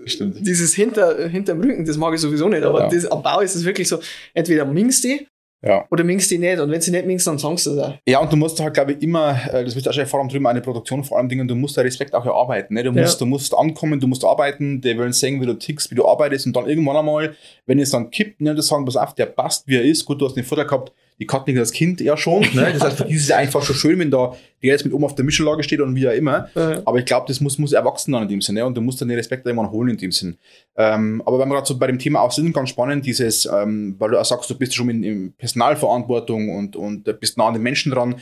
stimmt. 0.06 0.46
dieses 0.46 0.74
hinter, 0.74 1.28
hinterm 1.28 1.62
Rücken, 1.62 1.86
das 1.86 1.98
mag 1.98 2.14
ich 2.14 2.22
sowieso 2.22 2.48
nicht, 2.48 2.64
aber 2.64 2.88
das, 2.88 3.06
am 3.06 3.22
Bau 3.22 3.42
ist 3.42 3.56
es 3.56 3.66
wirklich 3.66 3.88
so, 3.88 4.00
entweder 4.34 4.66
mingst 4.66 5.04
die 5.04 5.28
ja. 5.66 5.84
Oder 5.90 6.04
mingst 6.04 6.30
die 6.30 6.38
nicht? 6.38 6.60
Und 6.60 6.70
wenn 6.70 6.80
sie 6.80 6.92
nicht 6.92 7.08
mingst, 7.08 7.26
dann 7.26 7.40
sagst 7.40 7.66
du 7.66 7.76
das 7.76 7.86
auch. 7.88 7.94
Ja, 8.08 8.20
und 8.20 8.32
du 8.32 8.38
musst 8.38 8.60
halt, 8.60 8.76
glaube 8.76 8.94
ich, 8.94 9.02
immer, 9.02 9.36
äh, 9.52 9.66
das 9.66 9.76
wird 9.76 9.88
auch 9.88 9.94
schon 9.94 10.02
erfahren 10.02 10.30
drüben, 10.30 10.46
eine 10.46 10.62
Produktion 10.62 11.04
vor 11.04 11.18
allem 11.18 11.28
Dingen, 11.28 11.48
du 11.48 11.56
musst 11.56 11.76
da 11.76 11.82
Respekt 11.82 12.14
auch 12.14 12.26
erarbeiten. 12.26 12.76
Ne? 12.76 12.84
Du, 12.84 12.92
musst, 12.92 13.20
ja. 13.20 13.20
du 13.20 13.26
musst 13.26 13.56
ankommen, 13.56 14.00
du 14.00 14.06
musst 14.06 14.24
arbeiten, 14.24 14.80
die 14.80 14.96
wollen 14.96 15.12
sehen, 15.12 15.42
wie 15.42 15.46
du 15.48 15.56
tickst, 15.56 15.90
wie 15.90 15.96
du 15.96 16.08
arbeitest 16.08 16.46
und 16.46 16.56
dann 16.56 16.68
irgendwann 16.68 16.98
einmal, 16.98 17.36
wenn 17.66 17.80
es 17.80 17.90
dann 17.90 18.12
kippt, 18.12 18.42
ne, 18.42 18.54
das 18.54 18.68
sagen, 18.68 18.86
pass 18.86 18.96
auf, 18.96 19.16
der 19.16 19.26
passt, 19.26 19.68
wie 19.68 19.78
er 19.78 19.84
ist. 19.84 20.06
Gut, 20.06 20.22
du 20.22 20.26
hast 20.26 20.36
den 20.36 20.44
Vorteil 20.44 20.68
gehabt, 20.68 20.92
die 21.20 21.26
Katnick 21.26 21.56
das 21.56 21.72
Kind 21.72 22.02
ja 22.02 22.18
schon. 22.18 22.42
Ne? 22.54 22.74
Das 22.74 22.84
heißt, 22.84 22.98
für 22.98 23.06
die 23.06 23.14
ist 23.14 23.24
es 23.24 23.32
einfach 23.32 23.64
schon 23.64 23.76
schön, 23.76 24.00
wenn 24.00 24.12
da 24.12 24.36
der 24.62 24.72
jetzt 24.72 24.84
mit 24.84 24.94
oben 24.94 25.06
auf 25.06 25.16
der 25.16 25.24
Mischelage 25.24 25.64
steht 25.64 25.80
und 25.80 25.96
wie 25.96 26.08
auch 26.08 26.14
immer. 26.14 26.50
Ja. 26.56 26.82
Aber 26.86 26.98
ich 26.98 27.06
glaube, 27.06 27.26
das 27.28 27.40
muss, 27.40 27.58
muss 27.58 27.72
erwachsen 27.72 28.12
dann 28.14 28.24
in 28.24 28.30
dem 28.30 28.42
Sinne. 28.42 28.62
Ne? 28.62 28.66
Und 28.66 28.76
du 28.76 28.82
musst 28.82 29.00
dann 29.00 29.08
den 29.08 29.18
Respekt 29.18 29.46
irgendwann 29.46 29.72
holen 29.72 29.90
in 29.90 29.98
dem 29.98 30.12
Sinn. 30.12 30.38
Ähm, 30.76 31.22
aber 31.26 31.40
wenn 31.40 31.48
wir 31.48 31.56
gerade 31.56 31.68
so 31.68 31.78
bei 31.78 31.88
dem 31.88 32.00
Thema 32.00 32.22
auch 32.22 32.32
sind, 32.32 32.54
ganz 32.54 32.70
spannend, 32.70 33.06
dieses, 33.06 33.46
ähm, 33.46 33.96
weil 34.00 34.12
du 34.12 34.20
auch 34.20 34.26
sagst, 34.26 34.50
du 34.50 34.58
bist 34.58 34.74
schon 34.74 34.90
in, 34.90 35.04
in 35.04 35.34
Personalverantwortung 35.34 36.50
und, 36.50 36.76
und 36.76 37.04
bist 37.20 37.38
nah 37.38 37.48
an 37.48 37.54
den 37.54 37.64
Menschen 37.64 37.92
dran. 37.92 38.16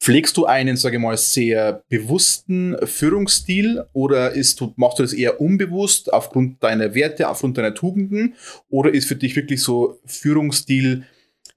Pflegst 0.00 0.36
du 0.36 0.44
einen, 0.44 0.76
sage 0.76 0.96
ich 0.96 1.02
mal, 1.02 1.16
sehr 1.16 1.82
bewussten 1.88 2.76
Führungsstil 2.84 3.84
oder 3.92 4.32
ist, 4.32 4.60
du, 4.60 4.72
machst 4.76 4.98
du 4.98 5.02
das 5.02 5.12
eher 5.12 5.40
unbewusst 5.40 6.12
aufgrund 6.12 6.62
deiner 6.62 6.94
Werte, 6.94 7.28
aufgrund 7.28 7.58
deiner 7.58 7.74
Tugenden? 7.74 8.34
Oder 8.68 8.92
ist 8.92 9.08
für 9.08 9.16
dich 9.16 9.34
wirklich 9.34 9.62
so 9.62 9.98
Führungsstil 10.04 11.04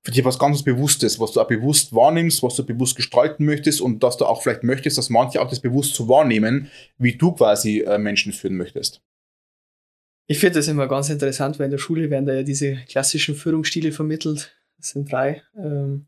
für 0.08 0.12
dich 0.12 0.24
was 0.24 0.40
ganz 0.40 0.64
Bewusstes, 0.64 1.20
was 1.20 1.34
du 1.34 1.42
auch 1.42 1.50
bewusst 1.50 1.94
wahrnimmst, 1.94 2.42
was 2.42 2.56
du 2.56 2.66
bewusst 2.66 2.96
gestalten 2.96 3.44
möchtest 3.44 3.82
und 3.82 4.02
dass 4.04 4.16
du 4.16 4.24
auch 4.24 4.42
vielleicht 4.42 4.64
möchtest, 4.64 4.98
dass 4.98 5.10
manche 5.10 5.42
auch 5.42 5.50
das 5.50 5.60
bewusst 5.60 5.96
so 5.96 6.08
wahrnehmen, 6.08 6.72
wie 6.98 7.18
du 7.18 7.34
quasi 7.34 7.82
äh, 7.82 7.98
Menschen 7.98 8.32
führen 8.32 8.56
möchtest. 8.56 9.02
Ich 10.28 10.40
finde 10.40 10.60
das 10.60 10.70
immer 10.70 10.88
ganz 10.88 11.10
interessant, 11.10 11.60
weil 11.60 11.66
in 11.66 11.72
der 11.72 11.78
Schule 11.78 12.10
werden 12.10 12.26
da 12.26 12.34
ja 12.34 12.44
diese 12.44 12.78
klassischen 12.88 13.36
Führungsstile 13.36 13.92
vermittelt. 13.92 14.56
Das 14.78 14.92
sind 14.92 15.12
drei. 15.12 15.44
Ähm, 15.58 16.08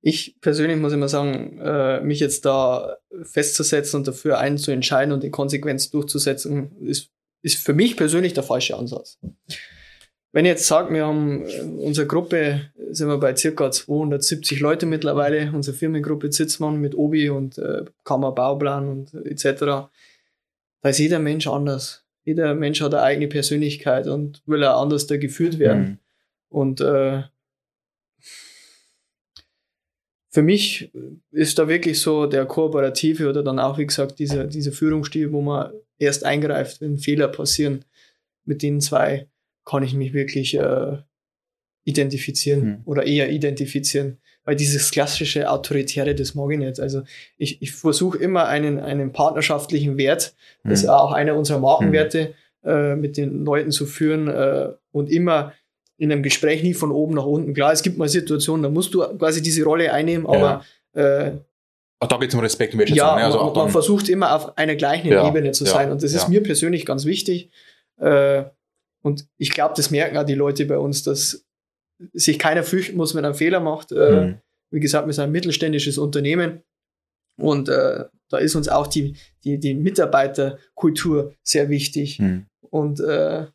ich 0.00 0.40
persönlich 0.40 0.76
muss 0.78 0.92
immer 0.92 1.08
sagen, 1.08 1.60
äh, 1.60 2.00
mich 2.00 2.18
jetzt 2.18 2.44
da 2.44 2.96
festzusetzen 3.22 3.98
und 3.98 4.08
dafür 4.08 4.38
einen 4.38 4.58
zu 4.58 4.72
entscheiden 4.72 5.12
und 5.12 5.22
die 5.22 5.30
Konsequenz 5.30 5.90
durchzusetzen, 5.90 6.76
ist, 6.80 7.12
ist 7.42 7.64
für 7.64 7.72
mich 7.72 7.96
persönlich 7.96 8.34
der 8.34 8.42
falsche 8.42 8.76
Ansatz. 8.76 9.20
Wenn 10.32 10.46
ich 10.46 10.50
jetzt 10.50 10.66
sage, 10.66 10.92
wir 10.94 11.06
haben 11.06 11.44
äh, 11.46 11.60
unsere 11.60 12.06
Gruppe, 12.06 12.72
sind 12.90 13.08
wir 13.08 13.18
bei 13.18 13.36
circa 13.36 13.70
270 13.70 14.60
Leute 14.60 14.86
mittlerweile, 14.86 15.52
unsere 15.52 15.76
Firmengruppe 15.76 16.30
Zitzmann 16.30 16.80
mit 16.80 16.94
Obi 16.94 17.28
und 17.28 17.58
äh, 17.58 17.84
Kammerbauplan 18.04 18.88
und 18.88 19.14
äh, 19.14 19.28
etc. 19.30 19.90
Da 20.80 20.88
ist 20.88 20.98
jeder 20.98 21.18
Mensch 21.18 21.46
anders. 21.46 22.06
Jeder 22.24 22.54
Mensch 22.54 22.80
hat 22.80 22.94
eine 22.94 23.02
eigene 23.02 23.28
Persönlichkeit 23.28 24.06
und 24.06 24.42
will 24.46 24.64
auch 24.64 24.80
anders 24.80 25.06
da 25.06 25.18
geführt 25.18 25.58
werden. 25.58 25.82
Mhm. 25.82 25.98
Und 26.48 26.80
äh, 26.80 27.22
für 30.30 30.42
mich 30.42 30.90
ist 31.30 31.58
da 31.58 31.68
wirklich 31.68 32.00
so 32.00 32.24
der 32.26 32.46
kooperative 32.46 33.28
oder 33.28 33.42
dann 33.42 33.58
auch, 33.58 33.76
wie 33.76 33.86
gesagt, 33.86 34.18
dieser, 34.18 34.44
dieser 34.44 34.72
Führungsstil, 34.72 35.30
wo 35.30 35.42
man 35.42 35.72
erst 35.98 36.24
eingreift, 36.24 36.80
wenn 36.80 36.96
Fehler 36.96 37.28
passieren. 37.28 37.84
Mit 38.44 38.62
den 38.62 38.80
zwei 38.80 39.28
kann 39.64 39.82
ich 39.82 39.94
mich 39.94 40.12
wirklich 40.12 40.54
äh, 40.54 40.98
identifizieren 41.84 42.64
mhm. 42.64 42.80
oder 42.84 43.06
eher 43.06 43.30
identifizieren. 43.30 44.18
Weil 44.44 44.56
dieses 44.56 44.90
klassische 44.90 45.48
Autoritäre, 45.48 46.16
das 46.16 46.34
mag 46.34 46.50
ich 46.50 46.58
nicht. 46.58 46.80
Also 46.80 47.02
ich, 47.38 47.62
ich 47.62 47.72
versuche 47.72 48.18
immer 48.18 48.46
einen, 48.46 48.80
einen 48.80 49.12
partnerschaftlichen 49.12 49.96
Wert, 49.96 50.34
das 50.64 50.64
mhm. 50.64 50.72
ist 50.72 50.86
auch 50.88 51.12
einer 51.12 51.36
unserer 51.36 51.60
Markenwerte, 51.60 52.34
mhm. 52.62 52.70
äh, 52.70 52.96
mit 52.96 53.16
den 53.16 53.44
Leuten 53.44 53.70
zu 53.70 53.86
führen 53.86 54.28
äh, 54.28 54.70
und 54.90 55.10
immer 55.10 55.52
in 55.96 56.10
einem 56.10 56.24
Gespräch 56.24 56.64
nie 56.64 56.74
von 56.74 56.90
oben 56.90 57.14
nach 57.14 57.24
unten. 57.24 57.54
Klar, 57.54 57.72
es 57.72 57.82
gibt 57.82 57.98
mal 57.98 58.08
Situationen, 58.08 58.64
da 58.64 58.68
musst 58.68 58.92
du 58.94 59.00
quasi 59.16 59.42
diese 59.42 59.62
Rolle 59.62 59.92
einnehmen, 59.92 60.26
aber 60.26 60.64
ja. 60.96 61.26
äh, 61.26 61.32
auch 62.00 62.08
da 62.08 62.16
geht 62.16 62.30
es 62.30 62.34
um 62.34 62.40
Respekt 62.40 62.72
und 62.74 62.80
Wertschätzung. 62.80 63.06
Ja, 63.06 63.14
ne? 63.14 63.24
also 63.24 63.38
man, 63.38 63.54
man 63.54 63.68
versucht 63.68 64.08
immer 64.08 64.34
auf 64.34 64.58
einer 64.58 64.74
gleichen 64.74 65.12
ja, 65.12 65.28
Ebene 65.28 65.52
zu 65.52 65.64
ja, 65.64 65.70
sein 65.70 65.92
und 65.92 66.02
das 66.02 66.12
ist 66.12 66.28
mir 66.28 66.42
persönlich 66.42 66.84
ganz 66.84 67.04
wichtig. 67.04 67.50
Äh, 68.00 68.42
und 69.02 69.26
ich 69.36 69.50
glaube, 69.50 69.74
das 69.76 69.90
merken 69.90 70.16
auch 70.16 70.24
die 70.24 70.34
Leute 70.34 70.64
bei 70.64 70.78
uns, 70.78 71.02
dass 71.02 71.44
sich 72.12 72.38
keiner 72.38 72.62
fürchten 72.62 72.96
muss, 72.96 73.14
wenn 73.14 73.24
er 73.24 73.28
einen 73.28 73.36
Fehler 73.36 73.60
macht. 73.60 73.92
Äh, 73.92 74.26
mhm. 74.26 74.38
Wie 74.70 74.80
gesagt, 74.80 75.06
wir 75.06 75.12
sind 75.12 75.24
ein 75.24 75.32
mittelständisches 75.32 75.98
Unternehmen 75.98 76.62
und 77.36 77.68
äh, 77.68 78.04
da 78.28 78.38
ist 78.38 78.54
uns 78.54 78.68
auch 78.68 78.86
die, 78.86 79.14
die, 79.44 79.58
die 79.58 79.74
Mitarbeiterkultur 79.74 81.34
sehr 81.42 81.68
wichtig. 81.68 82.18
Mhm. 82.18 82.46
Und 82.70 83.00
äh, 83.00 83.46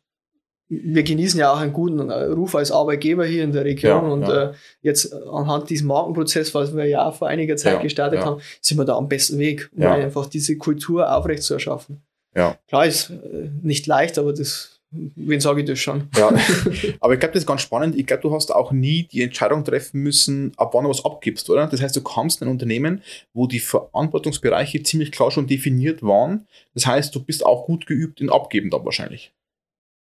wir 0.68 1.02
genießen 1.02 1.40
ja 1.40 1.52
auch 1.52 1.58
einen 1.58 1.72
guten 1.72 2.10
Ruf 2.10 2.54
als 2.54 2.70
Arbeitgeber 2.70 3.24
hier 3.24 3.42
in 3.42 3.52
der 3.52 3.64
Region 3.64 4.04
ja, 4.04 4.12
und 4.12 4.22
ja. 4.22 4.50
Äh, 4.50 4.52
jetzt 4.82 5.12
anhand 5.14 5.70
diesem 5.70 5.88
Markenprozess, 5.88 6.54
was 6.54 6.76
wir 6.76 6.84
ja 6.84 7.10
vor 7.10 7.28
einiger 7.28 7.56
Zeit 7.56 7.74
ja, 7.74 7.82
gestartet 7.82 8.20
haben, 8.20 8.40
sind 8.60 8.76
wir 8.76 8.84
da 8.84 8.96
am 8.96 9.08
besten 9.08 9.38
Weg, 9.38 9.70
um 9.74 9.84
einfach 9.84 10.26
diese 10.26 10.56
Kultur 10.58 11.10
aufrecht 11.10 11.42
zu 11.42 11.54
erschaffen. 11.54 12.02
Ja. 12.36 12.58
Klar 12.68 12.86
ist 12.86 13.10
äh, 13.10 13.50
nicht 13.62 13.86
leicht, 13.86 14.18
aber 14.18 14.32
das 14.32 14.77
Wen 14.90 15.40
sage 15.40 15.60
ich 15.60 15.66
das 15.66 15.78
schon? 15.78 16.08
Ja, 16.16 16.28
aber 17.00 17.14
ich 17.14 17.20
glaube, 17.20 17.34
das 17.34 17.42
ist 17.42 17.46
ganz 17.46 17.60
spannend. 17.60 17.94
Ich 17.96 18.06
glaube, 18.06 18.22
du 18.22 18.32
hast 18.32 18.54
auch 18.54 18.72
nie 18.72 19.02
die 19.02 19.22
Entscheidung 19.22 19.64
treffen 19.64 20.02
müssen, 20.02 20.52
ab 20.56 20.72
wann 20.72 20.84
du 20.84 20.90
was 20.90 21.04
abgibst, 21.04 21.50
oder? 21.50 21.66
Das 21.66 21.82
heißt, 21.82 21.94
du 21.94 22.00
kommst 22.00 22.40
in 22.40 22.48
ein 22.48 22.52
Unternehmen, 22.52 23.02
wo 23.34 23.46
die 23.46 23.60
Verantwortungsbereiche 23.60 24.82
ziemlich 24.82 25.12
klar 25.12 25.30
schon 25.30 25.46
definiert 25.46 26.02
waren. 26.02 26.46
Das 26.74 26.86
heißt, 26.86 27.14
du 27.14 27.22
bist 27.22 27.44
auch 27.44 27.66
gut 27.66 27.86
geübt 27.86 28.20
in 28.20 28.30
Abgeben 28.30 28.70
dann 28.70 28.84
wahrscheinlich 28.84 29.32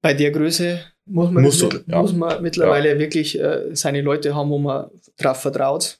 bei 0.01 0.13
der 0.13 0.31
Größe 0.31 0.79
muss 1.05 1.31
man, 1.31 1.43
muss, 1.43 1.61
mit, 1.61 1.87
ja. 1.87 2.01
muss 2.01 2.13
man 2.13 2.41
mittlerweile 2.41 2.89
ja. 2.89 2.99
wirklich 2.99 3.39
äh, 3.39 3.75
seine 3.75 4.01
Leute 4.01 4.35
haben, 4.35 4.49
wo 4.49 4.57
man 4.57 4.89
drauf 5.17 5.41
vertraut. 5.41 5.99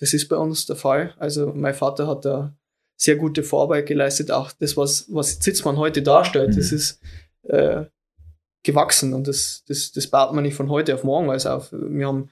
Das 0.00 0.14
ist 0.14 0.28
bei 0.28 0.36
uns 0.36 0.66
der 0.66 0.76
Fall. 0.76 1.14
Also 1.18 1.52
mein 1.54 1.74
Vater 1.74 2.06
hat 2.06 2.24
da 2.24 2.54
sehr 2.96 3.16
gute 3.16 3.42
Vorarbeit 3.42 3.86
geleistet. 3.86 4.30
Auch 4.30 4.52
das, 4.52 4.76
was, 4.76 5.06
was 5.08 5.40
Zitzmann 5.40 5.76
heute 5.76 6.02
darstellt, 6.02 6.50
mhm. 6.50 6.56
das 6.56 6.72
ist 6.72 7.00
äh, 7.44 7.84
gewachsen 8.62 9.12
und 9.14 9.26
das, 9.28 9.64
das, 9.66 9.92
das 9.92 10.06
baut 10.06 10.32
man 10.34 10.44
nicht 10.44 10.54
von 10.54 10.70
heute 10.70 10.94
auf 10.94 11.04
morgen 11.04 11.30
alles 11.30 11.46
auf. 11.46 11.72
Wir 11.72 12.06
haben 12.06 12.30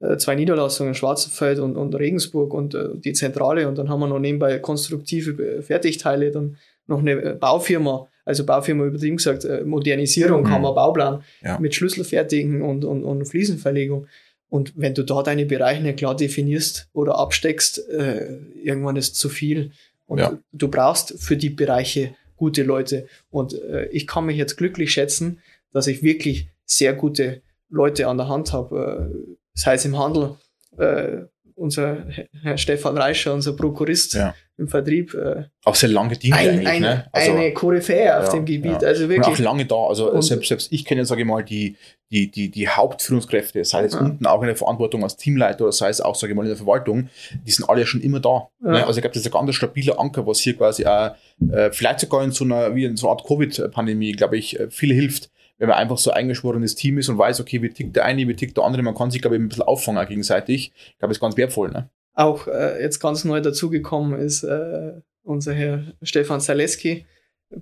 äh, 0.00 0.16
zwei 0.16 0.34
Niederlassungen, 0.34 0.94
Schwarzfeld 0.94 1.60
und, 1.60 1.76
und 1.76 1.94
Regensburg 1.94 2.52
und 2.52 2.74
äh, 2.74 2.88
die 2.94 3.12
Zentrale 3.12 3.68
und 3.68 3.78
dann 3.78 3.88
haben 3.88 4.00
wir 4.00 4.08
noch 4.08 4.18
nebenbei 4.18 4.58
konstruktive 4.58 5.62
Fertigteile, 5.62 6.30
dann 6.30 6.56
noch 6.86 7.00
eine 7.00 7.34
Baufirma 7.34 8.08
also 8.28 8.44
Baufirma 8.44 8.84
übertrieben 8.84 9.16
gesagt, 9.16 9.46
äh, 9.46 9.64
Modernisierung, 9.64 10.42
mhm. 10.42 10.62
Bauplan 10.62 11.22
ja. 11.42 11.58
mit 11.58 11.74
Schlüsselfertigen 11.74 12.60
und, 12.60 12.84
und, 12.84 13.02
und 13.02 13.24
Fliesenverlegung. 13.24 14.06
Und 14.50 14.74
wenn 14.76 14.92
du 14.92 15.02
da 15.02 15.22
deine 15.22 15.46
Bereiche 15.46 15.82
nicht 15.82 15.96
klar 15.96 16.14
definierst 16.14 16.90
oder 16.92 17.18
absteckst, 17.18 17.88
äh, 17.88 18.36
irgendwann 18.62 18.96
ist 18.96 19.16
zu 19.16 19.30
viel. 19.30 19.72
Und 20.04 20.18
ja. 20.18 20.38
du 20.52 20.68
brauchst 20.68 21.18
für 21.18 21.38
die 21.38 21.48
Bereiche 21.48 22.14
gute 22.38 22.62
Leute. 22.62 23.06
Und 23.30 23.52
äh, 23.52 23.88
ich 23.88 24.06
kann 24.06 24.24
mich 24.24 24.38
jetzt 24.38 24.56
glücklich 24.56 24.92
schätzen, 24.92 25.40
dass 25.72 25.86
ich 25.86 26.02
wirklich 26.02 26.48
sehr 26.64 26.94
gute 26.94 27.42
Leute 27.68 28.08
an 28.08 28.16
der 28.16 28.28
Hand 28.28 28.54
habe. 28.54 29.12
Äh, 29.12 29.34
sei 29.52 29.74
es 29.74 29.84
im 29.84 29.98
Handel, 29.98 30.36
äh, 30.78 31.26
unser 31.58 32.06
Herr 32.42 32.56
Stefan 32.56 32.96
Reischer, 32.96 33.34
unser 33.34 33.54
Prokurist, 33.54 34.14
ja 34.14 34.34
im 34.58 34.66
Vertrieb. 34.66 35.14
Äh, 35.14 35.44
auch 35.64 35.74
sehr 35.74 35.88
lange 35.88 36.10
gedient 36.10 36.34
ein, 36.34 36.48
eigentlich. 36.48 36.68
Ein, 36.68 36.82
ne? 36.82 37.06
also, 37.12 37.32
eine 37.32 37.54
Koryphäe 37.54 38.18
auf 38.18 38.26
ja, 38.26 38.32
dem 38.32 38.44
Gebiet. 38.44 38.82
Ja. 38.82 38.88
Also 38.88 39.08
wirklich. 39.08 39.26
Und 39.26 39.34
auch 39.34 39.38
lange 39.38 39.64
da. 39.64 39.76
Also 39.76 40.20
selbst, 40.20 40.48
selbst 40.48 40.72
ich 40.72 40.84
kenne, 40.84 41.04
sage 41.06 41.22
ich 41.22 41.26
mal, 41.26 41.44
die, 41.44 41.76
die, 42.10 42.30
die, 42.30 42.50
die 42.50 42.68
Hauptführungskräfte, 42.68 43.64
sei 43.64 43.84
es 43.84 43.94
unten 43.94 44.26
auch 44.26 44.40
in 44.40 44.48
der 44.48 44.56
Verantwortung 44.56 45.04
als 45.04 45.16
Teamleiter 45.16 45.64
oder 45.64 45.72
sei 45.72 45.88
es 45.88 46.00
auch, 46.00 46.16
sage 46.16 46.32
ich 46.32 46.36
mal, 46.36 46.42
in 46.42 46.48
der 46.48 46.56
Verwaltung, 46.56 47.08
die 47.46 47.50
sind 47.50 47.68
alle 47.68 47.86
schon 47.86 48.00
immer 48.00 48.18
da. 48.18 48.48
Ne? 48.60 48.84
Also 48.84 48.98
ich 48.98 49.02
glaube, 49.02 49.14
das 49.14 49.24
ist 49.24 49.32
ein 49.32 49.46
ganz 49.46 49.54
stabiler 49.54 50.00
Anker, 50.00 50.26
was 50.26 50.40
hier 50.40 50.56
quasi 50.56 50.84
auch, 50.84 51.14
äh, 51.52 51.70
vielleicht 51.70 52.00
sogar 52.00 52.24
in 52.24 52.32
so 52.32 52.44
einer, 52.44 52.74
wie 52.74 52.84
in 52.84 52.96
so 52.96 53.08
einer 53.08 53.18
Art 53.18 53.26
Covid-Pandemie, 53.26 54.12
glaube 54.12 54.36
ich, 54.36 54.58
äh, 54.58 54.70
viel 54.70 54.92
hilft 54.92 55.30
wenn 55.58 55.68
man 55.68 55.78
einfach 55.78 55.98
so 55.98 56.10
eingeschworenes 56.10 56.74
Team 56.74 56.98
ist 56.98 57.08
und 57.08 57.18
weiß, 57.18 57.40
okay, 57.40 57.60
wie 57.62 57.70
tickt 57.70 57.96
der 57.96 58.04
eine, 58.04 58.26
wie 58.26 58.34
tickt 58.34 58.56
der 58.56 58.64
andere, 58.64 58.82
man 58.82 58.94
kann 58.94 59.10
sich, 59.10 59.20
glaube 59.20 59.36
ich, 59.36 59.42
ein 59.42 59.48
bisschen 59.48 59.64
auffangen 59.64 60.06
gegenseitig. 60.06 60.72
Ich 60.74 60.98
glaube, 60.98 61.10
das 61.10 61.16
ist 61.16 61.20
ganz 61.20 61.36
wertvoll. 61.36 61.70
Ne? 61.70 61.90
auch 62.18 62.48
äh, 62.48 62.82
jetzt 62.82 62.98
ganz 62.98 63.24
neu 63.24 63.40
dazugekommen 63.40 64.18
ist 64.18 64.42
äh, 64.42 64.92
unser 65.22 65.54
Herr 65.54 65.84
Stefan 66.02 66.40
Zaleski. 66.40 67.06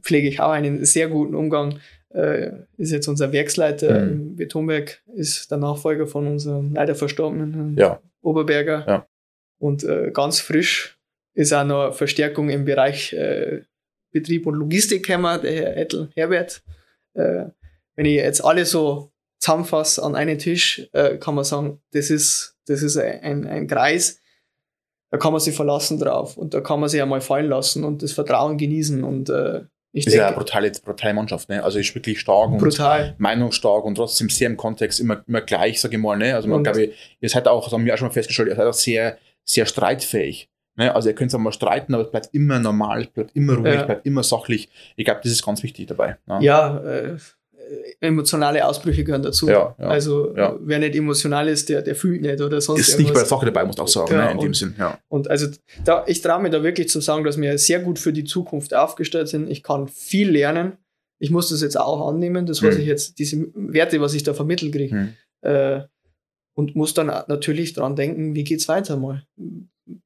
Pflege 0.00 0.28
ich 0.28 0.40
auch 0.40 0.50
einen 0.50 0.84
sehr 0.84 1.08
guten 1.08 1.34
Umgang. 1.34 1.78
Äh, 2.08 2.52
ist 2.78 2.90
jetzt 2.90 3.06
unser 3.06 3.32
Werksleiter 3.32 4.00
mhm. 4.00 4.12
im 4.12 4.36
Betonwerk, 4.36 5.02
ist 5.14 5.50
der 5.50 5.58
Nachfolger 5.58 6.06
von 6.06 6.26
unserem 6.26 6.72
leider 6.72 6.94
verstorbenen 6.94 7.52
Herrn 7.52 7.76
ja. 7.76 8.00
Oberberger. 8.22 8.84
Ja. 8.88 9.06
Und 9.58 9.84
äh, 9.84 10.10
ganz 10.12 10.40
frisch 10.40 10.98
ist 11.34 11.52
auch 11.52 11.64
noch 11.64 11.92
Verstärkung 11.92 12.48
im 12.48 12.64
Bereich 12.64 13.12
äh, 13.12 13.62
Betrieb 14.10 14.46
und 14.46 14.54
Logistik 14.54 15.04
gekommen, 15.04 15.42
der 15.42 15.52
Herr 15.52 15.76
Ettel 15.76 16.08
Herbert. 16.14 16.62
Äh, 17.12 17.46
wenn 17.96 18.06
ich 18.06 18.14
jetzt 18.14 18.44
alle 18.44 18.64
so 18.64 19.10
zusammenfasse 19.38 20.02
an 20.02 20.14
einen 20.14 20.38
Tisch, 20.38 20.88
äh, 20.92 21.16
kann 21.18 21.34
man 21.34 21.44
sagen, 21.44 21.80
das 21.92 22.10
ist, 22.10 22.56
das 22.66 22.82
ist 22.82 22.96
ein, 22.96 23.46
ein 23.46 23.66
Kreis, 23.66 24.20
da 25.10 25.18
kann 25.18 25.32
man 25.32 25.40
sich 25.40 25.54
verlassen 25.54 25.98
drauf 25.98 26.36
und 26.36 26.54
da 26.54 26.60
kann 26.60 26.80
man 26.80 26.88
sich 26.88 27.00
einmal 27.00 27.20
fallen 27.20 27.48
lassen 27.48 27.84
und 27.84 28.02
das 28.02 28.12
Vertrauen 28.12 28.58
genießen 28.58 29.04
und 29.04 29.28
äh, 29.28 29.62
ich 29.92 30.06
ist 30.06 30.12
denke, 30.12 30.22
ja 30.22 30.26
eine 30.28 30.36
brutale, 30.36 30.70
brutale 30.84 31.14
Mannschaft, 31.14 31.48
ne? 31.48 31.64
Also 31.64 31.78
ist 31.78 31.94
wirklich 31.94 32.20
stark 32.20 32.50
und 32.50 32.58
brutal. 32.58 33.14
meinungsstark 33.16 33.82
und 33.84 33.94
trotzdem 33.94 34.28
sehr 34.28 34.48
im 34.48 34.58
Kontext 34.58 35.00
immer, 35.00 35.22
immer 35.26 35.40
gleich, 35.40 35.80
sage 35.80 35.96
ich 35.96 36.02
mal, 36.02 36.18
ne? 36.18 36.34
Also 36.34 36.48
man 36.48 36.62
glaube, 36.62 36.92
ihr 37.20 37.28
seid 37.30 37.48
auch, 37.48 37.64
das 37.64 37.72
haben 37.72 37.86
wir 37.86 37.94
auch 37.94 37.98
schon 37.98 38.08
mal 38.08 38.12
festgestellt, 38.12 38.48
ihr 38.48 38.56
seid 38.56 38.66
auch 38.66 38.74
sehr, 38.74 39.16
sehr 39.44 39.64
streitfähig. 39.64 40.50
Ne? 40.76 40.94
Also 40.94 41.08
ihr 41.08 41.14
könnt 41.14 41.34
auch 41.34 41.38
mal 41.38 41.52
streiten, 41.52 41.94
aber 41.94 42.04
es 42.04 42.10
bleibt 42.10 42.28
immer 42.32 42.58
normal, 42.58 43.02
es 43.02 43.06
bleibt 43.08 43.34
immer 43.34 43.54
ruhig, 43.54 43.74
ja. 43.74 43.84
bleibt 43.84 44.06
immer 44.06 44.22
sachlich. 44.22 44.68
Ich 44.96 45.06
glaube, 45.06 45.20
das 45.22 45.32
ist 45.32 45.44
ganz 45.44 45.62
wichtig 45.62 45.86
dabei. 45.86 46.18
Ne? 46.26 46.40
Ja, 46.42 46.78
äh, 46.84 47.16
emotionale 48.00 48.66
Ausbrüche 48.66 49.04
gehören 49.04 49.22
dazu. 49.22 49.48
Ja, 49.48 49.74
ja, 49.78 49.86
also 49.86 50.34
ja. 50.36 50.56
wer 50.60 50.78
nicht 50.78 50.94
emotional 50.94 51.48
ist, 51.48 51.68
der, 51.68 51.82
der 51.82 51.94
fühlt 51.94 52.22
nicht 52.22 52.40
oder 52.40 52.60
sonst 52.60 52.80
Ist 52.80 52.88
irgendwas. 52.90 53.04
nicht 53.04 53.14
bei 53.14 53.20
der 53.20 53.28
Sache 53.28 53.46
dabei, 53.46 53.64
muss 53.64 53.78
auch 53.78 53.88
sagen, 53.88 54.16
ne, 54.16 54.30
in 54.30 54.38
und, 54.38 54.44
dem 54.44 54.54
Sinn. 54.54 54.74
Ja. 54.78 54.98
Und 55.08 55.28
also 55.30 55.48
da, 55.84 56.04
ich 56.06 56.20
traue 56.20 56.42
mir 56.42 56.50
da 56.50 56.62
wirklich 56.62 56.88
zu 56.88 57.00
sagen, 57.00 57.24
dass 57.24 57.40
wir 57.40 57.58
sehr 57.58 57.80
gut 57.80 57.98
für 57.98 58.12
die 58.12 58.24
Zukunft 58.24 58.74
aufgestellt 58.74 59.28
sind. 59.28 59.50
Ich 59.50 59.62
kann 59.62 59.88
viel 59.88 60.30
lernen. 60.30 60.76
Ich 61.18 61.30
muss 61.30 61.48
das 61.48 61.62
jetzt 61.62 61.78
auch 61.78 62.08
annehmen, 62.08 62.46
das, 62.46 62.62
was 62.62 62.74
hm. 62.74 62.80
ich 62.82 62.86
jetzt, 62.86 63.18
diese 63.18 63.46
Werte, 63.54 64.00
was 64.00 64.14
ich 64.14 64.22
da 64.22 64.34
vermittelt 64.34 64.72
kriege. 64.72 64.94
Hm. 64.94 65.12
Äh, 65.42 65.80
und 66.54 66.76
muss 66.76 66.94
dann 66.94 67.06
natürlich 67.06 67.72
dran 67.74 67.96
denken, 67.96 68.34
wie 68.34 68.44
geht 68.44 68.60
es 68.60 68.68
weiter 68.68 68.96
mal. 68.96 69.26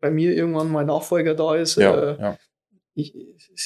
Bei 0.01 0.11
mir 0.11 0.35
irgendwann 0.35 0.71
mal 0.71 0.85
Nachfolger 0.85 1.35
da 1.35 1.55
ist, 1.57 1.77
ja, 1.77 2.13
äh, 2.13 2.37
ich, 2.95 3.15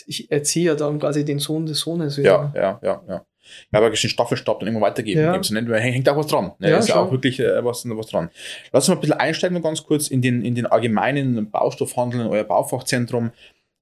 ich 0.07 0.31
erziehe 0.31 0.67
ja 0.67 0.75
dann 0.75 1.01
quasi 1.01 1.25
den 1.25 1.39
Sohn 1.39 1.67
des 1.67 1.81
Sohnes 1.81 2.19
wieder. 2.19 2.53
Ja, 2.55 2.61
ja, 2.61 2.81
ja, 2.83 3.03
ja 3.09 3.27
ja, 3.73 3.79
aber 3.79 3.91
den 3.91 3.97
Staffelstab 3.97 4.61
dann 4.61 4.69
irgendwo 4.69 4.85
weitergeben. 4.85 5.21
Ja. 5.21 5.43
So, 5.43 5.55
ne? 5.55 5.81
Hängt 5.81 6.09
auch 6.09 6.17
was 6.17 6.27
dran. 6.27 6.53
Ne? 6.59 6.71
Ja, 6.71 6.79
ist 6.79 6.89
ja 6.89 6.97
auch 6.97 7.11
wirklich 7.11 7.41
äh, 7.41 7.65
was, 7.65 7.89
was 7.89 8.07
dran. 8.07 8.31
Lass 8.73 8.85
uns 8.85 8.89
mal 8.89 8.95
ein 8.97 9.01
bisschen 9.01 9.19
einsteigen 9.19 9.63
ganz 9.63 9.83
kurz 9.85 10.09
in 10.09 10.23
den, 10.23 10.45
in 10.45 10.55
den 10.55 10.67
allgemeinen 10.67 11.51
Baustoffhandel, 11.51 12.21
in 12.21 12.27
euer 12.27 12.45
Baufachzentrum. 12.45 13.33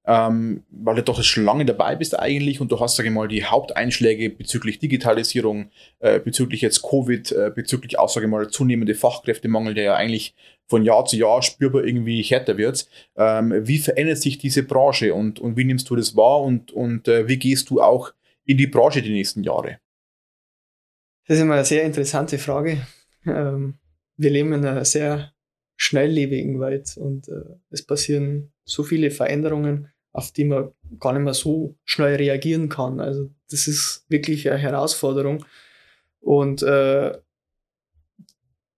ähm, 0.05 0.65
weil 0.71 0.97
du 0.97 1.03
doch 1.03 1.23
schon 1.23 1.45
lange 1.45 1.65
dabei 1.65 1.95
bist 1.95 2.19
eigentlich 2.19 2.61
und 2.61 2.73
du 2.73 2.81
hast, 2.81 2.97
sage 2.97 3.09
ich 3.09 3.15
mal, 3.15 3.29
die 3.29 3.45
Haupteinschläge 3.45 4.31
bezüglich 4.31 4.81
Digitalisierung, 4.81 5.71
äh, 6.01 6.19
bezüglich 6.19 6.61
jetzt 6.61 6.83
Covid, 6.83 7.31
äh, 7.33 7.53
bezüglich 7.55 7.99
auch, 7.99 8.09
sage 8.09 8.27
ich 8.27 8.31
mal, 8.31 8.49
zunehmende 8.49 8.95
Fachkräftemangel, 8.95 9.75
der 9.75 9.85
ja 9.85 9.95
eigentlich 9.95 10.35
von 10.67 10.85
Jahr 10.85 11.05
zu 11.05 11.17
Jahr 11.17 11.43
spürbar 11.43 11.85
irgendwie 11.85 12.23
härter 12.23 12.57
wird. 12.57 12.89
Ähm, 13.17 13.55
wie 13.67 13.79
verändert 13.79 14.19
sich 14.19 14.39
diese 14.39 14.65
Branche 14.65 15.15
und, 15.15 15.39
und 15.39 15.57
wie 15.57 15.65
nimmst 15.65 15.89
du 15.89 15.97
das 15.97 16.17
wahr 16.17 16.41
und, 16.41 16.73
und 16.73 17.07
äh, 17.07 17.29
wie 17.29 17.37
gehst 17.37 17.71
du 17.71 17.81
auch 17.81 18.13
in 18.45 18.57
die 18.57 18.67
Branche 18.67 19.03
die 19.03 19.13
nächsten 19.13 19.43
Jahre? 19.43 19.79
Das 21.27 21.37
ist 21.37 21.43
immer 21.43 21.55
eine 21.55 21.65
sehr 21.65 21.85
interessante 21.85 22.39
Frage. 22.39 22.87
Ähm, 23.25 23.79
wir 24.17 24.31
leben 24.31 24.53
in 24.53 24.65
einer 24.65 24.85
sehr 24.85 25.33
schnelllebigen 25.77 26.61
Welt 26.61 26.97
und 26.97 27.29
äh, 27.29 27.57
es 27.71 27.85
passieren 27.85 28.53
so 28.65 28.83
viele 28.83 29.11
Veränderungen, 29.11 29.89
auf 30.13 30.33
die 30.33 30.45
man 30.45 30.73
gar 30.99 31.13
nicht 31.13 31.23
mehr 31.23 31.35
so 31.35 31.77
schnell 31.85 32.17
reagieren 32.17 32.69
kann. 32.69 33.01
Also 33.01 33.31
das 33.51 33.67
ist 33.67 34.05
wirklich 34.09 34.51
eine 34.51 34.59
Herausforderung. 34.59 35.45
Und 36.21 36.63
äh, 36.63 37.19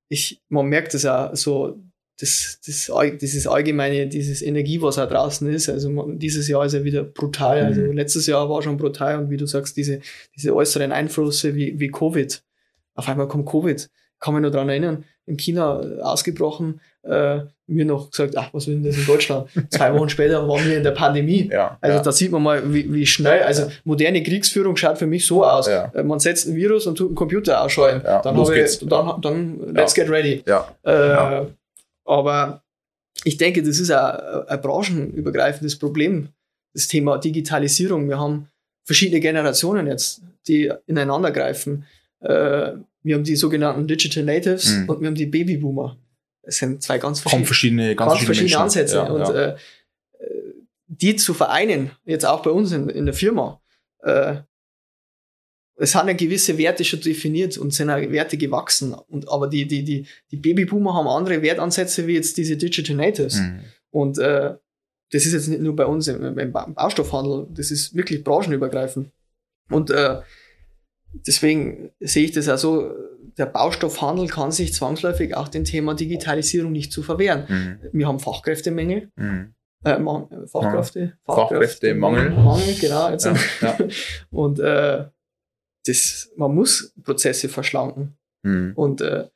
ich, 0.09 0.43
man 0.49 0.67
merkt 0.67 0.95
es 0.95 1.07
auch 1.07 1.35
so, 1.35 1.83
das, 2.21 2.61
das, 2.65 2.91
dieses 3.21 3.47
allgemeine, 3.47 4.07
dieses 4.07 4.41
Energie, 4.41 4.81
was 4.81 4.99
auch 4.99 5.09
draußen 5.09 5.53
ist. 5.53 5.69
Also 5.69 5.91
man, 5.91 6.19
dieses 6.19 6.49
Jahr 6.49 6.65
ist 6.65 6.75
ja 6.75 6.85
wieder 6.85 7.03
brutal. 7.03 7.61
Also 7.65 7.81
mhm. 7.81 7.93
letztes 7.93 8.27
Jahr 8.27 8.49
war 8.49 8.63
schon 8.63 8.77
brutal 8.77 9.19
und 9.19 9.31
wie 9.31 9.37
du 9.37 9.47
sagst, 9.47 9.77
diese, 9.77 10.01
diese 10.37 10.55
äußeren 10.55 10.93
Einflüsse 10.93 11.55
wie, 11.55 11.79
wie 11.79 11.89
Covid. 11.89 12.43
Auf 12.95 13.09
einmal 13.09 13.27
kommt 13.27 13.47
Covid. 13.47 13.91
Kann 14.21 14.35
mich 14.35 14.43
noch 14.43 14.51
daran 14.51 14.69
erinnern, 14.69 15.05
in 15.27 15.37
China 15.37 15.81
ausgebrochen, 16.03 16.81
äh, 17.03 17.41
mir 17.67 17.85
noch 17.85 18.11
gesagt, 18.11 18.37
ach, 18.37 18.51
was 18.53 18.67
will 18.67 18.75
denn 18.75 18.85
das 18.85 18.97
in 18.97 19.07
Deutschland? 19.07 19.49
Zwei 19.71 19.93
Wochen 19.95 20.09
später 20.09 20.47
waren 20.49 20.65
wir 20.67 20.77
in 20.77 20.83
der 20.83 20.93
Pandemie. 20.93 21.51
Ja, 21.51 21.79
also 21.81 21.97
ja. 21.97 22.03
da 22.03 22.13
sieht 22.13 22.31
man 22.31 22.43
mal, 22.43 22.73
wie, 22.73 22.91
wie 22.93 23.07
schnell, 23.07 23.43
also 23.43 23.69
moderne 23.85 24.23
Kriegsführung 24.23 24.77
schaut 24.77 24.99
für 24.99 25.07
mich 25.07 25.27
so 25.27 25.45
aus. 25.45 25.67
Ja. 25.67 25.91
Äh, 25.95 26.05
man 26.05 26.21
setzt 26.21 26.47
ein 26.47 26.55
Virus 26.55 26.87
und 26.87 26.97
tut 26.97 27.09
einen 27.09 27.17
Computer 27.17 27.63
ausschalten. 27.63 28.03
Dann 28.05 28.37
los 28.37 28.49
habe 28.49 28.59
geht's. 28.61 28.81
ich, 28.81 28.89
dann, 28.89 29.21
dann 29.21 29.75
let's 29.75 29.95
get 29.95 30.09
ready. 30.09 30.43
Äh. 30.85 31.47
Aber 32.05 32.63
ich 33.25 33.37
denke, 33.37 33.63
das 33.63 33.79
ist 33.79 33.91
ein, 33.91 34.47
ein 34.49 34.61
branchenübergreifendes 34.61 35.79
Problem, 35.79 36.29
das 36.73 36.89
Thema 36.89 37.19
Digitalisierung. 37.19 38.09
Wir 38.09 38.19
haben 38.19 38.49
verschiedene 38.85 39.21
Generationen 39.21 39.87
jetzt, 39.87 40.23
die 40.47 40.71
ineinander 40.87 41.31
greifen. 41.31 41.87
Äh, 42.21 42.73
wir 43.03 43.15
haben 43.15 43.25
die 43.25 43.37
sogenannten 43.37 43.87
Digital 43.87 44.25
Natives 44.25 44.71
Mhm. 44.73 44.89
und 44.89 45.01
wir 45.01 45.07
haben 45.09 45.15
die 45.15 45.27
Babyboomer. 45.27 45.97
Das 46.43 46.57
sind 46.57 46.83
zwei 46.83 46.99
ganz 46.99 47.21
verschiedene, 47.21 47.47
verschiedene, 47.47 47.97
ganz, 47.97 48.13
ganz 48.13 48.25
verschiedene 48.25 48.51
Menschen. 48.51 48.63
Ansätze. 48.63 48.97
Ja, 48.97 49.03
und 49.05 49.21
ja. 49.21 49.33
Äh, 49.33 49.57
die 50.87 51.17
zu 51.17 51.35
vereinen, 51.35 51.91
jetzt 52.05 52.25
auch 52.27 52.43
bei 52.43 52.51
uns 52.51 52.73
in, 52.73 52.89
in 52.89 53.07
der 53.07 53.15
Firma, 53.15 53.61
äh, 54.03 54.37
es 55.77 55.93
sind 55.93 56.07
ja 56.07 56.13
gewisse 56.13 56.57
Werte 56.59 56.85
schon 56.85 57.01
definiert 57.01 57.59
und 57.59 57.73
sind 57.75 57.91
auch 57.91 57.97
Werte 57.97 58.37
gewachsen. 58.37 58.95
Und, 58.95 59.29
aber 59.29 59.49
die, 59.49 59.67
die, 59.67 59.83
die, 59.85 60.07
die 60.31 60.37
Babyboomer 60.37 60.95
haben 60.95 61.09
andere 61.09 61.43
Wertansätze 61.43 62.07
wie 62.07 62.15
jetzt 62.15 62.37
diese 62.37 62.57
Digital 62.57 62.97
Natives. 62.97 63.41
Mhm. 63.41 63.61
Und 63.91 64.19
äh, 64.19 64.55
das 65.11 65.27
ist 65.27 65.33
jetzt 65.33 65.49
nicht 65.49 65.61
nur 65.63 65.75
bei 65.77 65.87
uns 65.87 66.09
im, 66.09 66.39
im 66.39 66.53
Ba- 66.53 66.67
Baustoffhandel, 66.67 67.47
das 67.51 67.71
ist 67.71 67.95
wirklich 67.95 68.23
branchenübergreifend. 68.25 69.11
Und 69.71 69.91
äh, 69.91 70.21
deswegen 71.27 71.91
sehe 72.01 72.25
ich 72.25 72.33
das 72.33 72.49
also, 72.49 72.93
der 73.39 73.47
Baustoffhandel 73.47 74.29
kann 74.29 74.53
sich 74.53 74.73
zwangsläufig 74.75 75.37
auch 75.37 75.49
dem 75.49 75.65
Thema 75.65 75.95
Digitalisierung 75.95 76.73
nicht 76.73 76.93
zu 76.93 77.03
verwehren. 77.03 77.45
Mhm. 77.49 77.79
Wir 77.93 78.07
haben 78.09 78.21
Fachkräftemängel, 78.21 79.11
Mhm. 79.17 79.55
äh, 79.85 79.93
äh, 79.93 80.47
Fachkräfte, 80.47 81.19
Fachkräftemangel. 81.25 82.31
Mangel, 82.31 82.75
genau. 82.81 83.11
Jetzt. 83.11 83.25
Ja, 83.27 83.35
ja. 83.61 83.79
Und 84.31 84.59
äh, 84.61 85.05
das, 85.87 86.31
man 86.37 86.55
muss 86.55 86.93
Prozesse 87.03 87.49
verschlanken. 87.49 88.17
Mhm. 88.43 88.73
Und 88.75 89.01
äh, 89.01 89.29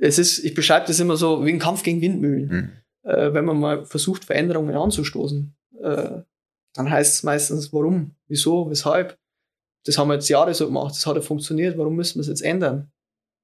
es 0.00 0.18
ist, 0.18 0.40
ich 0.40 0.54
beschreibe 0.54 0.86
das 0.86 1.00
immer 1.00 1.16
so 1.16 1.44
wie 1.44 1.52
ein 1.52 1.58
Kampf 1.58 1.82
gegen 1.82 2.00
Windmühlen. 2.00 2.48
Mhm. 2.48 3.10
Äh, 3.10 3.32
wenn 3.32 3.44
man 3.44 3.58
mal 3.58 3.84
versucht, 3.84 4.24
Veränderungen 4.24 4.76
anzustoßen, 4.76 5.54
äh, 5.80 6.20
dann 6.74 6.90
heißt 6.90 7.14
es 7.16 7.22
meistens, 7.22 7.72
warum, 7.72 8.14
wieso, 8.28 8.70
weshalb. 8.70 9.18
Das 9.84 9.98
haben 9.98 10.08
wir 10.08 10.14
jetzt 10.14 10.28
Jahre 10.28 10.54
so 10.54 10.66
gemacht, 10.66 10.94
das 10.94 11.06
hat 11.06 11.16
ja 11.16 11.22
funktioniert, 11.22 11.76
warum 11.76 11.96
müssen 11.96 12.16
wir 12.16 12.20
es 12.20 12.28
jetzt 12.28 12.42
ändern? 12.42 12.92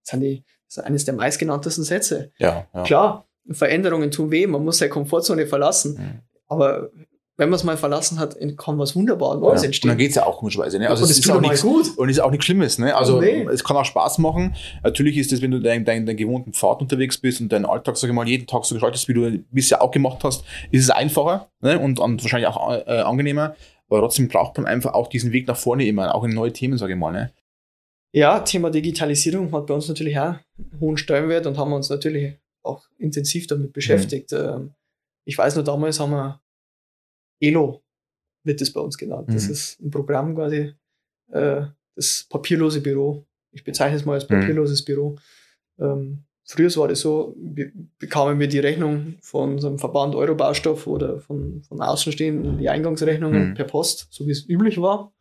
Das, 0.04 0.12
sind 0.12 0.20
die, 0.20 0.44
das 0.68 0.76
ist 0.76 0.84
eines 0.84 1.04
der 1.04 1.14
meistgenanntesten 1.14 1.82
Sätze. 1.82 2.30
Ja, 2.38 2.68
ja. 2.72 2.82
Klar, 2.84 3.28
Veränderungen 3.50 4.12
tun 4.12 4.30
weh, 4.30 4.46
man 4.46 4.64
muss 4.64 4.78
seine 4.78 4.90
Komfortzone 4.90 5.48
verlassen. 5.48 5.94
Mhm. 5.94 6.22
Aber 6.46 6.90
wenn 7.38 7.48
man 7.48 7.56
es 7.56 7.64
mal 7.64 7.76
verlassen 7.76 8.18
hat, 8.18 8.36
kann 8.58 8.78
was 8.78 8.94
wunderbar 8.96 9.36
Neues 9.36 9.42
Ja. 9.42 9.58
Und 9.60 9.64
entstehen. 9.66 9.88
dann 9.88 9.96
geht's 9.98 10.16
ja 10.16 10.26
auch 10.26 10.38
komischerweise. 10.38 10.78
Ne? 10.78 10.90
Also 10.90 11.04
Und 11.04 11.10
es 11.10 11.16
das 11.16 11.18
ist 11.18 11.24
tut 11.24 11.32
auch 11.36 11.40
mal 11.40 11.48
nichts 11.48 11.62
gut. 11.62 11.96
Und 11.96 12.08
ist 12.08 12.18
auch 12.20 12.30
nichts 12.30 12.44
Schlimmes, 12.44 12.78
ne? 12.78 12.94
Also 12.94 13.20
Nee. 13.20 13.44
es 13.44 13.62
kann 13.64 13.76
auch 13.76 13.84
Spaß 13.84 14.18
machen. 14.18 14.54
Natürlich 14.82 15.16
ist 15.16 15.32
es, 15.32 15.40
wenn 15.40 15.52
du 15.52 15.60
deinen 15.60 15.84
dein, 15.84 16.04
dein 16.04 16.16
gewohnten 16.16 16.52
Pfad 16.52 16.80
unterwegs 16.82 17.16
bist 17.16 17.40
und 17.40 17.50
deinen 17.50 17.64
Alltag, 17.64 17.96
sag 17.96 18.08
ich 18.10 18.14
mal, 18.14 18.28
jeden 18.28 18.46
Tag 18.46 18.64
so 18.64 18.74
gestaltest, 18.74 19.08
wie 19.08 19.14
du 19.14 19.38
bisher 19.52 19.80
auch 19.80 19.90
gemacht 19.92 20.24
hast, 20.24 20.44
ist 20.72 20.82
es 20.82 20.90
einfacher 20.90 21.48
ne? 21.60 21.78
und, 21.78 21.98
und 22.00 22.22
wahrscheinlich 22.22 22.48
auch 22.48 22.72
äh, 22.86 22.98
angenehmer. 23.00 23.54
Aber 23.88 24.00
trotzdem 24.00 24.28
braucht 24.28 24.56
man 24.58 24.66
einfach 24.66 24.92
auch 24.92 25.06
diesen 25.06 25.32
Weg 25.32 25.46
nach 25.48 25.56
vorne 25.56 25.86
immer, 25.86 26.14
auch 26.14 26.24
in 26.24 26.30
neue 26.32 26.52
Themen, 26.52 26.76
sage 26.76 26.92
ich 26.94 26.98
mal. 26.98 27.12
Ne? 27.12 27.32
Ja, 28.12 28.40
Thema 28.40 28.70
Digitalisierung 28.70 29.52
hat 29.52 29.66
bei 29.66 29.74
uns 29.74 29.86
natürlich 29.88 30.18
auch 30.18 30.24
einen 30.24 30.80
hohen 30.80 30.96
Stellenwert 30.96 31.46
und 31.46 31.56
haben 31.56 31.72
uns 31.72 31.88
natürlich 31.88 32.34
auch 32.64 32.82
intensiv 32.98 33.46
damit 33.46 33.72
beschäftigt. 33.72 34.32
Ähm, 34.32 34.72
Ich 35.24 35.38
weiß 35.38 35.56
noch, 35.56 35.64
damals 35.64 36.00
haben 36.00 36.10
wir 36.10 36.40
ELO, 37.40 37.82
wird 38.44 38.60
das 38.60 38.72
bei 38.72 38.80
uns 38.80 38.96
genannt. 38.98 39.28
Das 39.32 39.46
Mhm. 39.46 39.52
ist 39.52 39.80
ein 39.80 39.90
Programm 39.90 40.34
quasi, 40.34 40.74
äh, 41.32 41.62
das 41.94 42.26
papierlose 42.28 42.80
Büro. 42.80 43.26
Ich 43.52 43.64
bezeichne 43.64 43.96
es 43.96 44.04
mal 44.04 44.14
als 44.14 44.28
Mhm. 44.28 44.34
papierloses 44.40 44.84
Büro. 44.84 45.16
Ähm, 45.78 46.24
Früher 46.50 46.74
war 46.76 46.88
das 46.88 47.00
so, 47.00 47.34
be- 47.36 47.70
bekamen 47.98 48.40
wir 48.40 48.48
die 48.48 48.58
Rechnung 48.58 49.16
von 49.20 49.52
unserem 49.52 49.78
Verband 49.78 50.14
Eurobaustoff 50.14 50.86
oder 50.86 51.20
von, 51.20 51.62
von 51.62 51.82
Außenstehenden, 51.82 52.56
die 52.56 52.70
Eingangsrechnungen 52.70 53.50
Mhm. 53.50 53.54
per 53.54 53.66
Post, 53.66 54.06
so 54.10 54.26
wie 54.26 54.30
es 54.30 54.48
üblich 54.48 54.80
war. 54.80 55.12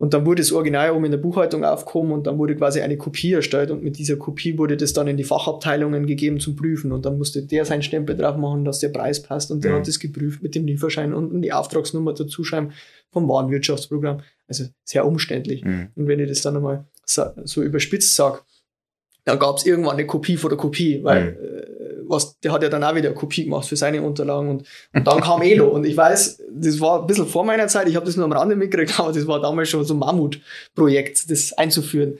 Und 0.00 0.14
dann 0.14 0.24
wurde 0.24 0.42
das 0.42 0.52
Original 0.52 0.92
oben 0.92 1.06
in 1.06 1.10
der 1.10 1.18
Buchhaltung 1.18 1.64
aufgehoben 1.64 2.12
und 2.12 2.26
dann 2.28 2.38
wurde 2.38 2.54
quasi 2.54 2.80
eine 2.80 2.96
Kopie 2.96 3.32
erstellt 3.32 3.72
und 3.72 3.82
mit 3.82 3.98
dieser 3.98 4.14
Kopie 4.16 4.56
wurde 4.56 4.76
das 4.76 4.92
dann 4.92 5.08
in 5.08 5.16
die 5.16 5.24
Fachabteilungen 5.24 6.06
gegeben 6.06 6.38
zum 6.38 6.54
Prüfen 6.54 6.92
und 6.92 7.04
dann 7.04 7.18
musste 7.18 7.42
der 7.42 7.64
seinen 7.64 7.82
Stempel 7.82 8.16
drauf 8.16 8.36
machen, 8.36 8.64
dass 8.64 8.78
der 8.78 8.90
Preis 8.90 9.20
passt 9.20 9.50
und 9.50 9.64
der 9.64 9.72
Mhm. 9.72 9.76
hat 9.78 9.88
das 9.88 9.98
geprüft 9.98 10.40
mit 10.40 10.54
dem 10.54 10.66
Lieferschein 10.66 11.12
und 11.12 11.42
die 11.42 11.52
Auftragsnummer 11.52 12.14
dazu 12.14 12.44
schreiben 12.44 12.70
vom 13.10 13.28
Warenwirtschaftsprogramm. 13.28 14.20
Also 14.46 14.66
sehr 14.84 15.04
umständlich. 15.04 15.64
Mhm. 15.64 15.88
Und 15.96 16.06
wenn 16.06 16.20
ich 16.20 16.28
das 16.28 16.42
dann 16.42 16.56
einmal 16.56 16.84
so, 17.04 17.24
so 17.44 17.62
überspitzt 17.64 18.14
sage, 18.14 18.38
dann 19.24 19.38
gab 19.40 19.56
es 19.56 19.66
irgendwann 19.66 19.94
eine 19.94 20.06
Kopie 20.06 20.36
vor 20.36 20.48
der 20.48 20.56
Kopie, 20.58 21.02
weil 21.02 21.32
Mhm. 21.32 21.36
äh, 21.44 21.77
was, 22.08 22.38
der 22.40 22.52
hat 22.52 22.62
ja 22.62 22.68
dann 22.68 22.84
auch 22.84 22.94
wieder 22.94 23.08
eine 23.08 23.16
Kopie 23.16 23.44
gemacht 23.44 23.68
für 23.68 23.76
seine 23.76 24.02
Unterlagen 24.02 24.48
und, 24.48 24.64
und 24.94 25.06
dann 25.06 25.20
kam 25.22 25.42
Elo 25.42 25.68
und 25.68 25.84
ich 25.84 25.96
weiß, 25.96 26.42
das 26.50 26.80
war 26.80 27.00
ein 27.00 27.06
bisschen 27.06 27.26
vor 27.26 27.44
meiner 27.44 27.68
Zeit, 27.68 27.88
ich 27.88 27.96
habe 27.96 28.06
das 28.06 28.16
nur 28.16 28.24
am 28.24 28.32
Rande 28.32 28.56
mitgekriegt, 28.56 28.98
aber 29.00 29.12
das 29.12 29.26
war 29.26 29.40
damals 29.40 29.68
schon 29.68 29.84
so 29.84 29.94
ein 29.94 29.98
Mammutprojekt, 29.98 31.30
das 31.30 31.52
einzuführen. 31.52 32.18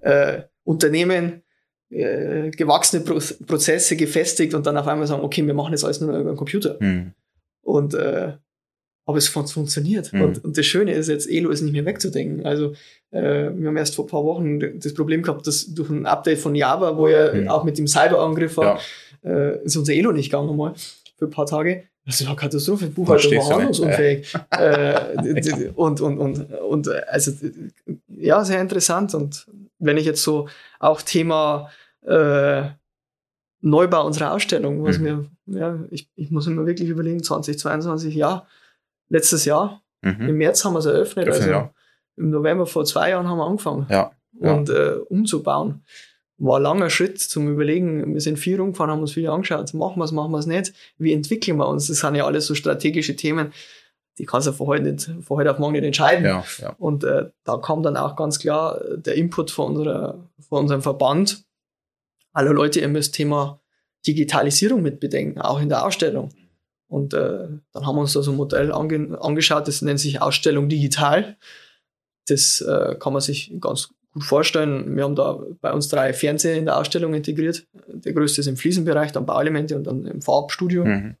Äh, 0.00 0.42
Unternehmen, 0.64 1.42
äh, 1.90 2.50
gewachsene 2.50 3.04
Pro 3.04 3.20
Prozesse 3.46 3.96
gefestigt 3.96 4.54
und 4.54 4.66
dann 4.66 4.76
auf 4.76 4.86
einmal 4.86 5.06
sagen, 5.06 5.22
okay, 5.22 5.46
wir 5.46 5.54
machen 5.54 5.72
das 5.72 5.84
alles 5.84 6.00
nur 6.00 6.16
über 6.16 6.30
den 6.32 6.36
Computer. 6.36 6.76
Mhm. 6.80 7.12
Und 7.62 7.94
äh, 7.94 8.32
aber 9.04 9.18
es 9.18 9.28
fun 9.28 9.46
funktioniert. 9.46 10.12
Mhm. 10.12 10.22
Und, 10.22 10.44
und 10.44 10.58
das 10.58 10.64
Schöne 10.66 10.92
ist 10.92 11.08
jetzt, 11.08 11.28
Elo 11.28 11.50
ist 11.50 11.60
nicht 11.62 11.72
mehr 11.72 11.84
wegzudenken. 11.84 12.46
Also 12.46 12.72
äh, 13.10 13.50
wir 13.54 13.68
haben 13.68 13.76
erst 13.76 13.96
vor 13.96 14.04
ein 14.04 14.08
paar 14.08 14.24
Wochen 14.24 14.80
das 14.80 14.94
Problem 14.94 15.22
gehabt, 15.22 15.46
dass 15.46 15.74
durch 15.74 15.90
ein 15.90 16.06
Update 16.06 16.38
von 16.38 16.54
Java, 16.54 16.96
wo 16.96 17.08
ja 17.08 17.32
Mhm. 17.32 17.48
auch 17.48 17.64
mit 17.64 17.78
dem 17.78 17.86
Cyberangriff 17.86 18.56
war. 18.56 18.80
Äh, 19.24 19.62
ist 19.64 19.76
unser 19.76 19.92
Elo 19.94 20.12
nicht 20.12 20.30
gegangen 20.30 20.56
mal 20.56 20.74
für 21.16 21.26
ein 21.26 21.30
paar 21.30 21.46
Tage. 21.46 21.84
Das 22.04 22.26
war 22.26 22.34
Katastrophe. 22.34 22.86
Buchhaltung 22.86 23.32
war 23.36 23.50
handlungsunfähig. 23.50 24.34
äh, 24.50 25.70
und, 25.74 26.00
und, 26.00 26.18
und, 26.18 26.52
und 26.54 26.88
also 27.08 27.30
ja, 28.08 28.44
sehr 28.44 28.60
interessant. 28.60 29.14
Und 29.14 29.46
wenn 29.78 29.96
ich 29.96 30.04
jetzt 30.06 30.22
so 30.22 30.48
auch 30.80 31.00
Thema 31.02 31.70
äh, 32.04 32.64
Neubau 33.60 34.04
unserer 34.06 34.32
Ausstellung, 34.32 34.82
was 34.82 34.98
Mhm. 34.98 35.04
mir, 35.46 35.60
ja, 35.60 35.78
ich, 35.90 36.08
ich 36.16 36.30
muss 36.32 36.46
mir 36.48 36.66
wirklich 36.66 36.88
überlegen, 36.88 37.22
2022, 37.22 38.14
ja, 38.14 38.46
letztes 39.08 39.44
Jahr, 39.44 39.82
Mhm. 40.04 40.28
im 40.30 40.36
März 40.38 40.64
haben 40.64 40.72
wir 40.72 40.80
es 40.80 40.86
eröffnet, 40.86 41.28
Öffnen, 41.28 41.42
also 41.42 41.50
ja. 41.50 41.70
im 42.16 42.30
November 42.30 42.66
vor 42.66 42.84
zwei 42.84 43.10
Jahren 43.10 43.28
haben 43.28 43.38
wir 43.38 43.46
angefangen 43.46 43.86
Ja. 43.88 44.10
ja. 44.40 44.52
und 44.54 44.68
äh, 44.68 44.94
umzubauen. 45.08 45.84
War 46.42 46.56
ein 46.58 46.62
langer 46.64 46.90
Schritt 46.90 47.20
zum 47.20 47.48
Überlegen. 47.48 48.14
Wir 48.14 48.20
sind 48.20 48.36
viel 48.36 48.60
rumgefahren, 48.60 48.90
haben 48.90 49.00
uns 49.00 49.12
viel 49.12 49.28
angeschaut. 49.28 49.72
Machen 49.74 50.00
wir 50.00 50.04
es, 50.04 50.10
machen 50.10 50.32
wir 50.32 50.38
es 50.38 50.46
nicht? 50.46 50.72
Wie 50.98 51.12
entwickeln 51.12 51.56
wir 51.56 51.68
uns? 51.68 51.86
Das 51.86 52.00
sind 52.00 52.16
ja 52.16 52.26
alles 52.26 52.46
so 52.46 52.56
strategische 52.56 53.14
Themen, 53.14 53.52
die 54.18 54.26
kannst 54.26 54.48
du 54.48 54.52
von 54.52 54.66
heute, 54.66 54.82
nicht, 54.82 55.04
von 55.22 55.36
heute 55.38 55.52
auf 55.52 55.58
morgen 55.60 55.74
nicht 55.74 55.84
entscheiden. 55.84 56.24
ja, 56.24 56.44
ja. 56.58 56.74
Und 56.78 57.04
äh, 57.04 57.30
da 57.44 57.58
kam 57.58 57.82
dann 57.84 57.96
auch 57.96 58.16
ganz 58.16 58.40
klar 58.40 58.84
äh, 58.84 58.98
der 58.98 59.14
Input 59.14 59.52
von, 59.52 59.76
unserer, 59.76 60.28
von 60.40 60.62
unserem 60.62 60.82
Verband. 60.82 61.44
Alle 62.32 62.50
Leute, 62.50 62.80
ihr 62.80 62.88
müsst 62.88 63.14
Thema 63.14 63.60
Digitalisierung 64.04 64.82
mit 64.82 64.98
bedenken, 64.98 65.40
auch 65.40 65.60
in 65.60 65.68
der 65.68 65.86
Ausstellung. 65.86 66.30
Und 66.88 67.14
äh, 67.14 67.46
dann 67.72 67.86
haben 67.86 67.94
wir 67.96 68.00
uns 68.00 68.14
da 68.14 68.22
so 68.22 68.32
ein 68.32 68.36
Modell 68.36 68.72
ange 68.72 69.16
angeschaut, 69.20 69.68
das 69.68 69.80
nennt 69.80 70.00
sich 70.00 70.20
Ausstellung 70.20 70.68
digital. 70.68 71.36
Das 72.26 72.60
äh, 72.60 72.96
kann 72.98 73.12
man 73.12 73.22
sich 73.22 73.54
ganz 73.60 73.94
gut 74.12 74.24
vorstellen. 74.24 74.94
Wir 74.96 75.04
haben 75.04 75.14
da 75.14 75.40
bei 75.60 75.72
uns 75.72 75.88
drei 75.88 76.12
Fernseher 76.12 76.56
in 76.56 76.66
der 76.66 76.78
Ausstellung 76.78 77.14
integriert. 77.14 77.66
Der 77.86 78.12
größte 78.12 78.40
ist 78.40 78.46
im 78.46 78.56
Fliesenbereich, 78.56 79.12
dann 79.12 79.26
Bauelemente 79.26 79.76
und 79.76 79.84
dann 79.84 80.06
im 80.06 80.22
Farbstudio. 80.22 80.84
Mhm. 80.84 81.16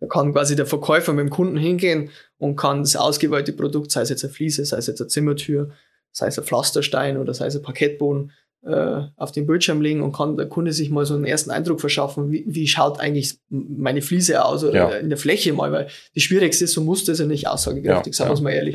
Da 0.00 0.06
kann 0.06 0.32
quasi 0.32 0.54
der 0.54 0.66
Verkäufer 0.66 1.12
mit 1.12 1.24
dem 1.26 1.30
Kunden 1.30 1.56
hingehen 1.56 2.10
und 2.38 2.56
kann 2.56 2.80
das 2.82 2.94
ausgewählte 2.94 3.52
Produkt, 3.52 3.90
sei 3.90 4.02
es 4.02 4.10
jetzt 4.10 4.24
eine 4.24 4.32
Fliese, 4.32 4.64
sei 4.64 4.76
es 4.76 4.86
jetzt 4.86 5.00
eine 5.00 5.08
Zimmertür, 5.08 5.70
sei 6.12 6.28
es 6.28 6.38
ein 6.38 6.44
Pflasterstein 6.44 7.16
oder 7.16 7.34
sei 7.34 7.46
es 7.46 7.56
ein 7.56 7.62
Parkettboden, 7.62 8.32
äh, 8.68 9.08
auf 9.16 9.32
den 9.32 9.46
Bildschirm 9.46 9.80
legen 9.80 10.02
und 10.02 10.12
kann 10.12 10.36
der 10.36 10.46
Kunde 10.46 10.72
sich 10.72 10.90
mal 10.90 11.06
so 11.06 11.14
einen 11.14 11.24
ersten 11.24 11.50
Eindruck 11.50 11.80
verschaffen, 11.80 12.30
wie, 12.30 12.44
wie 12.46 12.68
schaut 12.68 13.00
eigentlich 13.00 13.38
meine 13.48 14.02
Fliese 14.02 14.44
aus 14.44 14.62
oder 14.62 14.74
ja. 14.74 14.88
in 14.98 15.08
der 15.08 15.16
Fläche 15.16 15.54
mal, 15.54 15.72
weil 15.72 15.88
die 16.14 16.20
schwierigste 16.20 16.64
ist, 16.64 16.74
so 16.74 16.82
Muster 16.82 17.12
ist 17.12 17.20
ja 17.20 17.26
nicht 17.26 17.48
aussagekräftig, 17.48 18.12
ja, 18.12 18.16
sagen 18.16 18.30
wir 18.30 18.34
es 18.34 18.40
mal 18.42 18.50
ehrlich. 18.50 18.74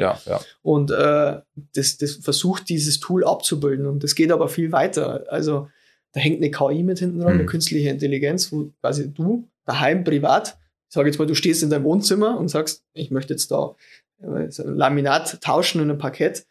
Und 0.64 0.90
äh, 0.90 1.42
das, 1.76 1.98
das 1.98 2.14
versucht 2.16 2.70
dieses 2.70 3.00
Tool 3.00 3.24
abzubilden 3.24 3.86
und 3.86 4.04
das 4.04 4.16
geht 4.16 4.32
aber 4.32 4.50
viel 4.50 4.72
weiter. 4.72 5.26
Also 5.30 5.68
da 6.14 6.20
hängt 6.20 6.38
eine 6.38 6.50
KI 6.50 6.82
mit 6.82 7.00
hinten 7.00 7.20
dran, 7.20 7.34
mhm. 7.34 7.40
eine 7.42 7.46
künstliche 7.46 7.90
Intelligenz, 7.90 8.52
wo 8.52 8.72
quasi 8.82 9.14
du 9.14 9.48
daheim 9.66 10.04
privat, 10.04 10.58
ich 10.90 10.96
sage 10.96 11.08
jetzt 11.10 11.20
mal, 11.20 11.28
du 11.28 11.36
stehst 11.36 11.62
in 11.62 11.70
deinem 11.70 11.84
Wohnzimmer 11.84 12.40
und 12.40 12.48
sagst, 12.48 12.84
ich 12.94 13.12
möchte 13.12 13.34
jetzt 13.34 13.52
da 13.52 13.76
äh, 14.22 14.50
Laminat 14.64 15.40
tauschen 15.42 15.82
in 15.82 15.92
ein 15.92 15.98
Parkett, 16.00 16.46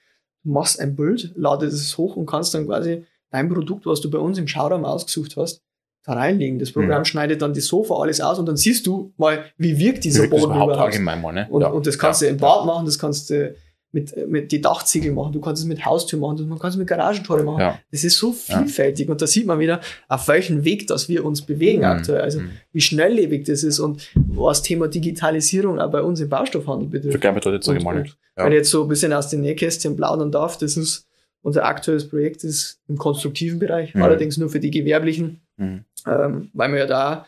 du 0.44 0.50
machst 0.50 0.78
ein 0.78 0.94
Bild, 0.94 1.32
ladest 1.34 1.76
es 1.76 1.98
hoch 1.98 2.16
und 2.16 2.26
kannst 2.26 2.54
dann 2.54 2.66
quasi 2.66 3.04
dein 3.32 3.48
Produkt, 3.48 3.86
was 3.86 4.00
du 4.00 4.10
bei 4.10 4.18
uns 4.18 4.38
im 4.38 4.46
Schauraum 4.46 4.84
ausgesucht 4.84 5.36
hast, 5.36 5.62
da 6.04 6.14
reinlegen. 6.14 6.58
Das 6.58 6.72
Programm 6.72 7.00
mhm. 7.00 7.04
schneidet 7.04 7.42
dann 7.42 7.54
die 7.54 7.60
Sofa 7.60 7.94
alles 7.96 8.20
aus 8.20 8.38
und 8.38 8.46
dann 8.46 8.56
siehst 8.56 8.86
du 8.86 9.12
mal, 9.16 9.44
wie 9.56 9.78
wirkt 9.78 10.04
dieser 10.04 10.22
wirkt 10.22 10.30
Boden 10.32 10.44
überhaupt. 10.44 10.98
Mal, 11.00 11.32
ne? 11.32 11.46
und, 11.50 11.62
ja. 11.62 11.68
und 11.68 11.86
das 11.86 11.98
kannst 11.98 12.22
ja. 12.22 12.28
du 12.28 12.34
im 12.34 12.38
Bad 12.38 12.66
machen, 12.66 12.86
das 12.86 12.98
kannst 12.98 13.30
du 13.30 13.54
mit, 13.92 14.28
mit 14.28 14.50
die 14.50 14.60
Dachziegel 14.60 15.12
machen, 15.12 15.32
du 15.32 15.40
kannst 15.40 15.62
es 15.62 15.68
mit 15.68 15.84
Haustür 15.84 16.18
machen, 16.18 16.48
man 16.48 16.58
kann 16.58 16.70
es 16.70 16.76
mit 16.76 16.88
Garagentore 16.88 17.44
machen. 17.44 17.60
Ja. 17.60 17.78
Das 17.90 18.04
ist 18.04 18.16
so 18.16 18.32
vielfältig 18.32 19.08
und 19.08 19.20
da 19.20 19.26
sieht 19.26 19.46
man 19.46 19.58
wieder, 19.58 19.80
auf 20.08 20.26
welchem 20.28 20.64
Weg, 20.64 20.86
dass 20.86 21.08
wir 21.08 21.24
uns 21.24 21.42
bewegen 21.42 21.80
mhm. 21.80 21.86
aktuell. 21.86 22.22
Also 22.22 22.40
mhm. 22.40 22.50
wie 22.72 22.80
schnelllebig 22.80 23.44
das 23.44 23.62
ist 23.62 23.78
und 23.78 24.08
was 24.14 24.62
Thema 24.62 24.88
Digitalisierung 24.88 25.78
auch 25.78 25.90
bei 25.90 26.02
uns 26.02 26.20
im 26.20 26.28
Baustoffhandel 26.28 26.88
betrifft. 26.88 27.22
Für 27.22 27.32
bedeutet 27.32 27.68
und, 27.68 27.86
und, 27.86 28.16
ja. 28.36 28.44
Wenn 28.44 28.52
ich 28.52 28.58
jetzt 28.58 28.70
so 28.70 28.82
ein 28.82 28.88
bisschen 28.88 29.12
aus 29.12 29.28
den 29.28 29.42
Nähkästchen 29.42 29.94
plaudern 29.94 30.32
darf, 30.32 30.56
das 30.56 30.78
ist 30.78 31.06
unser 31.42 31.64
aktuelles 31.64 32.08
Projekt 32.08 32.44
ist 32.44 32.80
im 32.88 32.96
konstruktiven 32.96 33.58
Bereich, 33.58 33.94
mhm. 33.94 34.02
allerdings 34.02 34.38
nur 34.38 34.48
für 34.48 34.60
die 34.60 34.70
Gewerblichen, 34.70 35.40
mhm. 35.56 35.84
ähm, 36.06 36.50
weil 36.54 36.68
mir 36.70 36.78
ja 36.78 36.86
da 36.86 37.26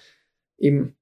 eben 0.58 0.94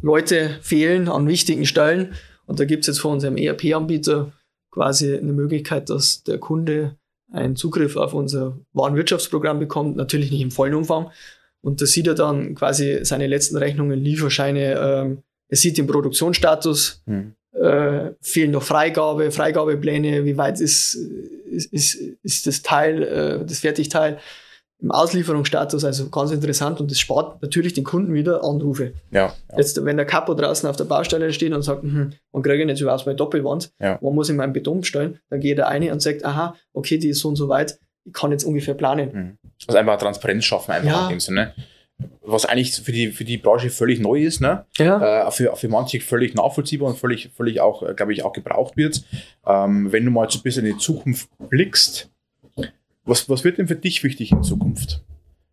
Leute 0.00 0.58
fehlen 0.62 1.08
an 1.08 1.28
wichtigen 1.28 1.66
Stellen. 1.66 2.14
Und 2.46 2.58
da 2.58 2.64
gibt 2.64 2.82
es 2.82 2.86
jetzt 2.88 3.00
von 3.00 3.12
unserem 3.12 3.36
ERP-Anbieter 3.36 4.32
quasi 4.70 5.14
eine 5.14 5.32
Möglichkeit, 5.32 5.90
dass 5.90 6.24
der 6.24 6.38
Kunde 6.38 6.96
einen 7.30 7.56
Zugriff 7.56 7.96
auf 7.96 8.14
unser 8.14 8.58
Warenwirtschaftsprogramm 8.72 9.58
bekommt, 9.58 9.96
natürlich 9.96 10.30
nicht 10.30 10.40
im 10.40 10.50
vollen 10.50 10.74
Umfang. 10.74 11.10
Und 11.60 11.80
da 11.80 11.86
sieht 11.86 12.06
er 12.06 12.14
dann 12.14 12.54
quasi 12.54 13.00
seine 13.04 13.26
letzten 13.26 13.56
Rechnungen, 13.56 13.98
Lieferscheine, 13.98 14.74
ähm, 14.74 15.22
er 15.48 15.56
sieht 15.56 15.78
den 15.78 15.86
Produktionsstatus, 15.86 17.02
mhm 17.06 17.34
äh, 17.54 18.10
fehlen 18.20 18.50
noch 18.50 18.62
Freigabe, 18.62 19.30
Freigabepläne, 19.30 20.24
wie 20.24 20.36
weit 20.36 20.60
ist, 20.60 20.94
ist, 20.94 21.72
ist, 21.72 21.94
ist 22.22 22.46
das 22.46 22.62
Teil, 22.62 23.02
äh, 23.02 23.44
das 23.44 23.60
Fertigteil 23.60 24.18
im 24.80 24.90
Auslieferungsstatus, 24.90 25.84
also 25.84 26.10
ganz 26.10 26.30
interessant 26.30 26.80
und 26.80 26.90
das 26.90 26.98
spart 26.98 27.40
natürlich 27.40 27.72
den 27.72 27.84
Kunden 27.84 28.12
wieder 28.12 28.44
Anrufe. 28.44 28.92
Ja, 29.10 29.32
ja. 29.50 29.58
Jetzt, 29.58 29.82
wenn 29.84 29.96
der 29.96 30.04
Kapo 30.04 30.34
draußen 30.34 30.68
auf 30.68 30.76
der 30.76 30.84
Baustelle 30.84 31.32
steht 31.32 31.52
und 31.52 31.62
sagt, 31.62 31.82
hm, 31.82 32.12
man 32.32 32.42
kriege 32.42 32.64
jetzt 32.64 32.80
überhaupt 32.80 33.06
meine 33.06 33.16
Doppelwand, 33.16 33.72
ja. 33.80 33.98
man 34.02 34.14
muss 34.14 34.28
in 34.28 34.36
meinen 34.36 34.52
Beton 34.52 34.80
bestellen, 34.80 35.20
dann 35.30 35.40
geht 35.40 35.58
der 35.58 35.68
eine 35.68 35.92
und 35.92 36.00
sagt, 36.00 36.24
aha, 36.24 36.56
okay, 36.72 36.98
die 36.98 37.08
ist 37.10 37.20
so 37.20 37.28
und 37.28 37.36
so 37.36 37.48
weit, 37.48 37.78
ich 38.04 38.12
kann 38.12 38.32
jetzt 38.32 38.44
ungefähr 38.44 38.74
planen. 38.74 39.10
Mhm. 39.12 39.50
Also 39.66 39.78
einfach 39.78 39.96
Transparenz 39.96 40.44
schaffen, 40.44 40.72
einfach 40.72 40.90
ja. 40.90 41.04
in 41.04 41.10
dem 41.10 41.20
Sinne 41.20 41.54
was 42.22 42.44
eigentlich 42.44 42.74
für 42.74 42.92
die, 42.92 43.12
für 43.12 43.24
die 43.24 43.38
Branche 43.38 43.70
völlig 43.70 44.00
neu 44.00 44.22
ist, 44.22 44.40
ne? 44.40 44.66
Ja. 44.78 45.26
Äh, 45.26 45.30
für, 45.30 45.54
für 45.56 45.68
manche 45.68 46.00
völlig 46.00 46.34
nachvollziehbar 46.34 46.88
und 46.88 46.98
völlig, 46.98 47.30
völlig 47.34 47.60
auch, 47.60 47.82
äh, 47.82 47.94
glaube 47.94 48.12
ich, 48.12 48.24
auch 48.24 48.32
gebraucht 48.32 48.76
wird. 48.76 49.04
Ähm, 49.46 49.92
wenn 49.92 50.04
du 50.04 50.10
mal 50.10 50.28
so 50.30 50.38
ein 50.38 50.42
bisschen 50.42 50.66
in 50.66 50.74
die 50.74 50.78
Zukunft 50.78 51.28
blickst, 51.38 52.10
was, 53.04 53.28
was 53.28 53.44
wird 53.44 53.58
denn 53.58 53.68
für 53.68 53.76
dich 53.76 54.02
wichtig 54.02 54.32
in 54.32 54.42
Zukunft? 54.42 55.02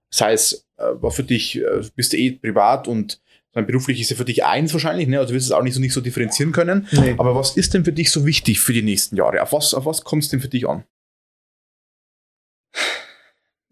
Sei 0.10 0.34
es, 0.34 0.66
äh, 0.78 1.12
für 1.12 1.24
dich, 1.24 1.58
äh, 1.58 1.82
bist 1.96 2.14
du 2.14 2.18
eh 2.18 2.32
privat 2.32 2.88
und 2.88 3.22
dann 3.54 3.68
beruflich 3.68 4.00
ist 4.00 4.10
ja 4.10 4.16
für 4.16 4.26
dich 4.26 4.46
eins 4.46 4.72
wahrscheinlich, 4.72 5.08
ne? 5.08 5.20
Also 5.20 5.32
du 5.32 5.36
wirst 5.36 5.48
es 5.48 5.52
auch 5.52 5.62
nicht 5.62 5.74
so, 5.74 5.82
nicht 5.82 5.94
so 5.94 6.00
differenzieren 6.00 6.54
können. 6.54 6.88
Nee. 6.92 7.16
Aber 7.18 7.36
was 7.36 7.58
ist 7.58 7.74
denn 7.74 7.84
für 7.84 7.92
dich 7.92 8.10
so 8.10 8.26
wichtig 8.26 8.62
für 8.62 8.72
die 8.72 8.82
nächsten 8.82 9.18
Jahre? 9.18 9.42
Auf 9.42 9.52
was, 9.52 9.74
auf 9.74 9.86
was 9.86 10.04
kommt 10.04 10.24
es 10.24 10.30
denn 10.30 10.40
für 10.40 10.48
dich 10.48 10.68
an? 10.68 10.86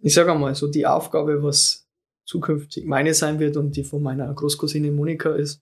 Ich 0.01 0.13
sage 0.13 0.32
einmal, 0.32 0.53
so 0.55 0.67
die 0.70 0.86
Aufgabe, 0.86 1.41
was 1.41 1.88
zukünftig 2.30 2.86
meine 2.86 3.13
sein 3.15 3.39
wird 3.39 3.57
und 3.57 3.75
die 3.75 3.84
von 3.84 4.03
meiner 4.03 4.32
Großcousine 4.32 4.91
Monika 4.91 5.32
ist, 5.32 5.61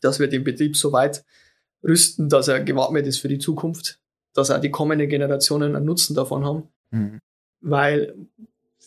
dass 0.00 0.18
wir 0.18 0.26
den 0.26 0.42
Betrieb 0.42 0.76
so 0.76 0.92
weit 0.92 1.24
rüsten, 1.84 2.28
dass 2.28 2.48
er 2.48 2.60
gewappnet 2.60 3.06
ist 3.06 3.18
für 3.18 3.28
die 3.28 3.38
Zukunft, 3.38 4.00
dass 4.34 4.50
auch 4.50 4.60
die 4.60 4.72
kommenden 4.72 5.08
Generationen 5.08 5.76
einen 5.76 5.86
Nutzen 5.86 6.16
davon 6.16 6.44
haben. 6.44 6.64
Mhm. 6.90 7.20
Weil 7.60 8.14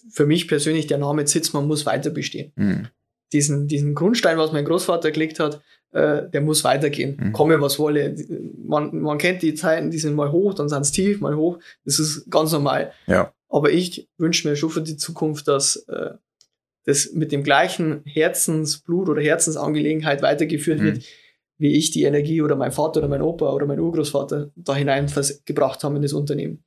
für 0.10 0.26
mich 0.26 0.50
persönlich 0.50 0.88
der 0.88 0.98
Name 0.98 1.24
Zitzmann 1.24 1.66
muss 1.66 1.86
weiter 1.86 2.10
bestehen. 2.10 2.52
Mhm. 2.56 2.88
Diesen, 3.32 3.68
diesen 3.68 3.96
Grundstein, 3.96 4.38
was 4.38 4.52
mein 4.52 4.66
Großvater 4.66 5.12
gelegt 5.12 5.40
hat, 5.40 5.62
äh, 5.92 6.30
der 6.30 6.42
muss 6.42 6.66
weitergehen. 6.66 7.18
Mhm. 7.18 7.32
Komme, 7.32 7.62
was 7.62 7.80
wolle. 7.80 8.16
Man, 8.66 9.00
man 9.00 9.18
kennt 9.18 9.42
die 9.44 9.54
Zeiten, 9.54 9.92
die 9.92 10.00
sind 10.00 10.16
mal 10.16 10.32
hoch, 10.34 10.54
dann 10.54 10.68
sind 10.68 10.82
es 10.82 10.92
tief, 10.92 11.22
mal 11.22 11.38
hoch. 11.38 11.60
Das 11.86 12.00
ist 12.00 12.30
ganz 12.30 12.52
normal. 12.52 12.92
Ja. 13.06 13.32
Aber 13.48 13.72
ich 13.72 14.10
wünsche 14.18 14.48
mir 14.48 14.58
schon 14.58 14.72
für 14.72 14.82
die 14.82 14.98
Zukunft, 14.98 15.48
dass 15.48 15.78
äh, 15.88 16.12
das 16.88 17.12
mit 17.12 17.34
dem 17.34 17.44
gleichen 17.44 18.02
Herzensblut 18.06 19.10
oder 19.10 19.22
Herzensangelegenheit 19.22 20.22
weitergeführt 20.22 20.80
mhm. 20.80 20.86
wird, 20.86 21.04
wie 21.58 21.74
ich 21.74 21.92
die 21.92 22.04
Energie 22.04 22.42
oder 22.42 22.56
mein 22.56 22.72
Vater 22.72 23.02
oder 23.02 23.10
mein 23.10 23.22
Opa 23.22 23.52
oder 23.52 23.66
mein 23.66 23.80
Urgroßvater 23.80 24.52
da 24.56 24.76
hineingebracht 24.76 25.84
haben 25.84 25.98
in 25.98 26.02
das 26.02 26.14
Unternehmen. 26.14 26.64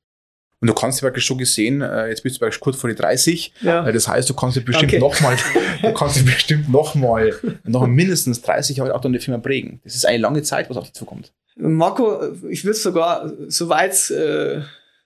Und 0.59 0.67
du 0.67 0.75
kannst 0.75 1.01
wirklich 1.01 1.25
schon 1.25 1.39
gesehen, 1.39 1.81
äh, 1.81 2.09
jetzt 2.09 2.21
bist 2.21 2.37
du 2.37 2.41
wirklich 2.41 2.59
kurz 2.59 2.77
vor 2.77 2.87
die 2.87 2.95
30. 2.95 3.51
Ja. 3.61 3.87
Äh, 3.87 3.93
das 3.93 4.07
heißt, 4.07 4.29
du 4.29 4.35
kannst 4.35 4.57
dich 4.57 4.63
bestimmt 4.63 4.99
nochmal, 4.99 5.35
du 5.81 5.91
kannst 5.91 6.17
dich 6.17 6.25
bestimmt 6.25 6.69
nochmal, 6.69 7.33
noch 7.63 7.87
mindestens 7.87 8.43
30 8.43 8.77
Jahre 8.77 8.93
auch 8.93 9.01
deine 9.01 9.19
Firma 9.19 9.39
prägen. 9.39 9.81
Das 9.83 9.95
ist 9.95 10.05
eine 10.05 10.19
lange 10.19 10.43
Zeit, 10.43 10.69
was 10.69 10.77
auf 10.77 10.83
dich 10.83 10.93
zukommt. 10.93 11.33
Marco, 11.55 12.21
ich 12.47 12.63
würde 12.63 12.77
sogar 12.77 13.33
so 13.47 13.69
weit 13.69 14.11
äh, 14.11 14.61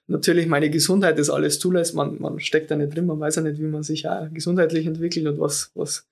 natürlich 0.07 0.47
meine 0.47 0.69
Gesundheit 0.69 1.17
das 1.19 1.29
alles 1.29 1.59
zulässt. 1.59 1.95
Man, 1.95 2.19
man 2.19 2.39
steckt 2.39 2.71
da 2.71 2.75
nicht 2.75 2.95
drin, 2.95 3.05
man 3.05 3.19
weiß 3.19 3.37
ja 3.37 3.41
nicht, 3.41 3.59
wie 3.59 3.65
man 3.65 3.83
sich 3.83 4.07
auch 4.07 4.27
gesundheitlich 4.31 4.85
entwickelt 4.85 5.27
und 5.27 5.39
was, 5.39 5.71
was 5.73 6.07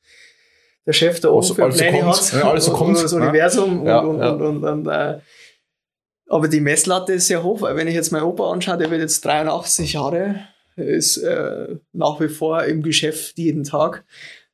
der 0.85 0.93
Chef 0.93 1.19
da 1.19 1.29
oben 1.29 1.55
für 1.55 1.69
Pläne 1.69 2.05
hat. 2.05 2.33
Ja, 2.33 2.49
alles 2.49 2.65
so 2.65 2.73
kommt. 2.73 2.97
Das 2.97 3.13
Universum 3.13 3.85
ja, 3.85 3.99
und, 3.99 4.19
ja. 4.19 4.29
und, 4.31 4.41
und, 4.41 4.63
und, 4.63 4.87
äh, 4.87 5.19
aber 6.27 6.47
die 6.47 6.61
Messlatte 6.61 7.13
ist 7.13 7.27
sehr 7.27 7.43
hoch, 7.43 7.61
weil 7.61 7.75
wenn 7.75 7.87
ich 7.87 7.93
jetzt 7.93 8.11
meinen 8.11 8.23
Opa 8.23 8.51
anschaue, 8.51 8.77
der 8.77 8.89
wird 8.89 9.01
jetzt 9.01 9.23
83 9.23 9.93
Jahre, 9.93 10.47
ist 10.75 11.17
äh, 11.17 11.75
nach 11.91 12.19
wie 12.19 12.29
vor 12.29 12.63
im 12.63 12.81
Geschäft 12.81 13.37
jeden 13.37 13.63
Tag. 13.63 14.03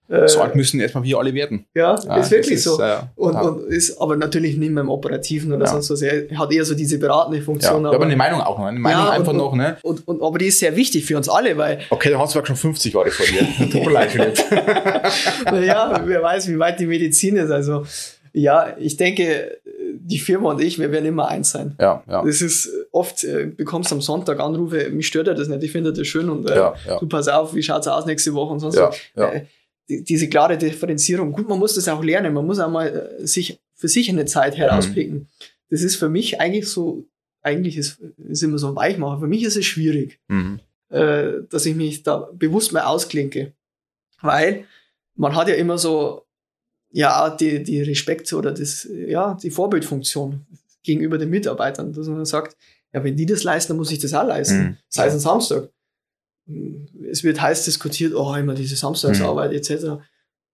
Äh, 0.09 0.27
so 0.27 0.41
alt 0.41 0.55
müssen 0.55 0.79
erstmal 0.79 1.03
wir 1.03 1.19
alle 1.19 1.33
werden. 1.35 1.65
Ja, 1.75 1.95
ja 2.03 2.17
ist 2.17 2.31
wirklich 2.31 2.55
ist, 2.55 2.63
so. 2.63 2.81
Äh, 2.81 2.97
und, 3.15 3.33
ja. 3.33 3.41
und, 3.41 3.67
ist 3.67 4.01
aber 4.01 4.17
natürlich 4.17 4.57
nicht 4.57 4.71
mehr 4.71 4.81
im 4.81 4.89
Operativen 4.89 5.53
oder 5.53 5.65
ja. 5.65 5.71
sonst 5.71 5.91
was. 5.91 6.01
Er 6.01 6.35
hat 6.37 6.51
eher 6.51 6.65
so 6.65 6.73
diese 6.73 6.97
beratende 6.97 7.41
Funktion. 7.43 7.83
Ja, 7.83 7.89
aber, 7.89 7.95
aber 7.97 8.05
eine 8.05 8.15
Meinung 8.15 8.41
auch 8.41 8.57
noch. 8.57 8.65
Eine 8.65 8.79
Meinung 8.79 9.07
einfach 9.07 9.31
und, 9.31 9.37
noch, 9.37 9.55
ne? 9.55 9.77
Und, 9.83 10.07
und, 10.07 10.23
aber 10.23 10.39
die 10.39 10.47
ist 10.47 10.59
sehr 10.59 10.75
wichtig 10.75 11.05
für 11.05 11.15
uns 11.15 11.29
alle, 11.29 11.55
weil. 11.57 11.81
Okay, 11.91 12.09
dann 12.09 12.19
hast 12.19 12.33
du 12.35 12.43
schon 12.43 12.55
50 12.55 12.93
Jahre 12.93 13.11
vor 13.11 13.25
dir. 13.27 13.69
Tut 13.71 13.85
mir 13.85 13.91
leid, 13.91 14.09
Ja, 15.63 16.01
wer 16.03 16.23
weiß, 16.23 16.47
wie 16.47 16.57
weit 16.57 16.79
die 16.79 16.87
Medizin 16.87 17.37
ist. 17.37 17.51
Also, 17.51 17.85
ja, 18.33 18.75
ich 18.79 18.97
denke, 18.97 19.59
die 19.93 20.19
Firma 20.19 20.51
und 20.51 20.61
ich, 20.61 20.79
wir 20.79 20.91
werden 20.91 21.05
immer 21.05 21.27
eins 21.27 21.51
sein. 21.51 21.75
Ja, 21.79 22.03
ja. 22.09 22.23
Das 22.23 22.41
ist 22.41 22.69
oft, 22.91 23.23
äh, 23.23 23.45
bekommst 23.45 23.91
am 23.91 24.01
Sonntag 24.01 24.39
Anrufe, 24.39 24.89
mich 24.89 25.07
stört 25.07 25.27
ja 25.27 25.33
das 25.33 25.47
nicht, 25.47 25.63
ich 25.63 25.71
finde 25.71 25.93
das 25.93 26.07
schön 26.07 26.29
und 26.29 26.49
äh, 26.49 26.55
ja, 26.55 26.73
ja. 26.87 26.99
du 26.99 27.07
pass 27.07 27.27
auf, 27.27 27.53
wie 27.53 27.63
schaut's 27.63 27.87
aus 27.87 28.05
nächste 28.05 28.33
Woche 28.33 28.53
und 28.53 28.59
sonst 28.59 28.75
ja, 28.75 28.91
ja. 29.15 29.31
Äh, 29.31 29.45
diese 29.89 30.29
klare 30.29 30.57
Differenzierung. 30.57 31.33
Gut, 31.33 31.49
man 31.49 31.59
muss 31.59 31.75
das 31.75 31.87
auch 31.87 32.03
lernen. 32.03 32.33
Man 32.33 32.45
muss 32.45 32.59
auch 32.59 32.69
mal 32.69 33.17
äh, 33.19 33.25
sich 33.25 33.59
für 33.73 33.87
sich 33.87 34.09
eine 34.09 34.25
Zeit 34.25 34.55
herauspicken. 34.57 35.15
Mhm. 35.15 35.27
Das 35.69 35.81
ist 35.81 35.95
für 35.95 36.09
mich 36.09 36.39
eigentlich 36.39 36.67
so, 36.67 37.05
eigentlich 37.41 37.77
ist, 37.77 37.99
ist 38.29 38.43
immer 38.43 38.57
so 38.57 38.67
ein 38.67 38.75
Weichmacher. 38.75 39.19
Für 39.19 39.27
mich 39.27 39.43
ist 39.43 39.57
es 39.57 39.65
schwierig, 39.65 40.19
mhm. 40.27 40.59
äh, 40.89 41.41
dass 41.49 41.65
ich 41.65 41.75
mich 41.75 42.03
da 42.03 42.29
bewusst 42.33 42.71
mal 42.71 42.83
ausklinke. 42.83 43.53
Weil 44.21 44.65
man 45.15 45.35
hat 45.35 45.47
ja 45.47 45.55
immer 45.55 45.77
so, 45.77 46.25
ja, 46.91 47.29
die, 47.29 47.63
die 47.63 47.81
Respekt 47.81 48.31
oder 48.33 48.51
das, 48.51 48.87
ja, 48.91 49.37
die 49.41 49.51
Vorbildfunktion 49.51 50.45
gegenüber 50.83 51.17
den 51.17 51.29
Mitarbeitern, 51.29 51.93
dass 51.93 52.07
man 52.07 52.25
sagt, 52.25 52.57
ja, 52.93 53.03
wenn 53.03 53.15
die 53.15 53.25
das 53.25 53.43
leisten, 53.43 53.71
dann 53.71 53.77
muss 53.77 53.91
ich 53.91 53.99
das 53.99 54.13
auch 54.13 54.27
leisten. 54.27 54.59
Mhm. 54.59 54.77
Sei 54.87 55.07
es 55.07 55.13
ein 55.13 55.19
Samstag 55.19 55.69
es 57.09 57.23
wird 57.23 57.41
heiß 57.41 57.65
diskutiert, 57.65 58.13
oh, 58.15 58.33
immer 58.35 58.53
diese 58.53 58.75
Samstagsarbeit 58.75 59.51
mhm. 59.51 59.57
etc. 59.57 59.71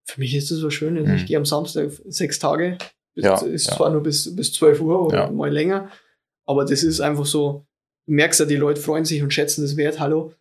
Für 0.03 0.19
mich 0.19 0.35
ist 0.35 0.51
das 0.51 0.63
was 0.63 0.73
Schönes. 0.73 1.07
Mhm. 1.07 1.15
Ich 1.15 1.25
gehe 1.25 1.37
am 1.37 1.45
Samstag 1.45 1.91
sechs 2.07 2.39
Tage 2.39 2.77
Ja, 3.15 3.39
ist 3.41 3.67
ja. 3.67 3.75
zwar 3.75 3.89
nur 3.89 4.03
bis, 4.03 4.35
bis 4.35 4.53
12 4.53 4.81
Uhr 4.81 5.07
oder 5.07 5.25
ja. 5.25 5.31
mal 5.31 5.51
länger, 5.51 5.89
aber 6.45 6.65
das 6.65 6.83
ist 6.83 6.99
einfach 6.99 7.25
so, 7.25 7.65
du 8.05 8.13
merkst 8.13 8.39
ja, 8.39 8.45
die 8.45 8.55
Leute 8.55 8.81
freuen 8.81 9.05
sich 9.05 9.23
und 9.23 9.33
schätzen 9.33 9.61
das 9.61 9.77
wert. 9.77 9.99
Hallo, 9.99 10.33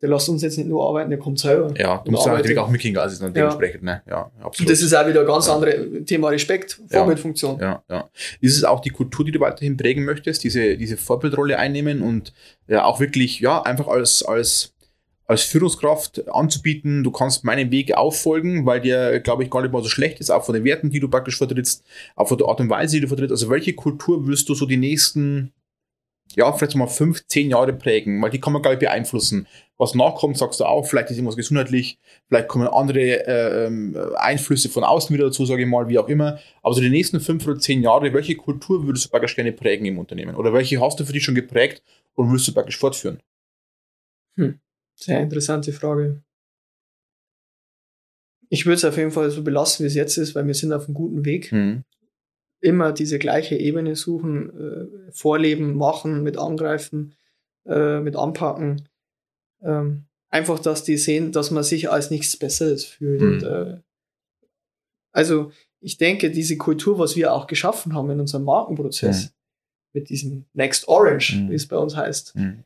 der 0.00 0.08
lässt 0.10 0.28
uns 0.28 0.42
jetzt 0.42 0.56
nicht 0.56 0.68
nur 0.68 0.86
arbeiten, 0.86 1.10
der 1.10 1.18
kommt 1.18 1.40
selber. 1.40 1.74
Ja, 1.76 2.02
du 2.04 2.12
musst 2.12 2.26
natürlich 2.26 2.58
auch 2.58 2.68
mitkriegen, 2.68 2.98
also 2.98 3.20
dann 3.20 3.34
dementsprechend, 3.34 3.82
ne? 3.82 4.02
Ja, 4.08 4.30
absolut. 4.40 4.70
Das 4.70 4.80
ist 4.80 4.94
auch 4.94 5.06
wieder 5.06 5.20
ein 5.20 5.26
ganz 5.26 5.48
ja. 5.48 5.54
anderes 5.54 6.04
Thema 6.06 6.28
Respekt, 6.28 6.80
Vorbildfunktion. 6.88 7.58
Ja, 7.58 7.82
ja. 7.90 8.08
Ist 8.40 8.56
es 8.56 8.64
auch 8.64 8.80
die 8.80 8.90
Kultur, 8.90 9.24
die 9.24 9.32
du 9.32 9.40
weiterhin 9.40 9.76
prägen 9.76 10.04
möchtest, 10.04 10.44
diese, 10.44 10.76
diese 10.76 10.96
Vorbildrolle 10.96 11.58
einnehmen 11.58 12.02
und 12.02 12.32
ja 12.68 12.84
auch 12.84 13.00
wirklich, 13.00 13.40
ja, 13.40 13.60
einfach 13.62 13.88
als, 13.88 14.22
als, 14.22 14.72
als 15.28 15.42
Führungskraft 15.42 16.28
anzubieten, 16.28 17.04
du 17.04 17.12
kannst 17.12 17.44
meinen 17.44 17.70
Weg 17.70 17.94
auffolgen, 17.94 18.64
weil 18.64 18.80
der, 18.80 19.20
glaube 19.20 19.44
ich, 19.44 19.50
gar 19.50 19.60
nicht 19.60 19.72
mal 19.72 19.82
so 19.82 19.88
schlecht 19.90 20.20
ist, 20.20 20.30
auch 20.30 20.44
von 20.44 20.54
den 20.54 20.64
Werten, 20.64 20.90
die 20.90 21.00
du 21.00 21.08
praktisch 21.08 21.36
vertrittst, 21.36 21.84
auch 22.16 22.26
von 22.26 22.38
der 22.38 22.48
Art 22.48 22.60
und 22.60 22.70
Weise, 22.70 22.96
die 22.96 23.02
du 23.02 23.08
vertrittst. 23.08 23.32
Also 23.32 23.50
welche 23.50 23.74
Kultur 23.74 24.26
willst 24.26 24.48
du 24.48 24.54
so 24.54 24.64
die 24.64 24.78
nächsten 24.78 25.52
ja, 26.34 26.52
vielleicht 26.52 26.76
mal 26.76 26.86
fünf, 26.86 27.26
zehn 27.26 27.50
Jahre 27.50 27.72
prägen, 27.72 28.20
weil 28.20 28.30
die 28.30 28.40
kann 28.40 28.52
man, 28.52 28.62
glaube 28.62 28.74
ich, 28.74 28.80
beeinflussen. 28.80 29.46
Was 29.78 29.94
nachkommt, 29.94 30.36
sagst 30.36 30.60
du 30.60 30.64
auch, 30.64 30.86
vielleicht 30.86 31.10
ist 31.10 31.16
irgendwas 31.16 31.36
gesundheitlich, 31.36 31.98
vielleicht 32.28 32.48
kommen 32.48 32.68
andere 32.68 33.26
äh, 33.26 33.66
ähm, 33.66 33.96
Einflüsse 34.16 34.68
von 34.68 34.84
außen 34.84 35.14
wieder 35.14 35.26
dazu, 35.26 35.46
sage 35.46 35.62
ich 35.62 35.68
mal, 35.68 35.88
wie 35.88 35.98
auch 35.98 36.08
immer. 36.08 36.38
Aber 36.62 36.74
so 36.74 36.80
die 36.80 36.90
nächsten 36.90 37.20
fünf 37.20 37.46
oder 37.46 37.58
zehn 37.58 37.82
Jahre, 37.82 38.12
welche 38.12 38.34
Kultur 38.34 38.86
würdest 38.86 39.06
du 39.06 39.10
praktisch 39.10 39.36
gerne 39.36 39.52
prägen 39.52 39.86
im 39.86 39.98
Unternehmen? 39.98 40.34
Oder 40.34 40.52
welche 40.52 40.80
hast 40.80 41.00
du 41.00 41.04
für 41.04 41.12
dich 41.12 41.24
schon 41.24 41.34
geprägt 41.34 41.82
und 42.14 42.30
willst 42.30 42.46
du 42.48 42.52
praktisch 42.52 42.78
fortführen? 42.78 43.20
Hm. 44.36 44.60
Sehr 44.98 45.20
interessante 45.20 45.72
Frage. 45.72 46.22
Ich 48.50 48.66
würde 48.66 48.76
es 48.76 48.84
auf 48.84 48.96
jeden 48.96 49.10
Fall 49.10 49.30
so 49.30 49.42
belassen, 49.42 49.84
wie 49.84 49.88
es 49.88 49.94
jetzt 49.94 50.16
ist, 50.16 50.34
weil 50.34 50.46
wir 50.46 50.54
sind 50.54 50.72
auf 50.72 50.86
einem 50.86 50.94
guten 50.94 51.24
Weg. 51.24 51.50
Hm 51.50 51.84
immer 52.60 52.92
diese 52.92 53.18
gleiche 53.18 53.56
Ebene 53.56 53.96
suchen, 53.96 54.50
äh, 54.50 55.12
vorleben, 55.12 55.76
machen, 55.76 56.22
mit 56.22 56.36
angreifen, 56.36 57.14
äh, 57.66 58.00
mit 58.00 58.16
anpacken. 58.16 58.88
Ähm, 59.62 60.04
einfach, 60.28 60.58
dass 60.58 60.84
die 60.84 60.96
sehen, 60.96 61.32
dass 61.32 61.50
man 61.50 61.62
sich 61.62 61.90
als 61.90 62.10
nichts 62.10 62.36
Besseres 62.36 62.84
fühlt. 62.84 63.20
Mhm. 63.20 63.28
Und, 63.28 63.42
äh, 63.44 63.80
also 65.12 65.52
ich 65.80 65.96
denke, 65.98 66.30
diese 66.30 66.56
Kultur, 66.56 66.98
was 66.98 67.16
wir 67.16 67.32
auch 67.32 67.46
geschaffen 67.46 67.94
haben 67.94 68.10
in 68.10 68.20
unserem 68.20 68.44
Markenprozess, 68.44 69.26
mhm. 69.26 69.30
mit 69.92 70.08
diesem 70.10 70.44
Next 70.52 70.88
Orange, 70.88 71.36
mhm. 71.36 71.50
wie 71.50 71.54
es 71.54 71.68
bei 71.68 71.76
uns 71.76 71.96
heißt, 71.96 72.34
mhm. 72.34 72.64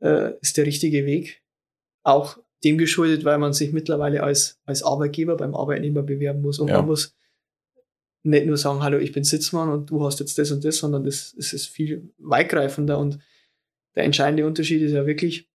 äh, 0.00 0.32
ist 0.40 0.56
der 0.56 0.66
richtige 0.66 1.04
Weg. 1.04 1.42
Auch 2.06 2.38
dem 2.62 2.78
geschuldet, 2.78 3.24
weil 3.24 3.38
man 3.38 3.52
sich 3.52 3.72
mittlerweile 3.72 4.22
als, 4.22 4.60
als 4.64 4.82
Arbeitgeber 4.82 5.36
beim 5.36 5.54
Arbeitnehmer 5.54 6.02
bewerben 6.02 6.40
muss. 6.40 6.60
Und 6.60 6.68
ja. 6.68 6.76
man 6.76 6.86
muss 6.86 7.16
nicht 8.22 8.46
nur 8.46 8.56
sagen, 8.56 8.82
hallo, 8.82 8.98
ich 8.98 9.12
bin 9.12 9.24
Sitzmann 9.24 9.70
und 9.70 9.90
du 9.90 10.04
hast 10.04 10.20
jetzt 10.20 10.38
das 10.38 10.52
und 10.52 10.64
das, 10.64 10.76
sondern 10.76 11.04
das, 11.04 11.34
das 11.36 11.52
ist 11.52 11.66
viel 11.66 12.12
weitgreifender 12.18 12.98
und 12.98 13.18
der 13.96 14.04
entscheidende 14.04 14.46
Unterschied 14.46 14.82
ist 14.82 14.92
ja 14.92 15.06
wirklich, 15.06 15.48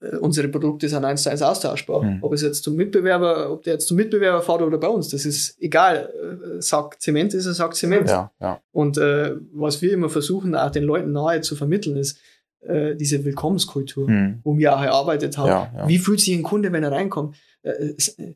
äh, 0.00 0.16
unsere 0.16 0.48
Produkte 0.48 0.88
sind 0.88 1.04
eins 1.04 1.24
zu 1.24 1.30
eins 1.30 1.42
austauschbar. 1.42 2.02
Mhm. 2.02 2.18
Ob 2.22 2.32
es 2.32 2.42
jetzt 2.42 2.62
zum 2.62 2.76
Mitbewerber, 2.76 3.50
ob 3.50 3.62
der 3.64 3.74
jetzt 3.74 3.88
zum 3.88 3.96
Mitbewerber 3.96 4.42
fährt 4.42 4.62
oder 4.62 4.78
bei 4.78 4.88
uns, 4.88 5.08
das 5.08 5.26
ist 5.26 5.60
egal. 5.60 6.12
Äh, 6.14 6.62
sagt 6.62 7.02
Zement 7.02 7.34
ist 7.34 7.46
er, 7.46 7.54
sagt 7.54 7.74
Zement. 7.74 8.08
Ja, 8.08 8.32
ja. 8.40 8.62
Und 8.70 8.96
äh, 8.96 9.34
was 9.52 9.82
wir 9.82 9.92
immer 9.92 10.08
versuchen, 10.08 10.54
auch 10.54 10.70
den 10.70 10.84
Leuten 10.84 11.12
nahe 11.12 11.40
zu 11.40 11.56
vermitteln, 11.56 11.96
ist 11.96 12.18
äh, 12.60 12.94
diese 12.96 13.24
Willkommenskultur, 13.24 14.08
mhm. 14.08 14.40
wo 14.44 14.56
wir 14.56 14.76
auch 14.76 14.82
erarbeitet 14.82 15.38
haben. 15.38 15.48
Ja, 15.48 15.72
ja. 15.76 15.88
Wie 15.88 15.98
fühlt 15.98 16.20
sich 16.20 16.34
ein 16.34 16.42
Kunde, 16.42 16.72
wenn 16.72 16.82
er 16.82 16.92
reinkommt? 16.92 17.36
Äh, 17.62 17.70
äh 17.70 18.34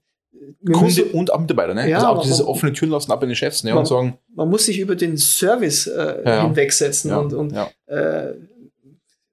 Kunde 0.65 0.85
müssen, 0.85 1.11
und 1.11 1.33
auch 1.33 1.41
Mitarbeiter, 1.41 1.75
ne? 1.75 1.89
Ja, 1.89 1.99
also 1.99 2.09
auch 2.09 2.23
dieses 2.23 2.39
man, 2.39 2.49
offene 2.49 2.73
Türen 2.73 2.91
lassen 2.91 3.13
ab 3.13 3.23
in 3.23 3.29
den 3.29 3.37
Chefs, 3.37 3.63
ne? 3.63 3.71
Man, 3.71 3.81
und 3.81 3.87
sagen. 3.87 4.19
Man 4.35 4.49
muss 4.49 4.67
sich 4.67 4.79
über 4.79 4.97
den 4.97 5.17
Service 5.17 5.87
äh, 5.87 6.23
ja, 6.25 6.43
hinwegsetzen 6.43 7.11
ja, 7.11 7.19
und, 7.19 7.33
und 7.33 7.53
äh, 7.87 8.33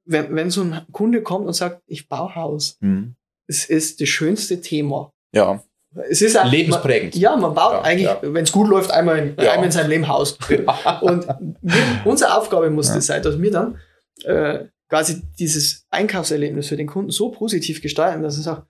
wenn, 0.06 0.36
wenn 0.36 0.52
so 0.52 0.62
ein 0.62 0.82
Kunde 0.92 1.22
kommt 1.22 1.48
und 1.48 1.54
sagt, 1.54 1.82
ich 1.88 2.10
baue 2.10 2.36
Haus, 2.36 2.78
mhm. 2.82 3.16
es 3.48 3.66
ist 3.66 4.02
das 4.02 4.10
schönste 4.10 4.62
Thema. 4.62 5.12
Ja. 5.34 5.64
Es 6.10 6.22
ist 6.22 6.38
ein, 6.38 6.48
Lebensprägend. 6.48 7.16
Man, 7.16 7.22
ja, 7.22 7.36
man 7.36 7.54
baut 7.56 7.84
eigentlich, 7.84 8.10
wenn 8.22 8.44
es 8.44 8.52
gut 8.52 8.68
läuft, 8.68 8.92
einmal 8.92 9.18
in, 9.18 9.40
einmal 9.40 9.66
in 9.66 9.72
seinem 9.72 9.90
Leben 9.90 10.08
Haus. 10.08 10.38
und 11.02 11.28
wir, 11.62 11.84
unsere 12.06 12.38
Aufgabe 12.38 12.70
muss 12.70 12.94
das 12.94 13.08
sein, 13.08 13.24
dass 13.24 13.40
wir 13.42 13.52
dann 13.52 13.80
äh, 14.24 14.66
quasi 14.90 15.22
dieses 15.38 15.86
Einkaufserlebnis 15.90 16.68
für 16.68 16.78
den 16.78 16.88
Kunden 16.88 17.12
so 17.12 17.30
positiv 17.30 17.82
gestalten, 17.82 18.24
dass 18.24 18.38
er 18.38 18.44
sagt, 18.44 18.68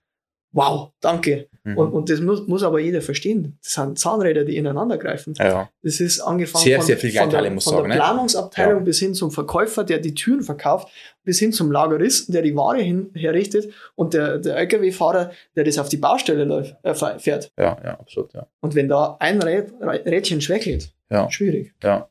wow, 0.52 0.90
danke. 1.00 1.48
Mhm. 1.64 1.78
Und, 1.78 1.92
und 1.92 2.10
das 2.10 2.20
muss, 2.20 2.46
muss 2.46 2.62
aber 2.62 2.80
jeder 2.80 3.02
verstehen. 3.02 3.58
Das 3.62 3.74
sind 3.74 3.98
Zahnräder, 3.98 4.44
die 4.44 4.56
ineinander 4.56 4.98
greifen. 4.98 5.34
Ja. 5.38 5.70
Das 5.82 6.00
ist 6.00 6.20
angefangen 6.20 6.64
sehr, 6.64 6.78
von, 6.78 6.86
sehr 6.86 6.96
viel 6.96 7.12
von 7.12 7.30
der, 7.30 7.50
muss 7.50 7.64
von 7.64 7.74
sagen, 7.74 7.88
der 7.90 7.96
Planungsabteilung 7.96 8.78
ja. 8.78 8.84
bis 8.84 8.98
hin 8.98 9.14
zum 9.14 9.30
Verkäufer, 9.30 9.84
der 9.84 9.98
die 9.98 10.14
Türen 10.14 10.42
verkauft, 10.42 10.88
bis 11.22 11.38
hin 11.38 11.52
zum 11.52 11.70
Lageristen, 11.70 12.32
der 12.32 12.42
die 12.42 12.56
Ware 12.56 12.80
hin, 12.80 13.10
herrichtet 13.14 13.72
und 13.94 14.14
der, 14.14 14.38
der 14.38 14.56
LKW-Fahrer, 14.56 15.30
der 15.54 15.64
das 15.64 15.78
auf 15.78 15.88
die 15.88 15.98
Baustelle 15.98 16.44
läuft, 16.44 16.76
äh, 16.82 16.94
fährt. 16.94 17.52
Ja, 17.56 17.78
ja, 17.84 18.00
absolut. 18.00 18.32
Ja. 18.32 18.46
Und 18.60 18.74
wenn 18.74 18.88
da 18.88 19.16
ein 19.20 19.40
Rät, 19.42 19.72
Rädchen 19.80 20.40
schwächelt, 20.40 20.92
ja. 21.10 21.30
schwierig. 21.30 21.74
Ja. 21.82 22.08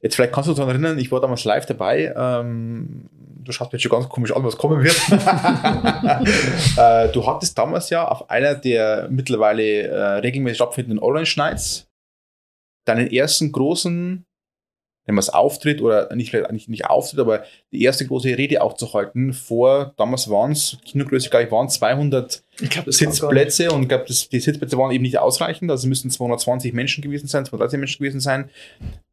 Jetzt 0.00 0.14
vielleicht 0.14 0.32
kannst 0.32 0.48
du 0.48 0.54
daran 0.54 0.70
erinnern, 0.70 0.98
ich 0.98 1.10
war 1.12 1.20
damals 1.20 1.44
live 1.44 1.66
dabei. 1.66 2.14
Ähm, 2.16 3.08
du 3.44 3.52
schaust 3.52 3.72
mir 3.72 3.78
jetzt 3.78 3.82
schon 3.82 3.92
ganz 3.92 4.08
komisch 4.08 4.34
an, 4.34 4.44
was 4.44 4.56
kommen 4.56 4.82
wird. 4.82 4.96
äh, 6.78 7.12
du 7.12 7.26
hattest 7.26 7.56
damals 7.58 7.90
ja 7.90 8.06
auf 8.08 8.30
einer 8.30 8.54
der 8.54 9.08
mittlerweile 9.10 9.82
äh, 9.88 10.02
regelmäßig 10.18 10.56
stattfindenden 10.56 10.98
Orange 10.98 11.36
Nights 11.36 11.88
deinen 12.84 13.08
ersten 13.08 13.52
großen, 13.52 14.24
wenn 15.04 15.14
man 15.14 15.20
es 15.20 15.30
Auftritt 15.30 15.80
oder 15.80 16.14
nicht, 16.14 16.32
nicht, 16.52 16.68
nicht 16.68 16.86
Auftritt, 16.86 17.20
aber 17.20 17.44
die 17.72 17.82
erste 17.82 18.06
große 18.06 18.36
Rede 18.38 18.62
auch 18.62 18.74
zu 18.74 18.92
halten 18.92 19.32
vor, 19.32 19.94
damals 19.96 20.30
waren 20.30 20.52
es, 20.52 20.78
Kinogröße, 20.84 21.30
glaube 21.30 21.46
ich, 21.46 21.52
waren 21.52 21.68
200 21.68 22.44
glaub, 22.68 22.92
Sitzplätze 22.92 23.72
und 23.72 23.82
ich 23.82 23.88
glaube, 23.88 24.04
die 24.06 24.40
Sitzplätze 24.40 24.78
waren 24.78 24.92
eben 24.92 25.02
nicht 25.02 25.18
ausreichend, 25.18 25.70
also 25.70 25.88
müssten 25.88 26.10
220 26.10 26.72
Menschen 26.72 27.02
gewesen 27.02 27.26
sein, 27.26 27.44
230 27.44 27.78
Menschen 27.78 27.98
gewesen 27.98 28.20
sein. 28.20 28.50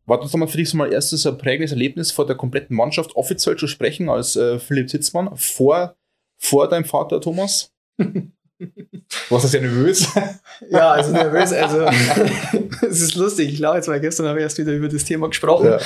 War 0.09 0.19
das 0.19 0.33
nochmal 0.33 0.47
für 0.47 0.57
dich 0.57 0.69
so 0.69 0.75
mal 0.75 0.91
erstes 0.91 1.27
ein 1.27 1.37
prägendes 1.37 1.71
Erlebnis, 1.71 2.11
vor 2.11 2.25
der 2.25 2.35
kompletten 2.35 2.75
Mannschaft 2.75 3.15
offiziell 3.15 3.55
zu 3.57 3.67
sprechen 3.67 4.09
als 4.09 4.35
äh, 4.35 4.57
Philipp 4.57 4.89
Sitzmann 4.89 5.37
vor, 5.37 5.95
vor 6.39 6.67
deinem 6.67 6.85
Vater 6.85 7.21
Thomas? 7.21 7.71
Warst 9.29 9.45
du 9.45 9.47
sehr 9.47 9.61
nervös? 9.61 10.07
ja, 10.69 10.91
also 10.91 11.11
nervös. 11.11 11.53
Also, 11.53 11.85
es 12.87 13.01
ist 13.01 13.15
lustig. 13.15 13.49
Ich 13.49 13.57
glaube, 13.57 13.77
jetzt 13.77 13.87
mal 13.87 14.01
gestern 14.01 14.27
habe 14.27 14.39
ich 14.39 14.43
erst 14.43 14.57
wieder 14.57 14.73
über 14.73 14.89
das 14.89 15.05
Thema 15.05 15.27
gesprochen. 15.27 15.77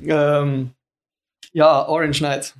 Ja, 0.00 0.42
ähm, 0.42 0.70
ja 1.52 1.86
Orange 1.86 2.20
Night. 2.20 2.54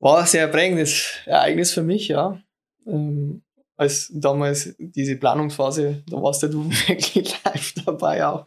War 0.00 0.18
ein 0.18 0.26
sehr 0.26 0.48
prägendes 0.48 1.12
Ereignis 1.26 1.72
für 1.72 1.82
mich, 1.82 2.08
ja. 2.08 2.40
Ähm, 2.86 3.42
als 3.76 4.10
damals 4.12 4.74
diese 4.78 5.14
Planungsphase, 5.14 6.02
da 6.08 6.20
warst 6.20 6.42
du 6.42 6.68
wirklich 6.88 7.36
live 7.44 7.74
dabei 7.86 8.26
auch. 8.26 8.46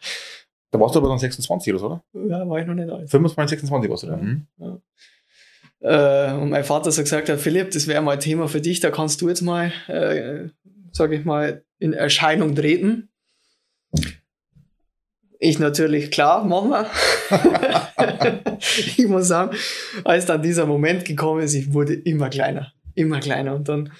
Da 0.73 0.79
warst 0.79 0.95
du 0.95 0.99
aber 0.99 1.09
dann 1.09 1.19
26 1.19 1.71
oder 1.71 1.79
so, 1.79 1.85
oder? 1.85 2.03
Ja, 2.27 2.49
war 2.49 2.59
ich 2.59 2.65
noch 2.65 2.73
nicht 2.73 2.89
alt. 2.89 3.07
25, 3.07 3.59
26 3.59 3.91
warst 3.91 4.03
du 4.03 4.07
da. 4.07 4.17
Mhm. 4.17 4.47
Ja. 4.57 6.31
Äh, 6.31 6.33
und 6.33 6.49
mein 6.49 6.63
Vater 6.63 6.91
so 6.91 7.03
gesagt 7.03 7.29
hat, 7.29 7.39
Philipp, 7.39 7.69
das 7.69 7.85
wäre 7.85 8.01
mal 8.01 8.13
ein 8.13 8.19
Thema 8.19 8.47
für 8.47 8.59
dich, 8.59 8.79
da 8.79 8.89
kannst 8.89 9.21
du 9.21 9.29
jetzt 9.29 9.41
mal, 9.41 9.71
äh, 9.85 10.49
sage 10.91 11.15
ich 11.15 11.25
mal, 11.25 11.63
in 11.77 11.93
Erscheinung 11.93 12.55
treten. 12.55 13.09
Ich 15.37 15.59
natürlich, 15.59 16.09
klar, 16.09 16.43
machen 16.43 16.71
wir. 16.71 16.89
ich 18.97 19.07
muss 19.07 19.27
sagen, 19.27 19.55
als 20.05 20.25
dann 20.25 20.41
dieser 20.41 20.65
Moment 20.65 21.05
gekommen 21.05 21.43
ist, 21.43 21.53
ich 21.53 21.71
wurde 21.71 21.93
immer 21.93 22.29
kleiner, 22.29 22.73
immer 22.95 23.19
kleiner. 23.19 23.53
Und 23.53 23.69
dann 23.69 23.93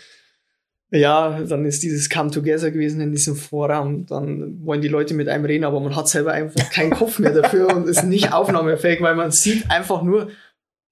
ja, 0.93 1.39
dann 1.41 1.65
ist 1.65 1.81
dieses 1.81 2.07
Come 2.07 2.29
Together 2.29 2.69
gewesen 2.69 3.01
in 3.01 3.11
diesem 3.11 3.35
Forum. 3.35 4.05
Dann 4.05 4.63
wollen 4.63 4.81
die 4.81 4.87
Leute 4.87 5.15
mit 5.15 5.27
einem 5.27 5.43
reden, 5.45 5.63
aber 5.63 5.79
man 5.79 5.95
hat 5.95 6.07
selber 6.07 6.33
einfach 6.33 6.69
keinen 6.69 6.91
Kopf 6.91 7.17
mehr 7.17 7.33
dafür 7.33 7.75
und 7.75 7.87
ist 7.87 8.03
nicht 8.03 8.31
aufnahmefähig, 8.33 9.01
weil 9.01 9.15
man 9.15 9.31
sieht 9.31 9.71
einfach 9.71 10.03
nur, 10.03 10.29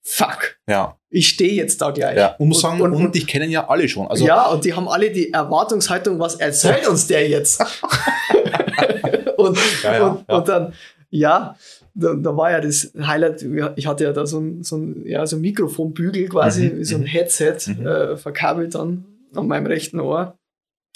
fuck. 0.02 0.58
Ja. 0.68 0.98
Ich 1.12 1.30
stehe 1.30 1.54
jetzt 1.54 1.82
da 1.82 1.92
gleich. 1.92 2.18
Ja, 2.18 2.36
und 2.40 2.48
muss 2.48 2.62
sagen, 2.62 2.82
und, 2.82 2.94
und, 2.94 3.06
und 3.06 3.16
dich 3.16 3.28
kennen 3.28 3.52
ja 3.52 3.70
alle 3.70 3.88
schon. 3.88 4.08
Also 4.08 4.26
ja, 4.26 4.48
und 4.48 4.66
die 4.66 4.74
haben 4.74 4.90
alle 4.90 5.12
die 5.12 5.32
Erwartungshaltung, 5.32 6.18
was 6.18 6.36
erzählt 6.36 6.88
uns 6.88 7.06
der 7.06 7.30
jetzt? 7.30 7.62
und, 9.38 9.58
ja, 9.84 9.94
ja, 9.94 10.08
und, 10.08 10.26
ja. 10.28 10.36
und 10.36 10.48
dann, 10.48 10.74
ja, 11.12 11.56
da, 11.94 12.16
da, 12.16 12.36
war 12.36 12.50
ja 12.50 12.60
das 12.60 12.92
Highlight, 13.00 13.46
ich 13.76 13.86
hatte 13.86 14.06
ja 14.06 14.14
da 14.14 14.26
so 14.26 14.40
ein, 14.40 14.64
so 14.64 14.78
ein, 14.78 15.06
ja, 15.06 15.28
so 15.28 15.36
ein 15.36 15.42
Mikrofonbügel 15.42 16.28
quasi, 16.30 16.70
mhm. 16.70 16.84
so 16.86 16.96
ein 16.96 17.02
mhm. 17.02 17.06
Headset 17.06 17.58
mhm. 17.68 17.86
äh, 17.86 18.18
verkabelt 18.18 18.74
dann 18.74 19.06
an 19.36 19.48
meinem 19.48 19.66
rechten 19.66 20.00
Ohr. 20.00 20.38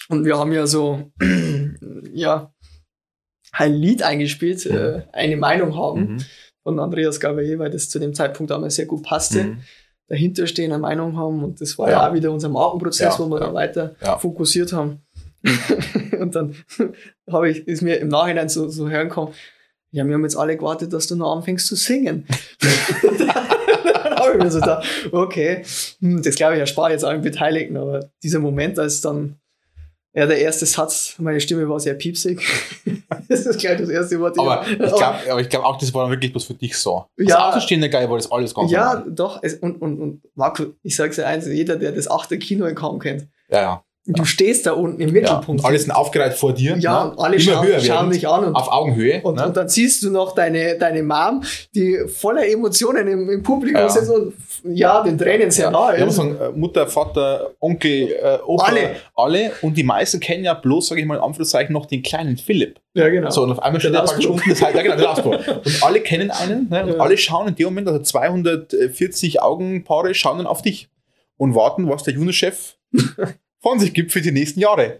Und 0.10 0.26
wir 0.26 0.38
haben 0.38 0.52
ja 0.52 0.68
so, 0.68 1.12
ja, 2.14 2.54
ein 3.52 3.74
Lied 3.74 4.04
eingespielt, 4.04 4.66
äh, 4.66 5.04
eine 5.14 5.38
Meinung 5.38 5.76
haben 5.76 6.00
mhm. 6.00 6.18
von 6.64 6.80
Andreas 6.80 7.20
Gabriel, 7.20 7.60
weil 7.60 7.70
das 7.72 7.90
zu 7.90 8.00
dem 8.00 8.14
Zeitpunkt 8.14 8.52
damals 8.52 8.76
sehr 8.76 8.86
gut 8.86 9.04
passte. 9.04 9.44
Mhm. 9.44 9.62
Dahinter 10.08 10.46
stehen, 10.46 10.72
eine 10.72 10.82
Meinung 10.82 11.18
haben. 11.18 11.44
Und 11.44 11.62
das 11.62 11.78
war 11.78 11.90
ja, 11.90 12.02
ja 12.04 12.10
auch 12.10 12.14
wieder 12.14 12.32
unser 12.32 12.50
Markenprozess, 12.50 13.18
ja, 13.18 13.20
wo 13.20 13.30
wir 13.30 13.40
ja. 13.40 13.48
da 13.48 13.54
weiter 13.54 13.96
fokussiert 14.20 14.74
haben. 14.74 15.02
und 16.20 16.36
dann 16.36 16.56
habe 17.32 17.50
ich, 17.50 17.68
ist 17.68 17.82
mir 17.82 17.98
im 17.98 18.10
Nachhinein 18.10 18.50
so, 18.50 18.68
so 18.70 18.90
hören 18.90 19.10
kommen, 19.10 19.34
ja, 19.92 20.06
wir 20.06 20.14
haben 20.14 20.24
jetzt 20.24 20.36
alle 20.36 20.58
gewartet, 20.58 20.92
dass 20.92 21.08
du 21.08 21.16
noch 21.16 21.38
anfängst 21.38 21.68
zu 21.68 21.76
singen. 21.78 22.28
habe 24.26 24.38
ich 24.38 24.44
mir 24.44 24.52
so 24.52 24.60
gedacht, 24.60 24.86
okay, 25.12 25.64
hm, 26.00 26.22
das 26.24 26.36
glaube 26.36 26.56
ich 26.56 26.60
erspare 26.60 26.92
jetzt 26.92 27.04
allen 27.06 27.22
Beteiligten, 27.22 27.78
aber 27.78 28.10
dieser 28.24 28.40
Moment, 28.40 28.78
als 28.80 29.02
dann 29.02 29.36
ja, 30.18 30.26
der 30.26 30.38
erste 30.40 30.66
Satz, 30.66 31.16
meine 31.18 31.42
Stimme 31.42 31.68
war 31.68 31.78
sehr 31.78 31.94
piepsig. 31.94 32.42
das 33.28 33.46
ist 33.46 33.60
gleich 33.60 33.78
das 33.78 33.90
erste 33.90 34.18
Wort. 34.22 34.40
Aber 34.40 34.66
ich 34.66 34.78
glaube 34.78 35.44
glaub 35.50 35.64
auch, 35.66 35.78
das 35.78 35.94
war 35.94 36.04
dann 36.04 36.12
wirklich 36.12 36.32
bloß 36.32 36.46
für 36.46 36.54
dich 36.54 36.78
so. 36.78 37.06
Als 37.20 37.28
Ja. 37.30 37.50
außenstehender 37.50 37.90
Geil 37.90 38.10
war 38.10 38.16
das 38.16 38.32
alles 38.32 38.56
ganz 38.56 38.72
Ja, 38.72 38.94
normal. 38.94 39.12
doch. 39.12 39.40
Es, 39.44 39.56
und, 39.56 39.82
und, 39.82 40.00
und 40.00 40.22
Marco, 40.36 40.68
ich 40.84 40.96
sag's 40.96 41.18
dir 41.18 41.28
eins, 41.28 41.48
jeder, 41.48 41.76
der 41.76 41.92
das 41.92 42.10
achte 42.10 42.40
Kino 42.40 42.66
in 42.66 42.76
Kaum 42.76 43.00
kennt, 43.00 43.28
Ja, 43.50 43.62
ja. 43.62 43.84
Du 44.08 44.24
stehst 44.24 44.66
da 44.68 44.74
unten 44.74 45.02
im 45.02 45.08
ja. 45.08 45.14
Mittelpunkt. 45.14 45.62
Und 45.62 45.66
alle 45.66 45.80
sind 45.80 45.92
aufgereiht 45.92 46.34
vor 46.34 46.54
dir. 46.54 46.78
Ja, 46.78 47.06
ne? 47.06 47.12
und 47.12 47.20
alle 47.20 47.40
schauen, 47.40 47.66
höher 47.66 47.80
schauen 47.80 48.12
dich 48.12 48.28
an 48.28 48.46
und, 48.46 48.56
Auf 48.56 48.72
Augenhöhe. 48.72 49.22
und, 49.24 49.36
ne? 49.36 49.48
und 49.48 49.58
dann 49.58 49.68
siehst 49.68 50.04
du 50.04 50.12
noch 50.12 50.36
deine, 50.36 50.78
deine 50.78 51.02
Mom, 51.02 51.42
die 51.74 51.98
voller 52.08 52.48
Emotionen 52.48 53.08
im, 53.08 53.30
im 53.30 53.42
Publikum 53.44 53.82
Ja. 53.82 53.90
sitzt 53.90 54.12
und 54.12 54.34
ja, 54.64 55.04
den 55.04 55.18
Tränen 55.18 55.52
sehr 55.52 55.72
nahe 55.72 55.98
Ich 55.98 56.06
muss 56.06 56.16
sagen, 56.16 56.38
äh, 56.40 56.50
Mutter, 56.52 56.88
Vater, 56.88 57.52
Onkel, 57.60 58.12
äh, 58.12 58.38
Opa, 58.46 58.66
Alle. 58.66 58.96
alle. 59.16 59.52
Und 59.62 59.76
die 59.78 59.84
meisten 59.84 60.20
kennen 60.20 60.44
ja 60.44 60.54
bloß, 60.54 60.88
sage 60.88 61.02
ich 61.02 61.08
mal 61.08 61.16
in 61.18 61.22
Anführungszeichen, 61.24 61.74
noch 61.74 61.86
den 61.86 62.02
kleinen 62.04 62.38
Philipp. 62.38 62.80
Ja, 62.94 63.10
genau. 63.10 63.30
So, 63.30 63.44
und 63.44 63.52
auf 63.52 63.60
einmal 63.60 63.80
steht 63.80 63.94
Der 63.94 64.02
er 64.02 64.06
praktisch 64.06 64.26
unten, 64.28 64.50
das 64.50 64.62
heißt, 64.62 64.76
ja 64.76 64.82
genau, 64.82 64.96
der. 64.96 65.26
Und 65.66 65.84
alle 65.84 66.00
kennen 66.02 66.32
einen 66.32 66.70
ne? 66.70 66.84
und 66.84 66.94
Ja. 66.94 67.00
alle 67.00 67.18
schauen 67.18 67.48
in 67.50 67.56
dem 67.56 67.66
Moment, 67.66 67.88
also 67.88 68.00
240 68.02 69.42
Augenpaare 69.42 70.14
schauen 70.14 70.38
dann 70.38 70.48
auf 70.48 70.62
dich 70.62 70.90
und 71.38 71.56
warten, 71.56 71.90
was 71.90 72.04
der 72.04 72.14
Juniorchef 72.14 72.76
von 73.66 73.80
sich 73.80 73.94
gibt 73.94 74.12
für 74.12 74.22
die 74.22 74.32
nächsten 74.32 74.60
Jahre. 74.60 74.96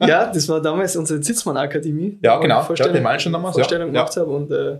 ja, 0.00 0.26
das 0.32 0.48
war 0.48 0.60
damals 0.62 0.94
unsere 0.94 1.20
Zitzmann-Akademie. 1.20 2.18
Ja, 2.22 2.38
genau. 2.38 2.58
Ja, 2.58 2.62
Vorstellung, 2.62 2.94
den 2.94 3.02
meinen 3.02 3.18
schon 3.18 3.32
damals, 3.32 3.56
ja. 3.56 3.62
Vorstellung 3.62 3.92
gemacht 3.92 4.16
habe. 4.16 4.30
Und 4.30 4.50
äh, 4.52 4.78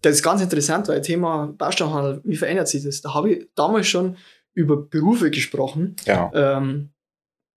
das 0.00 0.14
ist 0.14 0.22
ganz 0.22 0.40
interessant, 0.40 0.88
weil 0.88 1.02
Thema 1.02 1.52
Baustoffhandel, 1.58 2.22
wie 2.24 2.36
verändert 2.36 2.68
sich 2.68 2.82
das? 2.84 3.02
Da 3.02 3.12
habe 3.12 3.30
ich 3.32 3.48
damals 3.54 3.88
schon 3.88 4.16
über 4.54 4.78
Berufe 4.78 5.30
gesprochen, 5.30 5.96
Ja. 6.06 6.30
ähm, 6.34 6.90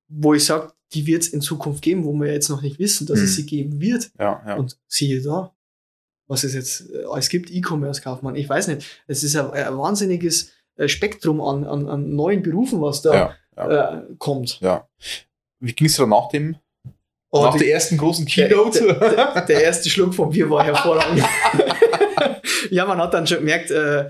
wo 0.10 0.34
ich 0.34 0.44
sage, 0.46 0.74
die 0.94 1.08
wird 1.08 1.22
es 1.24 1.30
in 1.30 1.40
Zukunft 1.42 1.82
geben, 1.82 2.04
wo 2.04 2.14
wir 2.14 2.32
jetzt 2.34 2.50
noch 2.50 2.62
nicht 2.62 2.78
wissen, 2.78 3.08
dass 3.08 3.20
es 3.20 3.32
Mhm. 3.32 3.36
sie 3.36 3.46
geben 3.46 3.80
wird. 3.82 4.12
Ja, 4.20 4.44
ja. 4.46 4.56
Und 4.56 4.78
siehe 4.88 5.22
da, 5.22 5.56
was 6.28 6.44
es 6.44 6.54
jetzt 6.54 6.92
äh, 6.94 7.06
alles 7.10 7.30
gibt, 7.30 7.50
E-Commerce-Kaufmann, 7.52 8.36
ich 8.36 8.50
weiß 8.50 8.68
nicht. 8.68 8.86
Es 9.08 9.24
ist 9.24 9.36
ein, 9.38 9.50
ein 9.52 9.78
wahnsinniges 9.78 10.52
äh, 10.76 10.88
Spektrum 10.90 11.40
an, 11.40 11.64
an, 11.64 11.88
an 11.88 12.16
neuen 12.16 12.44
Berufen, 12.44 12.82
was 12.82 13.02
da 13.02 13.14
ja, 13.58 13.94
Äh, 13.96 14.02
kommt. 14.18 14.60
ja. 14.62 14.88
Wie 15.60 15.74
ging 15.74 15.88
es 15.88 15.96
dir 15.96 16.08
nach 16.08 16.30
dem, 16.30 16.56
Oh, 17.32 17.44
nach 17.44 17.54
die- 17.54 17.60
der 17.66 17.74
ersten 17.74 17.98
großen 17.98 18.26
der, 18.26 18.48
Keynote? 18.50 18.80
der, 19.00 19.42
der 19.46 19.64
erste 19.64 19.90
Schluck 19.90 20.14
vom 20.14 20.30
Bier 20.30 20.50
war 20.50 20.64
hervorragend. 20.64 21.24
ja, 22.70 22.86
man 22.86 22.98
hat 23.00 23.14
dann 23.14 23.26
schon 23.28 23.40
gemerkt, 23.40 23.72
äh, 23.72 24.10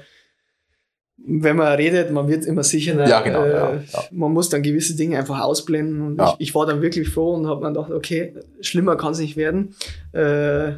wenn 1.26 1.56
man 1.56 1.74
redet, 1.76 2.12
man 2.12 2.28
wird 2.28 2.46
immer 2.46 2.64
sicherer. 2.64 3.08
Ja, 3.08 3.22
genau, 3.22 3.44
Äh, 3.44 3.52
ja, 3.52 3.74
ja. 3.76 4.04
Man 4.12 4.34
muss 4.34 4.50
dann 4.50 4.62
gewisse 4.62 4.96
Dinge 4.96 5.18
einfach 5.18 5.39
ausblenden. 5.41 6.02
Und 6.02 6.18
Ja. 6.18 6.34
ich, 6.38 6.50
ich 6.50 6.56
war 6.56 6.66
dann 6.66 6.82
wirklich 6.82 7.08
froh 7.10 7.34
und 7.36 7.48
habe 7.48 7.62
dann 7.64 7.74
gedacht, 7.74 7.91
okay, 7.91 8.36
schlimmer 8.62 8.98
kann 8.98 9.14
es 9.14 9.20
nicht 9.20 9.38
werden. 9.38 9.74
Äh, 10.12 10.74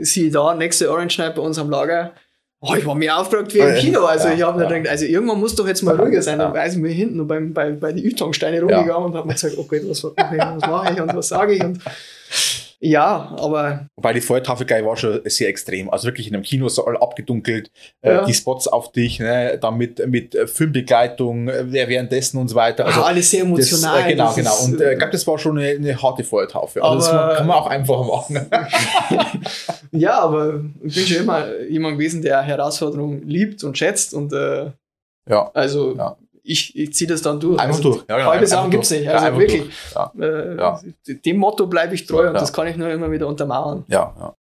siehe 0.00 0.30
da, 0.32 0.54
nächste 0.54 0.90
Orange 0.90 1.18
Night 1.20 1.36
bei 1.36 1.42
uns 1.42 1.58
am 1.58 1.70
Lager. 1.70 2.14
Oh, 2.66 2.74
ich 2.76 2.86
war 2.86 2.94
mir 2.94 3.16
aufgeregt 3.16 3.52
wie 3.54 3.58
im 3.58 3.68
Ja, 3.68 3.74
Kino. 3.74 4.04
Also 4.04 4.28
ja, 4.28 4.34
ich 4.34 4.42
habe 4.42 4.58
mir 4.58 4.64
ja. 4.64 4.70
gedacht, 4.70 4.88
also 4.88 5.04
irgendwann 5.04 5.38
muss 5.38 5.54
doch 5.54 5.66
jetzt 5.66 5.82
mal 5.82 5.96
ruhiger 5.96 6.22
sein. 6.22 6.38
Ja. 6.38 6.46
Dann 6.46 6.54
weiß 6.54 6.74
ich 6.74 6.80
mir 6.80 6.88
hinten 6.88 7.18
nur 7.18 7.28
beim, 7.28 7.52
bei, 7.52 7.72
bei 7.72 7.92
den 7.92 8.04
Ytongsteine 8.04 8.60
rumgegangen 8.60 9.04
und 9.04 9.14
habe 9.14 9.26
mir 9.26 9.34
gesagt, 9.34 9.58
okay, 9.58 9.82
was, 9.86 10.02
was 10.02 10.12
mache 10.66 10.94
ich 10.94 11.00
und 11.00 11.14
was 11.14 11.28
sage 11.28 11.54
ich? 11.54 11.62
Und 11.62 11.80
ja, 12.80 13.34
aber 13.38 13.86
Wobei 13.96 14.12
die 14.12 14.20
Feuertafel 14.20 14.66
geil 14.66 14.84
war 14.84 14.96
schon 14.96 15.20
sehr 15.24 15.48
extrem. 15.48 15.88
Also 15.90 16.06
wirklich 16.06 16.28
in 16.28 16.34
einem 16.34 16.42
Kino 16.42 16.68
so 16.68 16.84
all 16.84 16.96
abgedunkelt, 16.96 17.70
Ja. 18.04 18.22
äh, 18.22 18.26
die 18.26 18.34
Spots 18.34 18.66
auf 18.68 18.92
dich, 18.92 19.20
ne, 19.20 19.58
dann 19.60 19.76
mit, 19.76 20.06
mit 20.06 20.34
äh, 20.34 20.46
Filmbegleitung, 20.46 21.48
äh, 21.48 21.64
wer 21.72 21.88
währenddessen 21.88 22.38
und 22.38 22.48
so 22.48 22.54
weiter. 22.54 22.86
Also 22.86 23.02
alles 23.02 23.30
sehr 23.30 23.40
das, 23.44 23.48
emotional. 23.48 24.00
äh, 24.06 24.10
genau, 24.12 24.26
das 24.26 24.34
genau. 24.36 24.64
Und 24.64 24.80
äh, 24.80 24.92
ich 24.92 24.98
glaube, 24.98 25.12
das 25.12 25.26
war 25.26 25.38
schon 25.38 25.58
eine, 25.58 25.68
eine 25.70 26.02
harte 26.02 26.24
Feuertaufe. 26.24 26.82
Also 26.82 27.10
Aber- 27.10 27.28
das 27.28 27.38
kann 27.38 27.46
man 27.46 27.56
auch 27.56 27.66
einfach 27.66 28.06
machen. 28.06 28.46
Ja, 29.92 30.18
aber 30.20 30.60
ich 30.82 30.94
bin 30.94 31.06
schon 31.06 31.22
immer 31.22 31.60
jemand 31.68 31.98
gewesen, 31.98 32.20
der 32.22 32.42
Herausforderungen 32.42 33.28
liebt 33.28 33.62
und 33.62 33.78
schätzt 33.78 34.12
und 34.12 34.32
äh, 34.32 34.72
ja. 35.28 35.50
also 35.54 35.94
Ja. 35.96 36.16
Ich, 36.44 36.76
ich 36.76 36.92
ziehe 36.94 37.08
das 37.08 37.22
dann 37.22 37.40
durch. 37.40 37.58
Einfach 37.58 37.78
also, 37.78 37.92
durch. 37.94 38.04
Ja, 38.08 38.18
genau, 38.18 38.30
halbe 38.30 38.46
Sachen 38.46 38.70
gibt 38.70 38.84
es 38.84 38.90
nicht. 38.90 39.04
Ja, 39.04 39.12
Also 39.14 39.26
einfach 39.26 39.40
wirklich. 39.40 39.62
Ja. 39.94 40.12
Äh, 40.20 40.56
Ja. 40.56 40.80
Dem 41.24 41.36
Motto 41.38 41.66
bleibe 41.66 41.94
ich 41.94 42.06
treu 42.06 42.28
und 42.28 42.34
Ja. 42.34 42.40
das 42.40 42.52
kann 42.52 42.66
ich 42.66 42.76
nur 42.76 42.90
immer 42.90 43.10
wieder 43.10 43.26
untermauern. 43.26 43.84
Ja, 43.88 44.14
ja. 44.18 44.34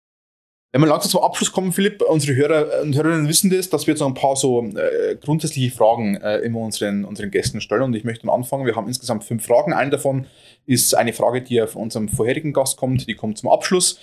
Wenn 0.74 0.82
wir 0.82 0.88
langsam 0.88 1.12
zum 1.12 1.22
Abschluss 1.22 1.52
kommen, 1.52 1.74
Philipp, 1.74 2.02
unsere 2.02 2.34
Hörer 2.34 2.82
und 2.82 2.96
Hörerinnen 2.96 3.28
wissen 3.28 3.50
das, 3.50 3.70
dass 3.70 3.88
wir 3.88 3.94
jetzt 3.94 4.00
noch 4.00 4.08
ein 4.08 4.14
paar 4.14 4.38
so 4.38 4.64
äh, 4.64 5.18
grundsätzliche 5.18 5.70
Fragen 5.76 6.16
äh, 6.16 6.38
immer 6.40 6.60
unseren, 6.60 7.04
unseren 7.04 7.30
Gästen 7.30 7.60
stellen. 7.60 7.82
Und 7.82 7.94
ich 7.94 8.06
möchte 8.06 8.26
dann 8.26 8.34
anfangen. 8.34 8.66
Wir 8.66 8.76
haben 8.78 8.88
insgesamt 8.88 9.26
fünf 9.26 9.46
Fragen. 9.46 9.74
Eine 9.74 9.92
davon 9.92 10.28
ist 10.66 10.96
eine 10.96 11.12
Frage, 11.12 11.42
die 11.42 11.56
ja 11.56 11.68
von 11.68 11.82
unserem 11.82 12.08
vorherigen 12.08 12.54
Gast 12.54 12.78
kommt. 12.78 13.06
Die 13.08 13.16
kommt 13.16 13.38
zum 13.38 13.50
Abschluss. 13.50 14.00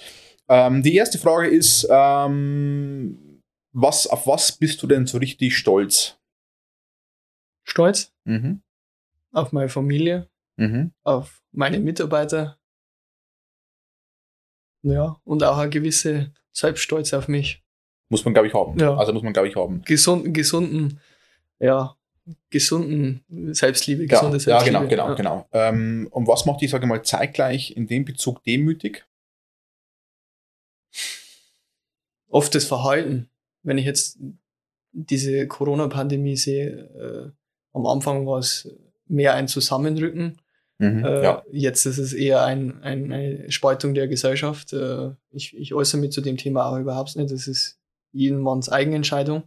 Ähm, 0.51 0.83
die 0.83 0.95
erste 0.95 1.17
Frage 1.17 1.49
ist, 1.49 1.89
ähm, 1.91 3.41
was, 3.73 4.07
auf 4.07 4.27
was 4.27 4.53
bist 4.53 4.83
du 4.83 4.87
denn 4.87 5.07
so 5.07 5.17
richtig 5.17 5.57
stolz? 5.57 6.19
Stolz 7.69 8.13
Mhm. 8.25 8.63
auf 9.33 9.53
meine 9.53 9.69
Familie, 9.69 10.29
Mhm. 10.57 10.93
auf 11.05 11.43
meine 11.53 11.79
Mitarbeiter. 11.79 12.59
Ja, 14.83 15.17
und 15.25 15.43
auch 15.45 15.59
eine 15.59 15.71
gewisse 15.71 16.33
Selbststolz 16.53 17.13
auf 17.13 17.29
mich. 17.29 17.63
Muss 18.09 18.25
man, 18.25 18.33
glaube 18.33 18.49
ich, 18.49 18.55
haben. 18.55 18.79
Ja. 18.79 18.97
Also 18.97 19.13
muss 19.13 19.23
man, 19.23 19.33
glaube 19.35 19.49
ich, 19.49 19.57
haben. 19.57 19.83
Gesunden, 19.83 20.33
gesunden, 20.33 21.01
ja, 21.59 21.95
gesunden 22.51 23.23
Selbstliebe, 23.55 24.03
Ja, 24.05 24.09
gesunde 24.09 24.37
ja 24.37 24.41
Selbstliebe. 24.41 24.79
genau, 24.79 24.89
genau, 24.89 25.09
Ja. 25.09 25.15
genau. 25.15 25.49
Ähm, 25.53 26.09
und 26.11 26.27
was 26.27 26.47
macht 26.47 26.63
dich, 26.63 26.71
sage 26.71 26.85
ich 26.85 26.89
mal, 26.89 27.03
zeitgleich 27.03 27.77
in 27.77 27.87
dem 27.87 28.05
Bezug 28.05 28.43
demütig? 28.45 29.05
oft 32.31 32.55
das 32.55 32.67
Verhalten. 32.67 33.31
Wenn 33.63 33.79
ich 33.79 33.87
jetzt 33.87 34.19
diese 34.93 35.47
Corona-Pandemie 35.49 36.37
sehe, 36.37 36.69
äh, 37.35 37.38
am 37.73 37.87
Anfang 37.87 38.27
war 38.27 38.39
es 38.39 38.69
mehr 39.07 39.35
ein 39.35 39.49
Zusammenrücken. 39.49 40.39
Mhm. 40.79 41.05
Äh, 41.05 41.23
ja. 41.25 41.43
Jetzt 41.51 41.87
ist 41.87 41.99
es 41.99 42.13
eher 42.13 42.45
ein, 42.45 42.83
ein, 42.83 43.13
eine 43.13 43.51
Spaltung 43.51 43.95
der 43.95 44.07
Gesellschaft. 44.09 44.73
Äh, 44.73 45.11
ich, 45.31 45.57
ich 45.57 45.75
äußere 45.75 46.01
mich 46.01 46.13
zu 46.13 46.21
dem 46.21 46.37
Thema 46.37 46.67
auch 46.67 46.79
überhaupt 46.79 47.17
nicht. 47.17 47.31
Das 47.31 47.47
ist 47.49 47.79
jedemanns 48.13 48.69
Eigenentscheidung. 48.69 49.43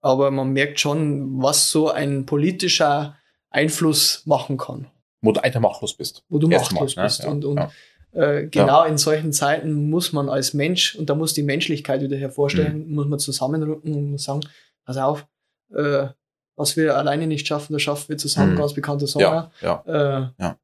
Aber 0.00 0.30
man 0.30 0.50
merkt 0.52 0.80
schon, 0.80 1.42
was 1.42 1.70
so 1.70 1.90
ein 1.90 2.26
politischer 2.26 3.16
Einfluss 3.50 4.22
machen 4.26 4.56
kann, 4.58 4.88
Wo 5.22 5.32
du 5.32 5.42
einfach 5.42 5.60
machtlos 5.60 5.94
bist. 5.94 6.24
wo 6.28 6.38
du 6.38 6.50
Erstmal, 6.50 6.82
machtlos 6.82 6.96
ne? 6.96 7.02
bist. 7.04 7.22
Ja, 7.22 7.30
und 7.30 7.44
und 7.44 7.56
ja. 7.56 7.70
äh, 8.12 8.46
genau 8.48 8.84
in 8.84 8.98
solchen 8.98 9.32
Zeiten 9.32 9.88
muss 9.88 10.12
man 10.12 10.28
als 10.28 10.52
Mensch, 10.52 10.96
und 10.96 11.08
da 11.08 11.14
muss 11.14 11.32
die 11.32 11.42
Menschlichkeit 11.44 12.02
wieder 12.02 12.16
hervorstellen, 12.16 12.88
Mhm. 12.88 12.94
muss 12.94 13.06
man 13.06 13.18
zusammenrücken 13.18 13.94
und 13.94 14.10
muss 14.10 14.24
sagen, 14.24 14.40
pass 14.84 14.96
auf, 14.98 15.26
äh, 15.74 16.08
was 16.56 16.76
wir 16.76 16.96
alleine 16.96 17.26
nicht 17.26 17.46
schaffen, 17.46 17.72
das 17.72 17.82
schaffen 17.82 18.08
wir 18.08 18.16
zusammen, 18.18 18.52
Mhm. 18.54 18.58
ganz 18.58 18.72
bekannter 18.74 19.06
Song. 19.06 19.22
Ja, 19.22 19.50
ja, 19.60 19.82
Äh, 19.86 20.28
Ja. 20.42 20.56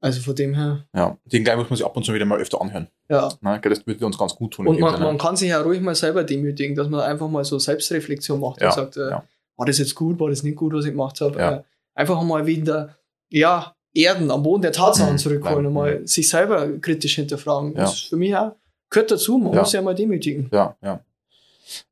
Also 0.00 0.20
von 0.20 0.34
dem 0.34 0.52
her, 0.54 0.84
ja. 0.94 1.16
Den 1.24 1.44
gleich 1.44 1.56
muss 1.56 1.70
man 1.70 1.78
sich 1.78 1.86
ab 1.86 1.96
und 1.96 2.04
zu 2.04 2.12
wieder 2.12 2.26
mal 2.26 2.38
öfter 2.38 2.60
anhören. 2.60 2.88
ja. 3.08 3.28
Gell, 3.56 3.70
Das 3.70 3.86
würde 3.86 4.04
uns 4.04 4.18
ganz 4.18 4.34
gut 4.34 4.52
tun. 4.52 4.66
Und 4.68 4.78
man, 4.78 5.00
man 5.00 5.16
kann 5.16 5.34
sich 5.34 5.48
ja 5.48 5.62
ruhig 5.62 5.80
mal 5.80 5.94
selber 5.94 6.24
demütigen, 6.24 6.74
dass 6.76 6.90
man 6.90 7.00
einfach 7.00 7.26
mal 7.28 7.42
so 7.44 7.58
Selbstreflexion 7.58 8.38
macht 8.38 8.60
Ja, 8.60 8.66
und 8.68 8.74
sagt, 8.74 8.96
äh, 8.98 9.08
ja. 9.10 9.24
war 9.56 9.64
das 9.66 9.78
jetzt 9.78 9.94
gut, 9.94 10.20
war 10.20 10.28
das 10.28 10.42
nicht 10.42 10.56
gut, 10.56 10.74
was 10.74 10.84
ich 10.84 10.90
gemacht 10.90 11.22
habe. 11.22 11.38
Ja. 11.38 11.52
Äh, 11.54 11.62
einfach 11.94 12.22
mal 12.22 12.44
wieder, 12.46 12.96
ja, 13.30 13.74
Erden, 13.94 14.30
am 14.30 14.42
Boden 14.42 14.60
der 14.60 14.72
Tatsachen 14.72 15.14
Mhm, 15.14 15.18
zurückholen 15.18 15.72
mal 15.72 16.06
sich 16.06 16.28
selber 16.28 16.68
kritisch 16.80 17.14
hinterfragen. 17.14 17.72
Das 17.74 17.94
ist 17.94 18.08
für 18.08 18.16
mich 18.16 18.36
auch, 18.36 18.56
gehört 18.90 19.10
dazu, 19.10 19.38
man 19.38 19.54
muss 19.54 19.72
ja 19.72 19.80
mal 19.80 19.94
demütigen. 19.94 20.50
Ja, 20.52 20.76
ja. 20.82 21.00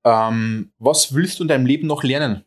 Ähm, 0.04 0.70
was 0.78 1.14
willst 1.14 1.38
du 1.38 1.44
in 1.44 1.48
deinem 1.48 1.64
Leben 1.66 1.86
noch 1.86 2.02
lernen? 2.02 2.44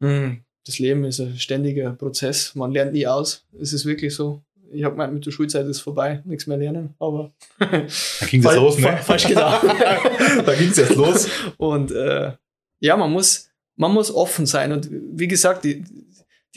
Mhm. 0.00 0.42
Das 0.66 0.78
Leben 0.80 1.04
ist 1.04 1.20
ein 1.20 1.38
ständiger 1.38 1.92
Prozess, 1.92 2.54
man 2.54 2.72
lernt 2.72 2.92
nie 2.92 3.06
aus. 3.06 3.46
Es 3.60 3.72
ist 3.72 3.86
wirklich 3.86 4.14
so. 4.14 4.42
Ich 4.72 4.82
habe 4.82 4.94
gemeint, 4.96 5.14
mit 5.14 5.24
der 5.24 5.30
Schulzeit 5.30 5.64
ist 5.66 5.80
vorbei, 5.80 6.22
nichts 6.24 6.48
mehr 6.48 6.56
lernen, 6.58 6.94
aber 6.98 7.32
Da 7.60 7.86
ging 8.28 8.42
Fall- 8.42 8.56
los, 8.56 8.76
ne? 8.78 8.96
falsch 8.96 9.28
gedacht. 9.28 9.64
da 10.44 10.54
ging 10.54 10.70
es 10.70 10.76
jetzt 10.76 10.96
los. 10.96 11.28
Und 11.56 11.92
äh, 11.92 12.32
ja, 12.80 12.96
man 12.96 13.12
muss, 13.12 13.48
man 13.76 13.92
muss 13.92 14.12
offen 14.12 14.44
sein. 14.44 14.72
Und 14.72 14.88
wie 14.90 15.28
gesagt, 15.28 15.62
die, 15.64 15.84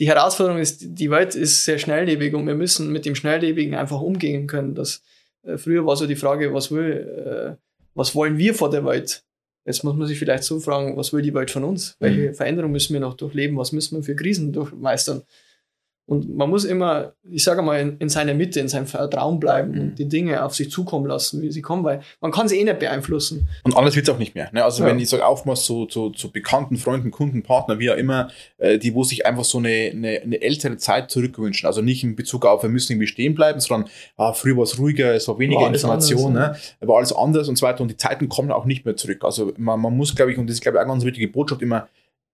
die 0.00 0.08
Herausforderung 0.08 0.60
ist, 0.60 0.78
die 0.82 1.10
Welt 1.10 1.36
ist 1.36 1.64
sehr 1.64 1.78
schnelllebig 1.78 2.34
und 2.34 2.46
wir 2.48 2.56
müssen 2.56 2.90
mit 2.90 3.04
dem 3.06 3.14
Schnelllebigen 3.14 3.76
einfach 3.76 4.00
umgehen 4.00 4.48
können. 4.48 4.74
Das, 4.74 5.02
äh, 5.44 5.56
früher 5.56 5.86
war 5.86 5.94
so 5.96 6.08
die 6.08 6.16
Frage, 6.16 6.52
was 6.52 6.72
will, 6.72 7.56
äh, 7.56 7.62
was 7.94 8.16
wollen 8.16 8.38
wir 8.38 8.54
vor 8.54 8.70
der 8.70 8.84
Welt? 8.84 9.22
Jetzt 9.64 9.84
muss 9.84 9.94
man 9.94 10.06
sich 10.06 10.18
vielleicht 10.18 10.44
so 10.44 10.58
fragen, 10.58 10.96
was 10.96 11.12
will 11.12 11.22
die 11.22 11.34
Welt 11.34 11.50
von 11.50 11.64
uns? 11.64 11.96
Welche 12.00 12.30
Mhm. 12.30 12.34
Veränderungen 12.34 12.72
müssen 12.72 12.92
wir 12.94 13.00
noch 13.00 13.14
durchleben? 13.14 13.56
Was 13.58 13.72
müssen 13.72 13.96
wir 13.96 14.02
für 14.02 14.16
Krisen 14.16 14.52
durchmeistern? 14.52 15.22
Und 16.10 16.36
man 16.36 16.50
muss 16.50 16.64
immer, 16.64 17.12
ich 17.30 17.44
sage 17.44 17.62
mal, 17.62 17.78
in, 17.80 17.96
in 17.98 18.08
seiner 18.08 18.34
Mitte, 18.34 18.58
in 18.58 18.66
seinem 18.66 18.86
Vertrauen 18.86 19.38
bleiben 19.38 19.70
Mhm. 19.70 19.80
und 19.80 19.94
die 20.00 20.08
Dinge 20.08 20.42
auf 20.44 20.56
sich 20.56 20.68
zukommen 20.68 21.06
lassen, 21.06 21.40
wie 21.40 21.52
sie 21.52 21.62
kommen, 21.62 21.84
weil 21.84 22.00
man 22.20 22.32
kann 22.32 22.48
sie 22.48 22.58
eh 22.58 22.64
nicht 22.64 22.80
beeinflussen. 22.80 23.48
Und 23.62 23.76
anders 23.76 23.94
wird's 23.94 24.08
auch 24.08 24.18
nicht 24.18 24.34
mehr. 24.34 24.50
Ne? 24.52 24.64
Also 24.64 24.82
Ja. 24.82 24.88
wenn 24.88 24.98
ich 24.98 25.08
sage, 25.08 25.24
aufmachst 25.24 25.66
zu, 25.66 25.86
zu, 25.86 26.10
zu 26.10 26.32
bekannten 26.32 26.78
Freunden, 26.78 27.12
Kunden, 27.12 27.44
Partner, 27.44 27.78
wie 27.78 27.92
auch 27.92 27.96
immer, 27.96 28.28
äh, 28.58 28.76
die, 28.76 28.92
wo 28.92 29.04
sich 29.04 29.24
einfach 29.24 29.44
so 29.44 29.58
eine, 29.58 29.68
eine, 29.94 30.20
eine 30.22 30.42
ältere 30.42 30.76
Zeit 30.78 31.12
zurückwünschen. 31.12 31.68
Also 31.68 31.80
nicht 31.80 32.02
in 32.02 32.16
Bezug 32.16 32.44
auf, 32.44 32.64
wir 32.64 32.70
müssen 32.70 32.90
irgendwie 32.94 33.06
stehen 33.06 33.36
bleiben, 33.36 33.60
sondern 33.60 33.88
ah, 34.16 34.32
früher 34.32 34.56
war 34.56 34.64
es 34.64 34.80
ruhiger, 34.80 35.14
es 35.14 35.28
war 35.28 35.38
weniger 35.38 35.60
War 35.60 35.68
Information, 35.72 36.36
anders, 36.36 36.74
ne? 36.80 36.88
war 36.88 36.96
alles 36.96 37.12
anders 37.12 37.48
und 37.48 37.54
so 37.56 37.64
weiter. 37.64 37.82
Und 37.82 37.88
die 37.88 37.96
Zeiten 37.96 38.28
kommen 38.28 38.50
auch 38.50 38.64
nicht 38.64 38.84
mehr 38.84 38.96
zurück. 38.96 39.22
Also 39.22 39.52
man, 39.58 39.78
man 39.80 39.96
muss, 39.96 40.16
glaube 40.16 40.32
ich, 40.32 40.38
und 40.38 40.48
das 40.48 40.54
ist, 40.54 40.60
glaube 40.62 40.76
ich, 40.76 40.80
auch 40.80 40.84
eine 40.86 40.92
ganz 40.94 41.04
wichtige 41.04 41.28
Botschaft, 41.28 41.62
immer, 41.62 41.86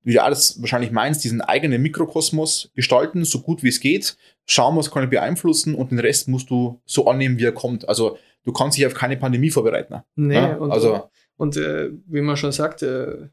wie 0.07 0.13
du 0.13 0.23
alles 0.23 0.61
wahrscheinlich 0.61 0.93
meinst, 0.93 1.25
diesen 1.25 1.41
eigenen 1.41 1.83
Mikrokosmos 1.83 2.71
gestalten, 2.77 3.25
so 3.25 3.41
gut 3.41 3.65
wie 3.65 3.69
es 3.69 3.81
geht, 3.81 4.17
schauen, 4.47 4.77
was 4.77 4.91
kann 4.93 5.03
ich 5.03 5.11
beeinflussen 5.11 5.75
und 5.75 5.91
den 5.91 5.99
Rest 5.99 6.29
musst 6.29 6.49
du 6.49 6.81
so 6.87 7.09
annehmen, 7.09 7.39
wie 7.39 7.45
er 7.45 7.51
kommt. 7.53 7.89
Also 7.89 8.17
du 8.45 8.53
kannst 8.53 8.79
dich 8.79 8.87
auf 8.87 8.95
keine 8.95 9.17
Pandemie 9.17 9.51
vorbereiten. 9.51 9.95
ne? 9.95 10.05
Nee, 10.15 10.35
Ja, 10.37 10.55
und, 10.57 10.71
also- 10.71 11.11
und 11.37 11.57
äh, 11.57 11.91
wie 12.07 12.21
man 12.21 12.37
schon 12.37 12.53
sagt, 12.53 12.83
äh, 12.83 13.27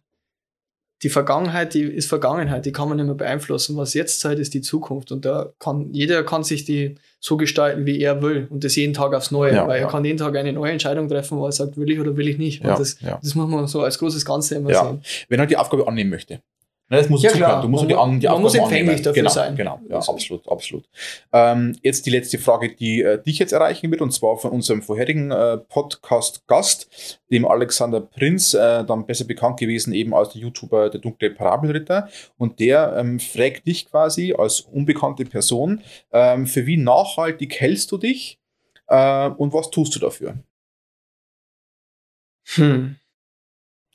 die 1.03 1.09
Vergangenheit, 1.09 1.75
die 1.75 1.83
ist 1.83 2.07
Vergangenheit, 2.09 2.65
die 2.65 2.71
kann 2.71 2.87
man 2.87 2.97
nicht 2.97 3.05
mehr 3.05 3.15
beeinflussen. 3.15 3.77
Was 3.77 3.93
jetzt 3.93 4.19
Zeit 4.21 4.39
ist 4.39 4.53
die 4.53 4.61
Zukunft. 4.61 5.11
Und 5.11 5.25
da 5.25 5.53
kann 5.59 5.89
jeder 5.91 6.23
kann 6.23 6.43
sich 6.43 6.65
die 6.65 6.95
so 7.19 7.37
gestalten, 7.37 7.85
wie 7.85 7.99
er 7.99 8.21
will. 8.23 8.47
Und 8.49 8.63
das 8.63 8.75
jeden 8.77 8.93
Tag 8.93 9.13
aufs 9.13 9.29
Neue. 9.29 9.53
Ja, 9.53 9.67
weil 9.67 9.79
ja. 9.81 9.85
er 9.85 9.91
kann 9.91 10.05
jeden 10.05 10.17
Tag 10.17 10.35
eine 10.35 10.53
neue 10.53 10.71
Entscheidung 10.71 11.07
treffen, 11.09 11.37
wo 11.37 11.45
er 11.45 11.51
sagt, 11.51 11.77
will 11.77 11.91
ich 11.91 11.99
oder 11.99 12.15
will 12.17 12.27
ich 12.29 12.37
nicht. 12.37 12.61
Und 12.61 12.67
Ja, 12.69 12.77
das, 12.77 12.97
das 12.97 13.35
muss 13.35 13.47
man 13.49 13.67
so 13.67 13.81
als 13.81 13.99
großes 13.99 14.25
Ganze 14.25 14.55
immer 14.55 14.73
sehen. 14.73 15.01
wenn 15.29 15.39
er 15.39 15.45
die 15.45 15.57
Aufgabe 15.57 15.87
annehmen 15.87 16.09
möchte. 16.09 16.41
Ne, 16.89 16.97
das 16.97 17.09
muss 17.09 17.23
Ja, 17.23 17.31
klar. 17.31 17.61
Du 17.61 17.69
musst 17.69 17.83
Man 17.83 17.87
die, 17.89 17.95
an, 17.95 18.19
die 18.19 18.27
man 18.27 18.41
muss 18.41 18.55
empfänglich 18.55 19.01
dafür 19.01 19.23
genau, 19.23 19.29
sein. 19.29 19.55
Genau, 19.55 19.79
ja, 19.89 19.95
Also- 19.95 20.11
absolut, 20.13 20.47
absolut. 20.49 20.83
Ähm, 21.31 21.77
jetzt 21.81 22.05
die 22.05 22.09
letzte 22.09 22.37
Frage, 22.37 22.75
die 22.75 23.01
äh, 23.01 23.21
dich 23.21 23.39
jetzt 23.39 23.53
erreichen 23.53 23.89
wird, 23.89 24.01
und 24.01 24.11
zwar 24.11 24.37
von 24.37 24.51
unserem 24.51 24.81
vorherigen 24.81 25.31
äh, 25.31 25.57
Podcast-Gast, 25.57 27.21
dem 27.31 27.45
Alexander 27.45 28.01
Prinz, 28.01 28.53
äh, 28.53 28.83
dann 28.83 29.05
besser 29.05 29.25
bekannt 29.25 29.59
gewesen 29.59 29.93
eben 29.93 30.13
als 30.13 30.33
der 30.33 30.41
YouTuber 30.41 30.89
Der 30.89 30.99
dunkle 30.99 31.31
Parabelritter. 31.31 32.09
Und 32.37 32.59
der 32.59 32.95
ähm, 32.97 33.19
fragt 33.19 33.65
dich 33.65 33.89
quasi 33.89 34.33
als 34.37 34.61
unbekannte 34.61 35.23
Person, 35.25 35.81
ähm, 36.11 36.45
für 36.45 36.65
wie 36.65 36.77
nachhaltig 36.77 37.59
hältst 37.61 37.91
du 37.93 37.97
dich 37.97 38.39
äh, 38.87 39.29
und 39.29 39.53
was 39.53 39.71
tust 39.71 39.95
du 39.95 39.99
dafür? 39.99 40.35
Hm. 42.55 42.97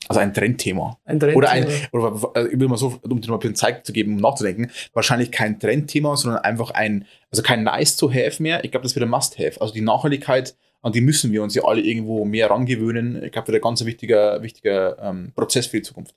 Also 0.07 0.21
ein 0.21 0.33
Trendthema. 0.33 0.97
Ein 1.05 1.19
Trend, 1.19 1.35
Oder 1.35 1.49
ein, 1.49 1.67
oder 1.91 2.49
ich 2.51 2.59
will 2.59 2.67
mal 2.67 2.77
so, 2.77 2.99
um 3.03 3.21
dir 3.21 3.27
mal 3.27 3.35
ein 3.35 3.39
bisschen 3.39 3.55
Zeit 3.55 3.85
zu 3.85 3.93
geben, 3.93 4.15
um 4.15 4.21
nachzudenken, 4.21 4.71
wahrscheinlich 4.93 5.31
kein 5.31 5.59
Trendthema, 5.59 6.15
sondern 6.15 6.41
einfach 6.43 6.71
ein, 6.71 7.05
also 7.29 7.43
kein 7.43 7.63
nice 7.63 7.97
to 7.97 8.09
have 8.09 8.41
mehr. 8.41 8.63
Ich 8.63 8.71
glaube, 8.71 8.83
das 8.83 8.95
wird 8.95 9.03
ein 9.03 9.09
must 9.09 9.37
have. 9.37 9.59
Also 9.61 9.73
die 9.73 9.81
Nachhaltigkeit, 9.81 10.55
an 10.81 10.93
die 10.93 11.01
müssen 11.01 11.31
wir 11.31 11.43
uns 11.43 11.53
ja 11.53 11.63
alle 11.63 11.81
irgendwo 11.81 12.25
mehr 12.25 12.49
rangewöhnen. 12.49 13.21
Ich 13.23 13.31
glaube, 13.31 13.45
das 13.45 13.53
wird 13.53 13.61
ein 13.61 13.67
ganz 13.67 13.85
wichtiger, 13.85 14.41
wichtiger 14.41 14.97
ähm, 14.99 15.31
Prozess 15.35 15.67
für 15.67 15.77
die 15.77 15.83
Zukunft. 15.83 16.15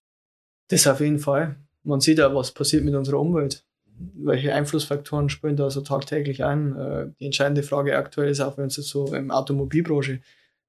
Das 0.69 0.87
auf 0.87 1.01
jeden 1.01 1.19
Fall. 1.19 1.57
Man 1.83 2.01
sieht 2.01 2.19
ja, 2.19 2.35
was 2.35 2.53
passiert 2.53 2.85
mit 2.85 2.95
unserer 2.95 3.19
Umwelt. 3.19 3.65
Welche 4.15 4.55
Einflussfaktoren 4.55 5.29
spielen 5.29 5.57
da 5.57 5.69
so 5.69 5.81
tagtäglich 5.81 6.45
ein? 6.45 6.77
Äh, 6.77 7.07
Die 7.19 7.27
entscheidende 7.27 7.63
Frage 7.63 7.97
aktuell 7.99 8.31
ist 8.31 8.41
auch, 8.41 8.57
wenn 8.57 8.67
es 8.67 8.77
so 8.77 9.13
im 9.13 9.31
Automobilbranche, 9.31 10.21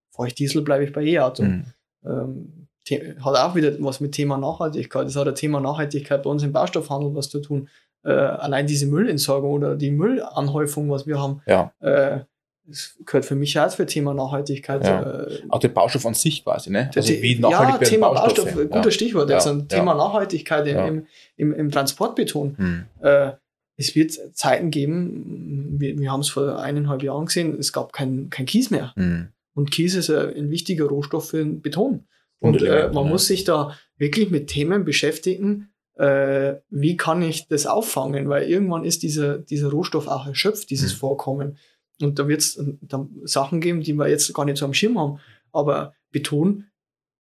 fahre 0.09 0.27
ich 0.27 0.35
Diesel, 0.35 0.61
bleibe 0.63 0.83
ich 0.83 0.91
bei 0.91 1.03
E-Auto. 1.03 1.43
Mhm. 1.43 1.65
Ähm, 2.05 2.62
hat 2.91 3.35
auch 3.37 3.55
wieder 3.55 3.71
was 3.79 3.99
mit 3.99 4.11
Thema 4.11 4.37
Nachhaltigkeit. 4.37 5.05
Das 5.05 5.15
hat 5.15 5.27
ein 5.27 5.35
Thema 5.35 5.59
Nachhaltigkeit 5.59 6.23
bei 6.23 6.29
uns 6.29 6.43
im 6.43 6.51
Baustoffhandel 6.51 7.15
was 7.15 7.29
zu 7.29 7.39
tun. 7.39 7.69
Äh, 8.03 8.11
allein 8.11 8.67
diese 8.67 8.85
Müllentsorgung 8.85 9.51
oder 9.53 9.75
die 9.75 9.91
Müllanhäufung, 9.91 10.89
was 10.89 11.07
wir 11.07 11.19
haben, 11.19 11.41
Ja, 11.45 11.71
äh, 11.79 12.19
das 12.65 12.97
gehört 13.05 13.25
für 13.25 13.35
mich 13.35 13.59
auch 13.59 13.71
für 13.71 13.85
Thema 13.85 14.13
Nachhaltigkeit. 14.13 14.85
Ja. 14.85 15.23
Äh, 15.23 15.41
auch 15.49 15.59
der 15.59 15.69
Baustoff 15.69 16.05
an 16.05 16.13
sich 16.13 16.43
quasi, 16.43 16.69
ne? 16.69 16.89
Also 16.95 17.13
wie 17.13 17.37
nachhaltig 17.37 17.81
ja, 17.81 17.87
Thema 17.87 18.09
Baustoffe. 18.09 18.53
Baustoff, 18.53 18.69
guter 18.69 18.91
Stichwort. 18.91 19.29
Ja, 19.29 19.39
ein 19.39 19.59
ja. 19.59 19.65
Thema 19.65 19.93
Nachhaltigkeit 19.95 20.65
im, 20.67 21.05
im, 21.35 21.53
im 21.53 21.71
Transportbeton. 21.71 22.57
Hm. 22.57 22.83
Äh, 23.01 23.31
es 23.75 23.95
wird 23.95 24.11
Zeiten 24.33 24.69
geben, 24.71 25.75
wir, 25.79 25.97
wir 25.97 26.11
haben 26.11 26.21
es 26.21 26.29
vor 26.29 26.59
eineinhalb 26.59 27.03
Jahren 27.03 27.25
gesehen, 27.25 27.57
es 27.59 27.73
gab 27.73 27.91
kein, 27.91 28.29
kein 28.29 28.45
Kies 28.45 28.69
mehr. 28.69 28.93
Hm. 28.95 29.29
Und 29.55 29.71
Kies 29.71 29.95
ist 29.95 30.09
ein, 30.09 30.35
ein 30.35 30.49
wichtiger 30.49 30.85
Rohstoff 30.85 31.29
für 31.29 31.37
den 31.37 31.61
Beton. 31.61 32.05
Und 32.43 32.61
äh, 32.61 32.89
man 32.93 33.05
ja. 33.05 33.09
muss 33.09 33.27
sich 33.27 33.43
da 33.45 33.77
wirklich 33.97 34.29
mit 34.29 34.47
Themen 34.47 34.83
beschäftigen, 34.85 35.69
äh, 35.95 36.55
wie 36.69 36.97
kann 36.97 37.21
ich 37.21 37.47
das 37.47 37.65
auffangen? 37.65 38.27
Weil 38.27 38.49
irgendwann 38.49 38.83
ist 38.83 39.03
dieser, 39.03 39.37
dieser 39.37 39.69
Rohstoff 39.69 40.07
auch 40.07 40.27
erschöpft, 40.27 40.69
dieses 40.69 40.93
Mhm. 40.93 40.97
Vorkommen. 40.97 41.57
Und 42.01 42.19
da 42.19 42.27
wird 42.27 42.41
es 42.41 42.61
dann 42.81 43.09
Sachen 43.23 43.61
geben, 43.61 43.81
die 43.81 43.93
wir 43.93 44.09
jetzt 44.09 44.33
gar 44.33 44.45
nicht 44.45 44.57
so 44.57 44.65
am 44.65 44.73
Schirm 44.73 44.99
haben. 44.99 45.19
Aber 45.51 45.93
Beton 46.11 46.65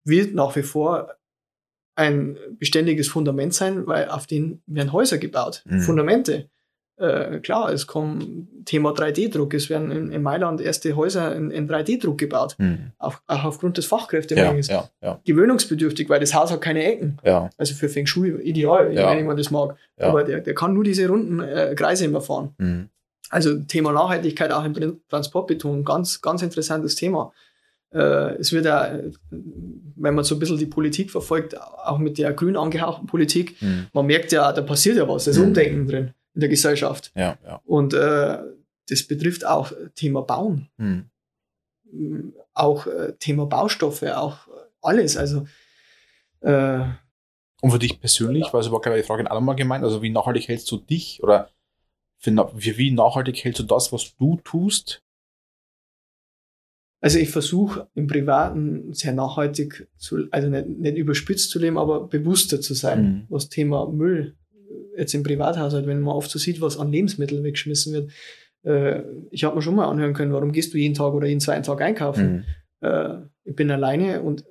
wird 0.04 0.34
nach 0.34 0.56
wie 0.56 0.62
vor 0.62 1.14
ein 1.94 2.36
beständiges 2.58 3.08
Fundament 3.08 3.52
sein, 3.52 3.86
weil 3.86 4.08
auf 4.08 4.26
den 4.26 4.62
werden 4.66 4.92
Häuser 4.92 5.18
gebaut, 5.18 5.62
Mhm. 5.66 5.80
Fundamente. 5.82 6.48
Äh, 6.98 7.40
klar, 7.40 7.72
es 7.72 7.86
kommt 7.86 8.46
Thema 8.66 8.90
3D-Druck. 8.92 9.54
Es 9.54 9.70
werden 9.70 9.90
in, 9.90 10.12
in 10.12 10.22
Mailand 10.22 10.60
erste 10.60 10.94
Häuser 10.94 11.34
in, 11.34 11.50
in 11.50 11.68
3D-Druck 11.68 12.18
gebaut, 12.18 12.54
Hm. 12.58 12.92
auch, 12.98 13.14
auch 13.26 13.44
aufgrund 13.44 13.78
des 13.78 13.90
Ja, 13.90 13.96
Fachkräftemangels. 13.98 14.68
ja, 14.68 14.88
ja, 15.02 15.18
Gewöhnungsbedürftig, 15.24 16.08
weil 16.10 16.20
das 16.20 16.34
Haus 16.34 16.50
hat 16.52 16.60
keine 16.60 16.84
Ecken. 16.84 17.18
ja, 17.24 17.48
Also 17.56 17.74
für 17.74 17.88
Feng 17.88 18.06
Shui 18.06 18.30
ideal, 18.42 18.92
Ja. 18.94 19.10
wenn 19.10 19.18
jemand 19.18 19.40
das 19.40 19.50
mag. 19.50 19.76
Ja. 19.98 20.08
Aber 20.08 20.22
der, 20.22 20.40
der 20.40 20.54
kann 20.54 20.74
nur 20.74 20.84
diese 20.84 21.08
runden 21.08 21.40
äh, 21.40 21.74
Kreise 21.76 22.04
immer 22.04 22.20
fahren. 22.20 22.54
hm. 22.58 22.88
Also 23.30 23.58
Thema 23.60 23.92
Nachhaltigkeit 23.92 24.52
auch 24.52 24.64
im 24.64 24.74
Tran- 24.74 25.00
Transportbeton, 25.08 25.84
ganz, 25.84 26.20
ganz 26.20 26.42
interessantes 26.42 26.96
Thema. 26.96 27.32
Äh, 27.94 28.36
es 28.38 28.52
wird 28.52 28.66
ja, 28.66 28.98
wenn 29.30 30.14
man 30.14 30.24
so 30.24 30.34
ein 30.36 30.38
bisschen 30.38 30.58
die 30.58 30.66
Politik 30.66 31.10
verfolgt, 31.10 31.58
auch 31.58 31.98
mit 31.98 32.18
der 32.18 32.32
grün 32.34 32.56
angehauchten 32.58 33.06
Politik, 33.06 33.56
Hm. 33.60 33.86
man 33.94 34.04
merkt 34.06 34.32
ja, 34.32 34.52
da 34.52 34.60
passiert 34.60 34.96
ja 34.98 35.08
was, 35.08 35.24
da 35.24 35.30
ist 35.30 35.38
Mhm. 35.38 35.44
Umdenken 35.44 35.86
drin 35.88 36.10
in 36.34 36.40
der 36.40 36.48
Gesellschaft. 36.48 37.12
ja, 37.14 37.38
ja. 37.44 37.60
Und 37.64 37.94
äh, 37.94 38.38
das 38.88 39.06
betrifft 39.06 39.44
auch 39.46 39.72
Thema 39.94 40.22
Bauen, 40.22 40.68
Hm. 40.78 41.10
m, 41.92 42.34
auch 42.54 42.86
äh, 42.86 43.12
Thema 43.18 43.46
Baustoffe, 43.46 44.02
auch 44.14 44.48
alles. 44.80 45.16
Also 45.16 45.46
äh, 46.40 46.84
Und 47.60 47.70
für 47.70 47.78
dich 47.78 48.00
persönlich, 48.00 48.52
weil 48.52 48.60
es 48.60 48.70
war 48.70 48.80
ich 48.86 49.02
die 49.02 49.06
Frage 49.06 49.22
in 49.22 49.28
allem 49.28 49.44
mal 49.44 49.54
gemeint, 49.54 49.84
also 49.84 50.02
wie 50.02 50.10
nachhaltig 50.10 50.48
hältst 50.48 50.70
du 50.70 50.78
dich 50.78 51.22
oder 51.22 51.50
für, 52.18 52.30
für 52.58 52.76
wie 52.78 52.90
nachhaltig 52.92 53.42
hältst 53.44 53.60
du 53.60 53.64
das, 53.64 53.92
was 53.92 54.14
du 54.16 54.40
tust? 54.44 55.02
Also 57.00 57.18
ich 57.18 57.30
versuche 57.30 57.88
im 57.94 58.06
Privaten 58.06 58.92
sehr 58.94 59.12
nachhaltig 59.12 59.88
zu, 59.96 60.28
also 60.30 60.48
nicht, 60.48 60.68
nicht 60.68 60.96
überspitzt 60.96 61.50
zu 61.50 61.58
leben, 61.58 61.76
aber 61.78 62.06
bewusster 62.06 62.60
zu 62.60 62.74
sein, 62.74 63.02
Mhm. 63.02 63.26
was 63.28 63.48
Thema 63.48 63.88
Müll 63.90 64.36
äh, 64.36 64.41
jetzt 64.96 65.14
im 65.14 65.22
Privathaushalt, 65.22 65.86
wenn 65.86 66.00
man 66.00 66.14
oft 66.14 66.30
so 66.30 66.38
sieht, 66.38 66.60
was 66.60 66.78
an 66.78 66.92
Lebensmitteln 66.92 67.42
weggeschmissen 67.44 67.92
wird. 67.92 68.10
Äh, 68.64 69.02
ich 69.30 69.44
habe 69.44 69.56
mir 69.56 69.62
schon 69.62 69.74
mal 69.74 69.86
anhören 69.88 70.14
können, 70.14 70.32
warum 70.32 70.52
gehst 70.52 70.72
du 70.74 70.78
jeden 70.78 70.94
Tag 70.94 71.12
oder 71.14 71.26
jeden 71.26 71.40
zweiten 71.40 71.62
Tag 71.62 71.80
einkaufen? 71.80 72.44
Mhm. 72.80 72.88
Äh, 72.88 73.14
ich 73.44 73.56
bin 73.56 73.70
alleine 73.70 74.22
und 74.22 74.44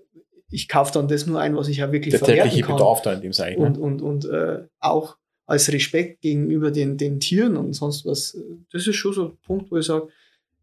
ich 0.49 0.67
kaufe 0.67 0.91
dann 0.93 1.07
das 1.07 1.25
nur 1.27 1.39
ein, 1.39 1.55
was 1.55 1.69
ich 1.69 1.77
ja 1.77 1.91
wirklich 1.91 2.11
Der 2.13 2.21
tägliche 2.21 2.61
kann. 2.61 2.75
Bedarf 2.75 3.01
da 3.01 3.13
in 3.13 3.21
dem 3.21 3.33
Sinne. 3.33 3.57
Und, 3.57 3.77
Ne? 3.77 3.83
und, 3.83 4.01
und 4.01 4.25
äh, 4.25 4.59
auch 4.79 5.17
als 5.45 5.71
Respekt 5.71 6.21
gegenüber 6.21 6.71
den, 6.71 6.97
den 6.97 7.19
Tieren 7.19 7.55
und 7.57 7.73
sonst 7.73 8.05
was. 8.05 8.37
Das 8.71 8.85
ist 8.87 8.95
schon 8.95 9.13
so 9.13 9.25
ein 9.27 9.37
Punkt, 9.45 9.71
wo 9.71 9.77
ich 9.77 9.85
sage, 9.85 10.07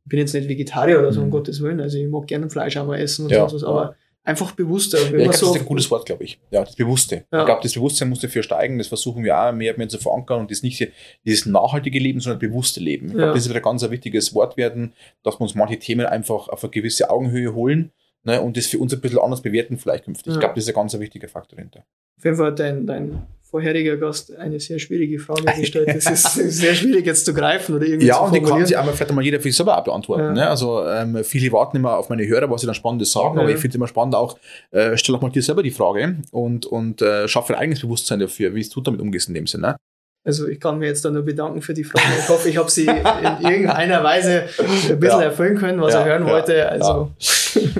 ich 0.04 0.08
bin 0.10 0.18
jetzt 0.20 0.32
nicht 0.34 0.48
Vegetarier 0.48 0.98
oder 0.98 1.12
so, 1.12 1.20
um 1.20 1.26
Mhm. 1.26 1.30
Gottes 1.32 1.62
Willen. 1.62 1.80
Also 1.80 1.98
ich 1.98 2.08
mag 2.08 2.26
gerne 2.26 2.48
Fleisch 2.50 2.76
auch 2.76 2.86
mal 2.86 2.98
essen 2.98 3.24
und 3.26 3.30
Ja, 3.30 3.40
sonst 3.48 3.62
was, 3.62 3.64
aber 3.68 3.96
einfach 4.28 4.52
bewusster. 4.52 4.98
Ja, 4.98 5.04
man 5.04 5.12
glaube, 5.14 5.26
das 5.32 5.40
so, 5.40 5.54
ist 5.54 5.60
ein 5.60 5.66
gutes 5.66 5.90
Wort, 5.90 6.06
glaube 6.06 6.24
ich. 6.24 6.38
Ja, 6.50 6.64
das 6.64 6.76
Bewusste. 6.76 7.24
Ja. 7.32 7.40
Ich 7.40 7.46
glaube, 7.46 7.60
das 7.62 7.72
Bewusstsein 7.72 8.08
muss 8.08 8.20
dafür 8.20 8.42
steigen. 8.42 8.78
Das 8.78 8.86
versuchen 8.88 9.24
wir 9.24 9.38
auch 9.40 9.52
mehr, 9.52 9.76
mehr 9.76 9.88
zu 9.88 9.98
verankern 9.98 10.40
und 10.40 10.50
das 10.50 10.62
nicht 10.62 10.86
dieses 11.24 11.46
nachhaltige 11.46 11.98
Leben, 11.98 12.20
sondern 12.20 12.38
bewusste 12.38 12.80
Leben. 12.80 13.06
Ich 13.06 13.12
glaube, 13.14 13.28
Ja. 13.28 13.34
das 13.34 13.48
wird 13.48 13.56
ein 13.56 13.62
ganz 13.62 13.82
ein 13.82 13.90
wichtiges 13.90 14.34
Wort 14.34 14.56
werden, 14.56 14.92
dass 15.22 15.36
wir 15.36 15.40
uns 15.40 15.54
manche 15.54 15.78
Themen 15.78 16.06
einfach 16.06 16.48
auf 16.48 16.62
eine 16.62 16.70
gewisse 16.70 17.10
Augenhöhe 17.10 17.54
holen 17.54 17.90
ne, 18.28 18.40
und 18.40 18.56
das 18.56 18.66
für 18.66 18.78
uns 18.78 18.92
ein 18.94 19.00
bisschen 19.00 19.18
anders 19.18 19.40
bewerten 19.42 19.76
vielleicht 19.78 20.04
künftig. 20.04 20.28
Ich 20.28 20.34
Ja. 20.34 20.40
glaube, 20.40 20.54
das 20.54 20.64
ist 20.64 20.68
ein 20.70 20.74
ganz 20.74 20.98
wichtiger 20.98 21.28
Faktor 21.28 21.56
dahinter. 21.56 21.80
auf 22.18 22.24
jeden 22.24 22.36
Fall 22.36 22.46
hat 22.48 22.58
dein, 22.60 22.86
dein 22.86 23.22
vorheriger 23.50 23.96
Gast 23.96 24.36
eine 24.36 24.60
sehr 24.60 24.78
schwierige 24.78 25.18
Frage 25.18 25.42
gestellt. 25.60 25.88
Das 25.88 26.04
ist 26.10 26.34
sehr 26.34 26.74
schwierig 26.74 27.06
jetzt 27.06 27.24
zu 27.24 27.32
greifen 27.32 27.76
oder 27.76 27.86
irgendwie 27.86 28.06
Ja, 28.06 28.16
zu 28.16 28.24
und 28.24 28.34
die 28.34 28.42
kann 28.42 28.66
sich 28.66 28.76
einmal 28.76 28.92
vielleicht 28.94 29.12
mal 29.14 29.24
jeder 29.24 29.38
für 29.38 29.44
sich 29.44 29.56
selber 29.56 29.78
auch 29.78 29.84
beantworten. 29.84 30.22
Ja. 30.24 30.32
Ne? 30.32 30.48
Also 30.50 30.86
ähm, 30.86 31.24
viele 31.24 31.50
warten 31.52 31.78
immer 31.78 31.96
auf 31.96 32.10
meine 32.10 32.26
Hörer, 32.26 32.50
was 32.50 32.60
sie 32.60 32.66
dann 32.66 32.74
Spannendes 32.74 33.10
sagen, 33.10 33.36
Ja. 33.36 33.40
aber 33.42 33.50
ich 33.50 33.56
finde 33.56 33.68
es 33.70 33.74
immer 33.76 33.88
spannend 33.88 34.14
auch, 34.16 34.38
äh, 34.70 34.96
stell 34.98 35.14
doch 35.14 35.22
mal 35.22 35.30
dir 35.30 35.42
selber 35.42 35.62
die 35.62 35.70
Frage 35.70 36.16
und, 36.30 36.66
und 36.66 37.00
äh, 37.00 37.26
schaffe 37.26 37.54
ein 37.54 37.58
eigenes 37.60 37.80
Bewusstsein 37.80 38.18
dafür, 38.20 38.54
wie 38.54 38.60
es 38.60 38.68
du 38.68 38.82
damit 38.82 39.00
umgehst 39.00 39.28
in 39.28 39.34
dem 39.34 39.46
Sinne. 39.46 39.68
Ne? 39.68 39.76
Also 40.26 40.46
ich 40.46 40.60
kann 40.60 40.78
mir 40.78 40.86
jetzt 40.88 41.02
dann 41.06 41.14
nur 41.14 41.22
bedanken 41.22 41.62
für 41.62 41.72
die 41.72 41.84
Frage. 41.84 42.04
Ich 42.18 42.28
hoffe, 42.28 42.50
ich 42.50 42.56
habe 42.58 42.70
sie 42.70 42.84
in 42.84 43.48
irgendeiner 43.48 44.04
Weise 44.04 44.42
ein 44.58 45.00
bisschen 45.00 45.20
Ja. 45.20 45.22
erfüllen 45.22 45.56
können, 45.56 45.80
was 45.80 45.94
Ja, 45.94 46.00
er 46.00 46.06
hören 46.06 46.26
ja, 46.26 46.32
wollte. 46.34 46.68
Also 46.68 47.12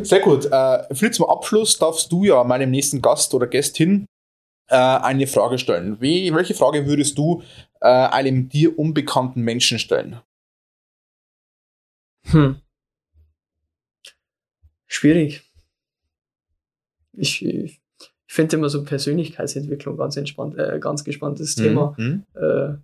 Sehr 0.07 0.21
gut. 0.21 0.47
Äh, 0.47 0.95
Fritz, 0.95 1.17
zum 1.17 1.29
Abschluss 1.29 1.79
darfst 1.79 2.11
du 2.13 2.25
ja 2.25 2.45
meinem 2.45 2.71
nächsten 2.71 3.03
Gast 3.03 3.35
oder 3.35 3.47
Gästin 3.47 4.07
äh, 4.69 4.77
eine 4.77 5.27
Frage 5.27 5.59
stellen. 5.59 6.01
Wie, 6.01 6.33
welche 6.35 6.55
Frage 6.55 6.87
würdest 6.87 7.17
du 7.19 7.43
äh, 7.81 7.87
einem 7.89 8.49
dir 8.49 8.79
unbekannten 8.79 9.43
Menschen 9.43 9.79
stellen? 9.79 10.21
Hm. 12.25 12.61
Schwierig. 14.87 15.51
Ich, 17.13 17.45
ich 17.45 17.81
finde 18.27 18.57
immer 18.57 18.69
so 18.69 18.85
Persönlichkeitsentwicklung 18.85 19.97
ganz 19.97 20.17
entspannt, 20.17 20.57
äh, 20.59 20.79
ganz 20.81 21.05
gespanntes 21.05 21.55
Thema. 21.55 21.95
Mhm. 21.97 22.25
Äh, 22.35 22.75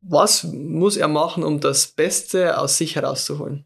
was 0.00 0.44
muss 0.44 0.96
er 0.96 1.08
machen, 1.08 1.44
um 1.44 1.60
das 1.60 1.86
Beste 1.86 2.58
aus 2.58 2.76
sich 2.76 2.96
herauszuholen? 2.96 3.64